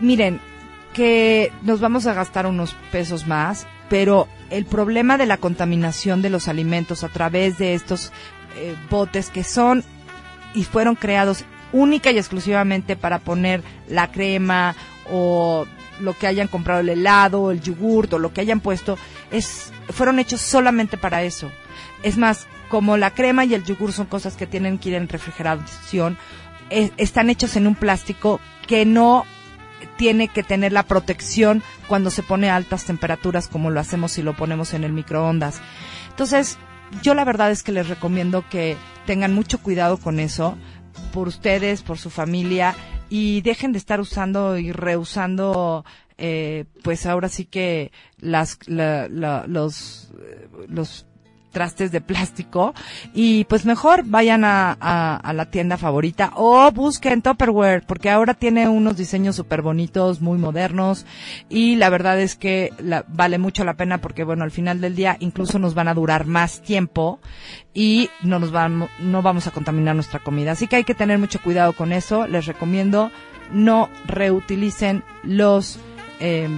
miren, 0.00 0.40
que 0.92 1.52
nos 1.62 1.78
vamos 1.78 2.06
a 2.06 2.12
gastar 2.12 2.48
unos 2.48 2.74
pesos 2.90 3.28
más, 3.28 3.68
pero 3.88 4.26
el 4.50 4.64
problema 4.64 5.16
de 5.16 5.26
la 5.26 5.36
contaminación 5.36 6.22
de 6.22 6.30
los 6.30 6.48
alimentos 6.48 7.04
a 7.04 7.08
través 7.08 7.56
de 7.56 7.74
estos 7.74 8.10
eh, 8.56 8.74
botes 8.90 9.30
que 9.30 9.44
son 9.44 9.84
y 10.54 10.64
fueron 10.64 10.94
creados 10.94 11.44
única 11.72 12.10
y 12.10 12.18
exclusivamente 12.18 12.96
para 12.96 13.18
poner 13.18 13.62
la 13.88 14.10
crema 14.10 14.74
o 15.10 15.66
lo 16.00 16.14
que 16.14 16.26
hayan 16.26 16.48
comprado 16.48 16.80
el 16.80 16.88
helado, 16.88 17.50
el 17.50 17.60
yogurt 17.60 18.12
o 18.12 18.18
lo 18.18 18.32
que 18.32 18.40
hayan 18.40 18.60
puesto, 18.60 18.98
es, 19.30 19.72
fueron 19.90 20.18
hechos 20.18 20.40
solamente 20.40 20.96
para 20.96 21.22
eso. 21.22 21.50
Es 22.02 22.18
más, 22.18 22.46
como 22.68 22.96
la 22.96 23.10
crema 23.10 23.44
y 23.44 23.54
el 23.54 23.64
yogur 23.64 23.92
son 23.92 24.06
cosas 24.06 24.36
que 24.36 24.46
tienen 24.46 24.78
que 24.78 24.90
ir 24.90 24.94
en 24.96 25.08
refrigeración, 25.08 26.16
están 26.70 27.28
hechos 27.28 27.56
en 27.56 27.66
un 27.66 27.74
plástico 27.74 28.40
que 28.66 28.86
no 28.86 29.26
tiene 29.96 30.28
que 30.28 30.42
tener 30.42 30.72
la 30.72 30.84
protección 30.84 31.62
cuando 31.86 32.10
se 32.10 32.22
pone 32.22 32.50
a 32.50 32.56
altas 32.56 32.84
temperaturas 32.84 33.48
como 33.48 33.70
lo 33.70 33.80
hacemos 33.80 34.12
si 34.12 34.22
lo 34.22 34.34
ponemos 34.34 34.74
en 34.74 34.84
el 34.84 34.92
microondas. 34.92 35.60
Entonces, 36.08 36.58
yo 37.02 37.14
la 37.14 37.24
verdad 37.24 37.50
es 37.50 37.62
que 37.62 37.72
les 37.72 37.88
recomiendo 37.88 38.44
que 38.48 38.76
tengan 39.06 39.32
mucho 39.32 39.58
cuidado 39.58 39.96
con 39.98 40.18
eso, 40.18 40.56
por 41.12 41.28
ustedes, 41.28 41.82
por 41.82 41.98
su 41.98 42.10
familia, 42.10 42.74
y 43.08 43.42
dejen 43.42 43.72
de 43.72 43.78
estar 43.78 44.00
usando 44.00 44.56
y 44.58 44.72
reusando 44.72 45.84
eh, 46.18 46.66
pues 46.82 47.06
ahora 47.06 47.28
sí 47.28 47.46
que 47.46 47.90
las 48.18 48.58
los 48.68 50.12
los 50.68 51.06
trastes 51.52 51.92
de 51.92 52.00
plástico 52.00 52.74
y 53.14 53.44
pues 53.44 53.64
mejor 53.64 54.04
vayan 54.04 54.44
a, 54.44 54.72
a, 54.72 55.32
la 55.32 55.46
tienda 55.46 55.76
favorita 55.76 56.32
o 56.34 56.70
busquen 56.72 57.22
Tupperware 57.22 57.84
porque 57.86 58.10
ahora 58.10 58.34
tiene 58.34 58.68
unos 58.68 58.96
diseños 58.96 59.36
súper 59.36 59.62
bonitos, 59.62 60.20
muy 60.20 60.38
modernos 60.38 61.06
y 61.48 61.76
la 61.76 61.90
verdad 61.90 62.20
es 62.20 62.34
que 62.34 62.72
vale 63.08 63.38
mucho 63.38 63.64
la 63.64 63.74
pena 63.74 63.98
porque 63.98 64.24
bueno, 64.24 64.44
al 64.44 64.50
final 64.50 64.80
del 64.80 64.96
día 64.96 65.16
incluso 65.20 65.58
nos 65.58 65.74
van 65.74 65.88
a 65.88 65.94
durar 65.94 66.26
más 66.26 66.62
tiempo 66.62 67.20
y 67.74 68.10
no 68.22 68.38
nos 68.38 68.50
van, 68.50 68.88
no 68.98 69.22
vamos 69.22 69.46
a 69.46 69.50
contaminar 69.50 69.94
nuestra 69.94 70.20
comida. 70.20 70.52
Así 70.52 70.66
que 70.66 70.76
hay 70.76 70.84
que 70.84 70.94
tener 70.94 71.18
mucho 71.18 71.40
cuidado 71.40 71.72
con 71.72 71.92
eso. 71.92 72.26
Les 72.26 72.46
recomiendo 72.46 73.10
no 73.52 73.88
reutilicen 74.06 75.04
los 75.22 75.78
eh, 76.20 76.48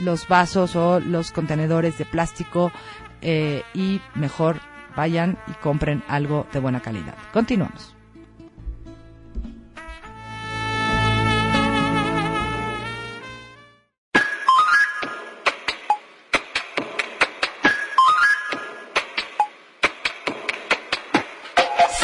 los 0.00 0.26
vasos 0.26 0.74
o 0.74 1.00
los 1.00 1.30
contenedores 1.30 1.98
de 1.98 2.04
plástico 2.04 2.72
eh, 3.22 3.62
y 3.74 4.00
mejor 4.14 4.60
vayan 4.96 5.38
y 5.46 5.52
compren 5.52 6.02
algo 6.08 6.46
de 6.52 6.60
buena 6.60 6.80
calidad. 6.80 7.14
Continuamos. 7.32 7.94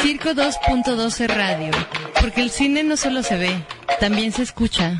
Circo 0.00 0.30
2.12 0.30 1.26
Radio, 1.26 1.70
porque 2.20 2.40
el 2.40 2.50
cine 2.50 2.82
no 2.82 2.96
solo 2.96 3.22
se 3.22 3.36
ve, 3.36 3.62
también 4.00 4.32
se 4.32 4.42
escucha. 4.42 4.98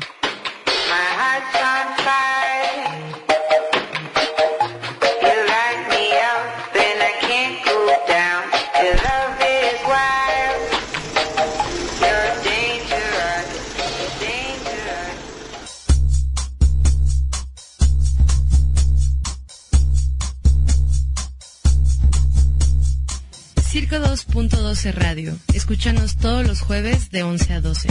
100.12 24.47 24.93
Radio. 24.93 25.37
Escúchanos 25.53 26.15
todos 26.15 26.47
los 26.47 26.61
jueves 26.61 27.11
de 27.11 27.23
11 27.23 27.53
a 27.53 27.61
12. 27.61 27.89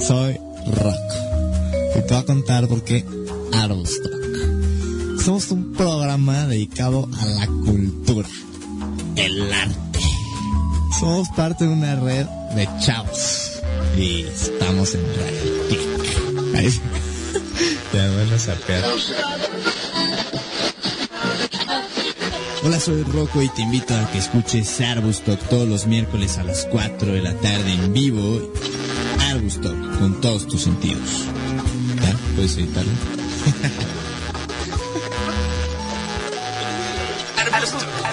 Soy 0.00 0.38
Rock 0.74 0.96
y 1.96 2.00
te 2.00 2.14
voy 2.14 2.16
a 2.16 2.24
contar 2.24 2.66
por 2.66 2.82
qué 2.82 3.04
Arostrock. 3.52 5.20
Somos 5.22 5.50
un 5.50 5.74
programa 5.74 6.46
dedicado 6.46 7.10
a 7.20 7.26
la 7.26 7.46
cultura, 7.46 8.28
el 9.16 9.52
arte. 9.52 10.00
Somos 10.98 11.28
parte 11.36 11.64
de 11.64 11.70
una 11.70 11.94
red 11.96 12.24
de 12.56 12.68
chavos 12.80 13.60
y 13.98 14.22
estamos 14.22 14.94
en 14.94 15.02
radio. 15.02 15.51
Ahí. 16.54 16.80
Te 17.90 17.98
van 17.98 18.32
a 18.32 18.38
sapear. 18.38 18.84
Hola, 22.64 22.78
soy 22.78 23.02
Rocco 23.02 23.42
y 23.42 23.48
te 23.48 23.62
invito 23.62 23.94
a 23.94 24.10
que 24.12 24.18
escuches 24.18 24.80
Arbustock 24.80 25.40
todos 25.48 25.68
los 25.68 25.86
miércoles 25.86 26.38
a 26.38 26.44
las 26.44 26.64
4 26.66 27.12
de 27.12 27.20
la 27.20 27.34
tarde 27.34 27.72
en 27.72 27.92
vivo. 27.92 28.52
Arbustock, 29.30 29.98
con 29.98 30.20
todos 30.20 30.46
tus 30.46 30.62
sentidos. 30.62 31.26
¿Ya? 32.00 32.16
¿Puedes 32.34 32.56
editarlo? 32.56 32.92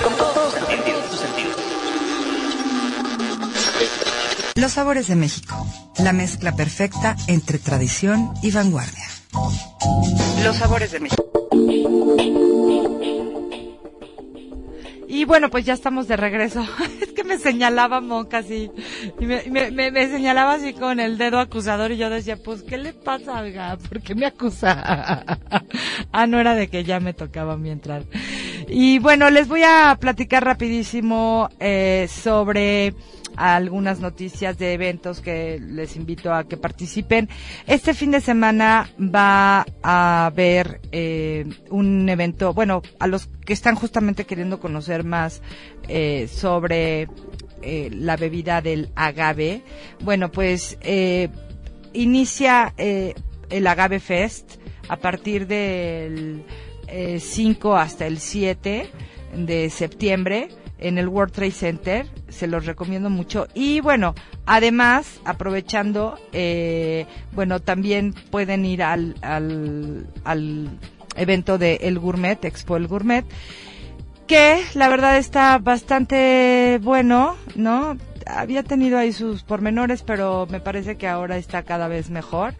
Con 0.04 0.16
todos 0.18 0.56
tus 0.56 0.68
sentidos, 0.68 1.10
tus 1.10 1.20
sentidos. 1.20 1.56
Los 4.56 4.72
sabores 4.72 5.08
de 5.08 5.16
México. 5.16 5.68
La 6.04 6.14
mezcla 6.14 6.56
perfecta 6.56 7.18
entre 7.28 7.60
tradición 7.60 8.34
y 8.42 8.52
vanguardia. 8.52 9.08
Los 10.44 10.56
sabores 10.56 10.92
de 10.92 11.00
México. 11.02 11.26
Y 15.08 15.26
bueno, 15.26 15.50
pues 15.50 15.66
ya 15.66 15.74
estamos 15.74 16.08
de 16.08 16.16
regreso. 16.16 16.66
Es 17.02 17.12
que 17.14 17.24
me 17.24 17.38
señalaba 17.38 18.00
Monca 18.00 18.38
así. 18.38 18.72
Me, 19.20 19.92
señalaba 20.10 20.54
así 20.54 20.74
con 20.74 21.02
el 21.02 21.18
dedo 21.18 21.40
acusador 21.40 21.92
y 21.92 21.98
yo 21.98 22.10
decía, 22.10 22.38
pues, 22.38 22.64
¿qué 22.64 22.78
le 22.78 22.94
pasa, 22.94 23.42
oiga? 23.42 23.78
¿Por 23.78 24.02
qué 24.02 24.16
me 24.16 24.26
acusa? 24.26 25.26
ah, 26.14 26.28
no 26.28 26.40
era 26.40 26.56
de 26.56 26.70
que 26.70 26.86
ya 26.86 27.02
me 27.02 27.14
tocaba 27.14 27.56
a 27.56 27.68
entrar. 27.68 28.04
Y 28.72 29.00
bueno, 29.00 29.32
les 29.32 29.48
voy 29.48 29.64
a 29.64 29.98
platicar 30.00 30.46
rapidísimo 30.46 31.50
eh, 31.60 32.08
sobre 32.08 32.94
algunas 33.36 34.00
noticias 34.00 34.60
de 34.60 34.74
eventos 34.74 35.22
que 35.22 35.60
les 35.60 35.96
invito 35.96 36.32
a 36.34 36.44
que 36.44 36.56
participen. 36.56 37.30
Este 37.66 37.96
fin 37.96 38.12
de 38.12 38.22
semana 38.22 38.90
va 39.00 39.66
a 39.82 40.28
haber 40.28 40.82
eh, 40.92 41.46
un 41.72 42.08
evento, 42.10 42.54
bueno, 42.54 42.84
a 43.00 43.08
los 43.08 43.28
que 43.46 43.54
están 43.54 43.76
justamente 43.76 44.26
queriendo 44.26 44.60
conocer 44.60 45.04
más 45.04 45.42
eh, 45.88 46.30
sobre 46.32 47.08
eh, 47.64 47.90
la 47.92 48.18
bebida 48.18 48.62
del 48.62 48.92
agave. 48.96 49.64
Bueno, 50.02 50.32
pues 50.32 50.78
eh, 50.82 51.30
inicia 51.94 52.74
eh, 52.78 53.16
el 53.50 53.66
Agave 53.66 54.00
Fest 54.00 54.58
a 54.90 54.98
partir 54.98 55.48
del 55.48 56.44
eh, 56.90 57.20
5 57.20 57.76
hasta 57.76 58.08
el 58.08 58.20
7 58.20 58.90
de 59.36 59.70
septiembre 59.70 60.50
en 60.80 60.98
el 60.98 61.08
World 61.08 61.34
Trade 61.34 61.52
Center. 61.52 62.08
Se 62.30 62.48
los 62.48 62.66
recomiendo 62.66 63.10
mucho. 63.10 63.48
Y 63.54 63.82
bueno, 63.82 64.16
además, 64.46 65.20
aprovechando, 65.26 66.18
eh, 66.32 67.06
bueno, 67.34 67.60
también 67.60 68.14
pueden 68.32 68.66
ir 68.66 68.84
al, 68.84 69.16
al, 69.22 70.08
al 70.24 70.70
evento 71.16 71.58
de 71.58 71.76
El 71.82 72.00
Gourmet, 72.00 72.44
Expo 72.46 72.78
El 72.78 72.88
Gourmet, 72.88 73.26
que 74.28 74.64
la 74.76 74.90
verdad 74.90 75.18
está 75.18 75.58
bastante 75.58 76.80
bueno, 76.82 77.36
¿no? 77.56 77.98
Había 78.28 78.64
tenido 78.64 78.98
ahí 79.00 79.12
sus 79.12 79.44
pormenores, 79.44 80.04
pero 80.04 80.48
me 80.50 80.60
parece 80.60 80.98
que 80.98 81.08
ahora 81.08 81.38
está 81.38 81.64
cada 81.64 81.88
vez 81.88 82.12
mejor. 82.12 82.54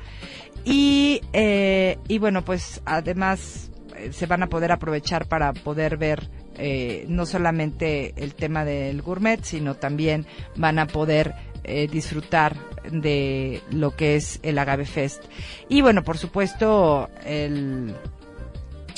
Y, 0.66 1.22
eh, 1.32 2.00
y 2.08 2.18
bueno, 2.18 2.44
pues 2.44 2.82
además 2.86 3.69
eh, 3.69 3.69
se 4.12 4.26
van 4.26 4.44
a 4.44 4.48
poder 4.48 4.72
aprovechar 4.72 5.28
para 5.28 5.54
poder 5.54 5.98
ver 5.98 6.30
eh, 6.58 7.06
no 7.08 7.26
solamente 7.26 8.14
el 8.18 8.36
tema 8.36 8.66
del 8.66 9.02
gourmet, 9.02 9.44
sino 9.44 9.76
también 9.76 10.26
van 10.56 10.80
a 10.80 10.88
poder 10.88 11.34
eh, 11.64 11.88
disfrutar 11.92 12.56
de 12.92 13.62
lo 13.72 13.96
que 13.96 14.16
es 14.16 14.40
el 14.44 14.58
Agave 14.58 14.86
Fest. 14.86 15.24
Y 15.68 15.82
bueno, 15.82 16.04
por 16.04 16.18
supuesto, 16.18 17.10
el, 17.26 17.94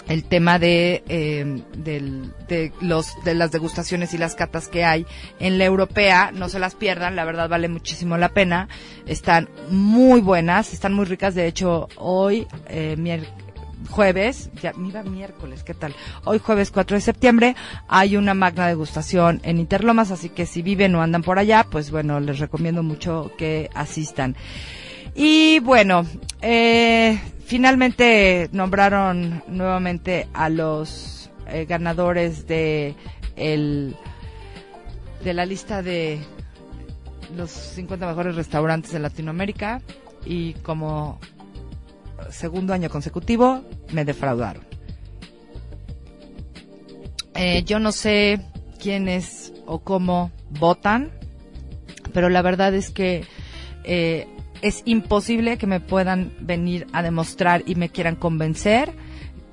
el 0.07 0.23
tema 0.25 0.59
de, 0.59 1.03
eh, 1.07 1.61
del- 1.77 2.33
de, 2.47 2.71
los, 2.81 3.11
de 3.23 3.33
las 3.33 3.51
degustaciones 3.51 4.13
y 4.13 4.17
las 4.17 4.35
catas 4.35 4.67
que 4.67 4.83
hay 4.85 5.05
en 5.39 5.57
la 5.57 5.65
europea, 5.65 6.31
no 6.33 6.49
se 6.49 6.59
las 6.59 6.75
pierdan, 6.75 7.15
la 7.15 7.25
verdad 7.25 7.49
vale 7.49 7.67
muchísimo 7.67 8.17
la 8.17 8.29
pena. 8.29 8.67
Están 9.05 9.49
muy 9.69 10.21
buenas, 10.21 10.73
están 10.73 10.93
muy 10.93 11.05
ricas. 11.05 11.33
De 11.35 11.47
hecho, 11.47 11.87
hoy, 11.97 12.47
eh, 12.69 12.95
jueves, 13.89 14.49
ya, 14.61 14.73
mira 14.73 15.03
miércoles, 15.03 15.63
¿qué 15.63 15.73
tal? 15.73 15.93
Hoy 16.25 16.39
jueves 16.39 16.71
4 16.71 16.95
de 16.95 17.01
septiembre 17.01 17.55
hay 17.87 18.17
una 18.17 18.33
magna 18.33 18.67
degustación 18.67 19.41
en 19.43 19.59
Interlomas, 19.59 20.11
así 20.11 20.29
que 20.29 20.45
si 20.45 20.61
viven 20.61 20.95
o 20.95 21.01
andan 21.01 21.23
por 21.23 21.39
allá, 21.39 21.65
pues 21.69 21.91
bueno, 21.91 22.19
les 22.19 22.39
recomiendo 22.39 22.83
mucho 22.83 23.31
que 23.37 23.69
asistan. 23.73 24.35
Y 25.15 25.59
bueno, 25.59 26.05
eh, 26.41 27.19
finalmente 27.45 28.49
nombraron 28.53 29.43
nuevamente 29.47 30.27
a 30.33 30.49
los 30.49 31.29
eh, 31.47 31.65
ganadores 31.65 32.47
de 32.47 32.95
el 33.35 33.95
de 35.23 35.33
la 35.33 35.45
lista 35.45 35.81
de 35.81 36.19
los 37.35 37.51
50 37.51 38.07
mejores 38.07 38.35
restaurantes 38.35 38.91
de 38.91 38.99
Latinoamérica 38.99 39.81
y 40.25 40.53
como 40.55 41.19
segundo 42.29 42.73
año 42.73 42.89
consecutivo 42.89 43.63
me 43.91 44.05
defraudaron. 44.05 44.63
Eh, 47.35 47.63
yo 47.63 47.79
no 47.79 47.91
sé 47.91 48.41
quiénes 48.79 49.53
o 49.65 49.79
cómo 49.79 50.31
votan, 50.49 51.11
pero 52.13 52.29
la 52.29 52.41
verdad 52.41 52.73
es 52.73 52.89
que 52.89 53.23
eh, 53.83 54.27
es 54.61 54.81
imposible 54.85 55.57
que 55.57 55.67
me 55.67 55.79
puedan 55.79 56.33
venir 56.39 56.87
a 56.93 57.01
demostrar 57.01 57.63
y 57.65 57.75
me 57.75 57.89
quieran 57.89 58.15
convencer 58.15 58.93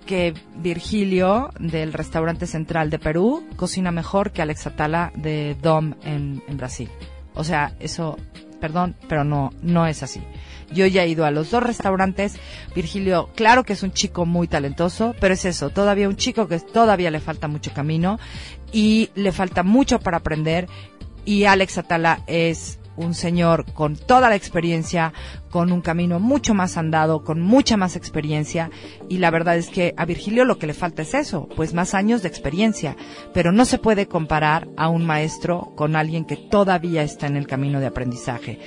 que 0.06 0.34
Virgilio 0.56 1.50
del 1.60 1.92
restaurante 1.92 2.46
central 2.46 2.90
de 2.90 2.98
Perú 2.98 3.46
cocina 3.56 3.90
mejor 3.90 4.32
que 4.32 4.42
Alex 4.42 4.66
Atala 4.66 5.12
de 5.14 5.56
Dom 5.60 5.94
en, 6.02 6.42
en 6.48 6.56
Brasil. 6.56 6.88
O 7.34 7.44
sea, 7.44 7.74
eso, 7.78 8.16
perdón, 8.60 8.94
pero 9.08 9.24
no, 9.24 9.52
no 9.62 9.86
es 9.86 10.02
así. 10.02 10.20
Yo 10.72 10.86
ya 10.86 11.04
he 11.04 11.08
ido 11.08 11.24
a 11.24 11.30
los 11.30 11.50
dos 11.50 11.62
restaurantes. 11.62 12.36
Virgilio, 12.74 13.30
claro 13.34 13.64
que 13.64 13.72
es 13.72 13.82
un 13.82 13.92
chico 13.92 14.26
muy 14.26 14.48
talentoso, 14.48 15.14
pero 15.20 15.34
es 15.34 15.44
eso, 15.44 15.70
todavía 15.70 16.08
un 16.08 16.16
chico 16.16 16.46
que 16.48 16.60
todavía 16.60 17.10
le 17.10 17.20
falta 17.20 17.48
mucho 17.48 17.72
camino 17.72 18.18
y 18.72 19.10
le 19.14 19.32
falta 19.32 19.62
mucho 19.62 20.00
para 20.00 20.18
aprender. 20.18 20.68
Y 21.24 21.44
Alex 21.44 21.78
Atala 21.78 22.20
es 22.26 22.78
un 22.98 23.14
señor 23.14 23.64
con 23.72 23.96
toda 23.96 24.28
la 24.28 24.36
experiencia, 24.36 25.12
con 25.50 25.72
un 25.72 25.80
camino 25.80 26.20
mucho 26.20 26.54
más 26.54 26.76
andado, 26.76 27.24
con 27.24 27.40
mucha 27.40 27.76
más 27.76 27.96
experiencia. 27.96 28.70
Y 29.08 29.18
la 29.18 29.30
verdad 29.30 29.56
es 29.56 29.68
que 29.68 29.94
a 29.96 30.04
Virgilio 30.04 30.44
lo 30.44 30.58
que 30.58 30.66
le 30.66 30.74
falta 30.74 31.02
es 31.02 31.14
eso, 31.14 31.48
pues 31.56 31.74
más 31.74 31.94
años 31.94 32.22
de 32.22 32.28
experiencia. 32.28 32.96
Pero 33.32 33.52
no 33.52 33.64
se 33.64 33.78
puede 33.78 34.06
comparar 34.06 34.68
a 34.76 34.88
un 34.88 35.06
maestro 35.06 35.72
con 35.76 35.96
alguien 35.96 36.24
que 36.24 36.36
todavía 36.36 37.02
está 37.02 37.26
en 37.26 37.36
el 37.36 37.46
camino 37.46 37.80
de 37.80 37.86
aprendizaje. 37.86 38.58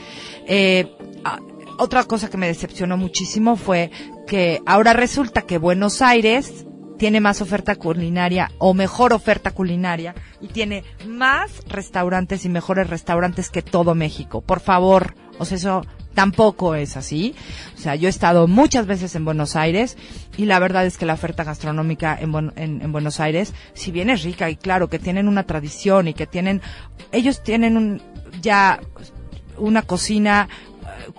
Eh, 0.48 0.92
ah, 1.24 1.40
otra 1.78 2.04
cosa 2.06 2.30
que 2.30 2.38
me 2.38 2.48
decepcionó 2.48 2.98
muchísimo 2.98 3.56
fue 3.56 3.92
que 4.28 4.62
ahora 4.66 4.94
resulta 4.94 5.42
que 5.44 5.58
Buenos 5.58 6.02
Aires 6.02 6.66
tiene 7.02 7.20
más 7.20 7.42
oferta 7.42 7.78
culinaria 7.78 8.52
o 8.60 8.76
mejor 8.76 9.12
oferta 9.12 9.50
culinaria 9.50 10.14
y 10.40 10.50
tiene 10.50 10.84
más 11.08 11.64
restaurantes 11.68 12.46
y 12.46 12.50
mejores 12.50 12.92
restaurantes 12.92 13.50
que 13.50 13.64
todo 13.64 13.96
México. 13.96 14.42
Por 14.42 14.60
favor, 14.60 15.16
o 15.40 15.46
sea, 15.46 15.58
eso 15.58 15.84
tampoco 16.14 16.76
es 16.76 16.98
así. 16.98 17.34
O 17.76 17.80
sea, 17.80 17.96
yo 17.96 18.06
he 18.08 18.12
estado 18.12 18.48
muchas 18.48 18.86
veces 18.86 19.16
en 19.16 19.26
Buenos 19.26 19.56
Aires 19.56 19.98
y 20.38 20.46
la 20.46 20.60
verdad 20.60 20.86
es 20.86 21.00
que 21.00 21.08
la 21.08 21.16
oferta 21.16 21.44
gastronómica 21.44 22.16
en, 22.22 22.36
en- 22.56 22.82
en 22.84 22.92
Buenos 22.92 23.20
Aires, 23.20 23.56
si 23.74 23.90
bien 23.90 24.12
es 24.12 24.22
rica 24.22 24.52
y 24.52 24.56
claro 24.56 24.88
que 24.88 25.00
tienen 25.00 25.28
una 25.28 25.48
tradición 25.48 26.08
y 26.08 26.14
que 26.14 26.28
tienen, 26.28 26.62
ellos 27.12 27.42
tienen 27.42 27.78
un, 27.78 28.00
ya 28.44 28.80
una 29.58 29.82
cocina 29.82 30.50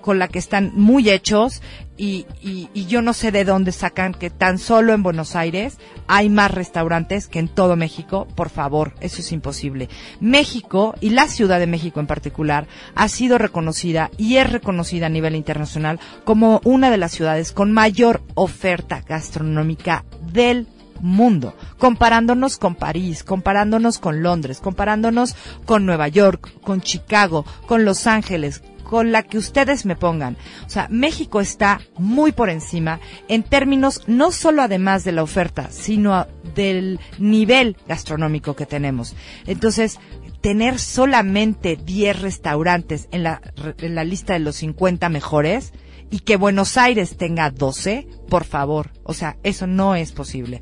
con 0.01 0.19
la 0.19 0.29
que 0.29 0.39
están 0.39 0.73
muy 0.75 1.11
hechos 1.11 1.63
y, 1.97 2.27
y, 2.41 2.69
y 2.75 2.87
yo 2.87 3.03
no 3.03 3.13
sé 3.13 3.33
de 3.33 3.45
dónde 3.45 3.71
sacan 3.71 4.15
que 4.15 4.31
tan 4.31 4.59
solo 4.59 4.93
en 4.93 5.03
Buenos 5.03 5.37
Aires 5.37 5.79
hay 6.07 6.29
más 6.29 6.51
restaurantes 6.51 7.29
que 7.29 7.39
en 7.39 7.49
todo 7.49 7.77
México. 7.77 8.27
Por 8.35 8.49
favor, 8.49 8.95
eso 9.01 9.21
es 9.21 9.33
imposible. 9.33 9.89
México 10.21 10.95
y 11.01 11.11
la 11.11 11.29
Ciudad 11.29 11.59
de 11.59 11.67
México 11.67 12.01
en 12.01 12.07
particular 12.07 12.67
ha 12.95 13.09
sido 13.09 13.39
reconocida 13.39 14.11
y 14.17 14.37
es 14.37 14.51
reconocida 14.51 15.07
a 15.07 15.11
nivel 15.11 15.37
internacional 15.37 16.01
como 16.25 16.61
una 16.65 16.91
de 16.91 16.99
las 16.99 17.13
ciudades 17.13 17.53
con 17.53 17.73
mayor 17.73 18.23
oferta 18.35 19.03
gastronómica 19.07 20.05
del 20.33 20.67
mundo, 21.03 21.55
comparándonos 21.79 22.57
con 22.57 22.75
París, 22.75 23.25
comparándonos 23.25 23.99
con 23.99 24.23
Londres, 24.23 24.61
comparándonos 24.61 25.35
con 25.67 25.85
Nueva 25.85 26.09
York, 26.09 26.53
con 26.63 26.81
Chicago, 26.81 27.45
con 27.67 27.85
Los 27.85 28.07
Ángeles, 28.07 28.63
con 28.93 29.11
la 29.11 29.23
que 29.23 29.39
ustedes 29.39 29.87
me 29.87 29.97
pongan. 29.97 30.37
O 30.67 30.69
sea, 30.69 30.87
México 30.91 31.41
está 31.41 31.81
muy 31.97 32.31
por 32.31 32.51
encima 32.51 33.01
en 33.27 33.43
términos 33.43 34.03
no 34.07 34.33
solo 34.33 34.61
además 34.61 35.03
de 35.03 35.13
la 35.13 35.23
oferta, 35.23 35.71
sino 35.71 36.27
del 36.55 37.01
nivel 37.19 37.79
gastronómico 37.89 38.55
que 38.55 38.67
tenemos. 38.67 39.17
Entonces, 39.47 39.99
tener 40.43 40.79
solamente 40.79 41.77
10 41.77 42.21
restaurantes 42.21 43.09
en 43.13 43.23
la, 43.23 43.41
en 43.79 43.95
la 43.95 44.05
lista 44.05 44.35
de 44.35 44.41
los 44.41 44.57
50 44.57 45.09
mejores 45.09 45.73
y 46.11 46.19
que 46.19 46.37
Buenos 46.37 46.77
Aires 46.77 47.17
tenga 47.17 47.49
12, 47.49 48.07
por 48.29 48.45
favor. 48.45 48.91
O 49.05 49.15
sea, 49.15 49.39
eso 49.43 49.67
no 49.67 49.95
es 49.95 50.13
posible. 50.13 50.61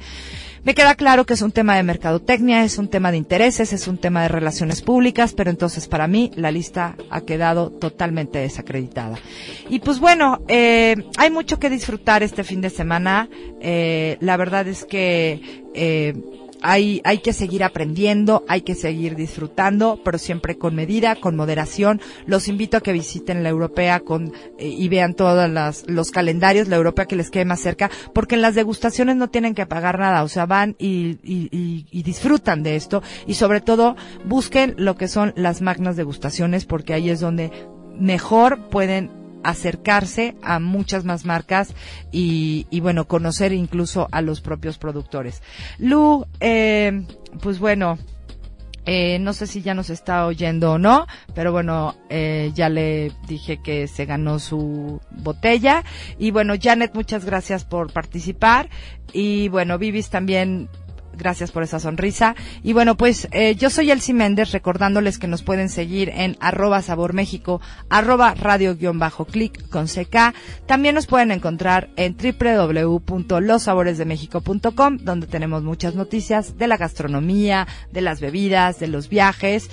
Me 0.63 0.75
queda 0.75 0.95
claro 0.95 1.25
que 1.25 1.35
es 1.35 1.43
un 1.43 1.53
tema 1.53 1.77
de 1.77 1.83
mercadotecnia, 1.83 2.65
es 2.65 2.77
un 2.77 2.89
tema 2.89 3.11
de 3.11 3.17
intereses, 3.17 3.73
es 3.73 3.89
un 3.89 3.97
tema 3.97 4.23
de 4.23 4.29
relaciones 4.29 4.83
públicas, 4.83 5.33
pero 5.33 5.51
entonces 5.51 5.89
para 5.89 6.07
mí 6.07 6.31
la 6.35 6.51
lista 6.51 6.97
ha 7.09 7.23
quedado 7.23 7.71
totalmente 7.71 8.41
desacreditada. 8.41 9.19
Y 9.71 9.79
pues 9.79 10.01
bueno, 10.01 10.43
eh, 10.49 10.97
hay 11.17 11.31
mucho 11.31 11.59
que 11.59 11.71
disfrutar 11.71 12.23
este 12.23 12.45
fin 12.45 12.61
de 12.61 12.69
semana. 12.69 13.31
Eh, 13.61 14.19
la 14.21 14.37
verdad 14.37 14.69
es 14.69 14.85
que 14.85 15.65
eh, 15.75 16.15
hay, 16.63 17.01
hay 17.05 17.19
que 17.19 17.33
seguir 17.33 17.65
aprendiendo, 17.65 18.45
hay 18.49 18.63
que 18.63 18.75
seguir 18.75 19.17
disfrutando, 19.17 20.01
pero 20.05 20.19
siempre 20.19 20.59
con 20.59 20.75
medida, 20.75 21.17
con 21.17 21.37
moderación. 21.37 22.01
Los 22.27 22.49
invito 22.49 22.77
a 22.77 22.81
que 22.81 22.93
visiten 22.93 23.43
la 23.43 23.49
europea 23.49 24.01
con, 24.01 24.33
eh, 24.59 24.69
y 24.69 24.89
vean 24.89 25.15
todos 25.15 25.51
los 25.87 26.11
calendarios, 26.11 26.69
la 26.69 26.77
europea 26.77 27.07
que 27.07 27.17
les 27.17 27.31
quede 27.31 27.45
más 27.45 27.61
cerca, 27.61 27.91
porque 28.13 28.35
en 28.35 28.43
las 28.43 28.55
degustaciones 28.55 29.17
no 29.17 29.29
tienen 29.29 29.55
que 29.55 29.67
pagar 29.67 29.99
nada, 29.99 30.23
o 30.23 30.29
sea, 30.29 30.47
van 30.47 30.77
y, 30.79 31.19
y, 31.23 31.49
y, 31.51 31.87
y 31.91 32.03
disfrutan 32.03 32.63
de 32.63 32.77
esto 32.77 33.03
y 33.27 33.35
sobre 33.35 33.61
todo 33.61 33.97
busquen 34.25 34.75
lo 34.77 34.97
que 34.97 35.09
son 35.09 35.33
las 35.37 35.61
magnas 35.61 35.97
degustaciones 35.97 36.67
porque 36.67 36.95
ahí 36.95 37.11
es 37.11 37.21
donde 37.21 37.51
mejor 37.99 38.69
pueden 38.69 39.20
acercarse 39.43 40.35
a 40.43 40.59
muchas 40.59 41.05
más 41.05 41.25
marcas 41.25 41.75
y, 42.13 42.67
bueno, 42.81 43.07
conocer 43.07 43.53
incluso 43.53 44.09
a 44.13 44.23
los 44.23 44.41
propios 44.41 44.79
productores. 44.79 45.43
Lu, 45.79 46.27
eh, 46.41 47.05
pues 47.41 47.59
bueno, 47.59 47.99
eh, 48.87 49.19
no 49.19 49.33
sé 49.33 49.47
si 49.47 49.63
ya 49.63 49.75
nos 49.75 49.91
está 49.91 50.27
oyendo 50.27 50.73
o 50.73 50.79
no, 50.79 51.07
pero 51.35 51.53
bueno, 51.53 51.95
eh, 52.09 52.51
ya 52.55 52.69
le 52.69 53.13
dije 53.29 53.61
que 53.63 53.87
se 53.87 54.07
ganó 54.07 54.39
su 54.39 55.01
botella. 55.11 55.85
Y 56.19 56.31
bueno, 56.31 56.55
Janet, 56.61 56.95
muchas 56.95 57.25
gracias 57.25 57.65
por 57.65 57.93
participar. 57.93 58.69
Y 59.13 59.49
bueno, 59.49 59.79
Vivis 59.79 60.11
también 60.11 60.69
Gracias 61.21 61.53
por 61.53 61.63
esa 61.63 61.79
sonrisa. 61.79 62.35
Y 62.63 62.73
bueno, 62.73 62.97
pues 62.97 63.29
eh, 63.31 63.55
yo 63.55 63.69
soy 63.69 63.91
Elsie 63.91 64.15
Méndez, 64.15 64.53
recordándoles 64.53 65.19
que 65.19 65.27
nos 65.27 65.43
pueden 65.43 65.69
seguir 65.69 66.09
en 66.09 66.39
arroba 66.41 66.81
sabor 66.81 67.13
México, 67.13 67.61
arroba 67.91 68.33
radio-clic 68.35 69.69
con 69.69 69.85
CK. 69.87 70.33
También 70.67 70.95
nos 70.95 71.07
pueden 71.07 71.31
encontrar 71.31 71.91
en 71.97 72.17
www.losaboresdemexico.com, 72.17 74.97
donde 75.03 75.27
tenemos 75.27 75.63
muchas 75.63 75.95
noticias 75.95 76.57
de 76.57 76.67
la 76.67 76.79
gastronomía, 76.79 77.69
de 77.93 78.01
las 78.01 78.21
bebidas, 78.21 78.81
de 78.81 78.89
los 78.89 79.11
viajes. 79.11 79.69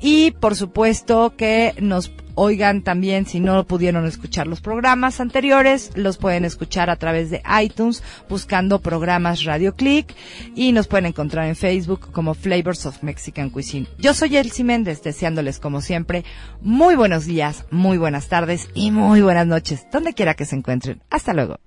Y 0.00 0.30
por 0.32 0.54
supuesto 0.54 1.34
que 1.36 1.74
nos 1.80 2.12
Oigan 2.34 2.82
también, 2.82 3.26
si 3.26 3.40
no 3.40 3.64
pudieron 3.66 4.06
escuchar 4.06 4.46
los 4.46 4.60
programas 4.60 5.20
anteriores, 5.20 5.90
los 5.94 6.16
pueden 6.16 6.44
escuchar 6.44 6.88
a 6.88 6.96
través 6.96 7.30
de 7.30 7.42
iTunes 7.62 8.02
buscando 8.28 8.80
programas 8.80 9.44
Radio 9.44 9.74
Click 9.74 10.14
y 10.54 10.72
nos 10.72 10.86
pueden 10.86 11.06
encontrar 11.06 11.46
en 11.46 11.56
Facebook 11.56 12.10
como 12.10 12.34
Flavors 12.34 12.86
of 12.86 13.02
Mexican 13.02 13.50
Cuisine. 13.50 13.86
Yo 13.98 14.14
soy 14.14 14.36
Elsie 14.36 14.64
Méndez, 14.64 15.02
deseándoles 15.02 15.58
como 15.58 15.82
siempre 15.82 16.24
muy 16.62 16.94
buenos 16.94 17.26
días, 17.26 17.66
muy 17.70 17.98
buenas 17.98 18.28
tardes 18.28 18.68
y 18.74 18.90
muy 18.90 19.20
buenas 19.20 19.46
noches, 19.46 19.86
donde 19.92 20.14
quiera 20.14 20.34
que 20.34 20.46
se 20.46 20.56
encuentren. 20.56 21.02
Hasta 21.10 21.34
luego. 21.34 21.58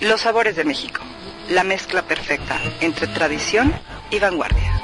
Los 0.00 0.20
sabores 0.20 0.54
de 0.54 0.64
México, 0.64 1.00
la 1.50 1.64
mezcla 1.64 2.02
perfecta 2.02 2.60
entre 2.80 3.08
tradición 3.08 3.72
y 4.10 4.18
vanguardia. 4.20 4.80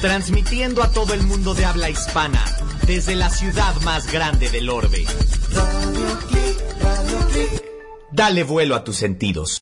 Transmitiendo 0.00 0.82
a 0.82 0.92
todo 0.92 1.12
el 1.14 1.22
mundo 1.22 1.54
de 1.54 1.64
habla 1.64 1.90
hispana, 1.90 2.44
desde 2.86 3.14
la 3.14 3.28
ciudad 3.28 3.74
más 3.82 4.10
grande 4.10 4.48
del 4.50 4.70
orbe. 4.70 5.04
Dale 8.12 8.44
vuelo 8.44 8.76
a 8.76 8.84
tus 8.84 8.96
sentidos. 8.96 9.58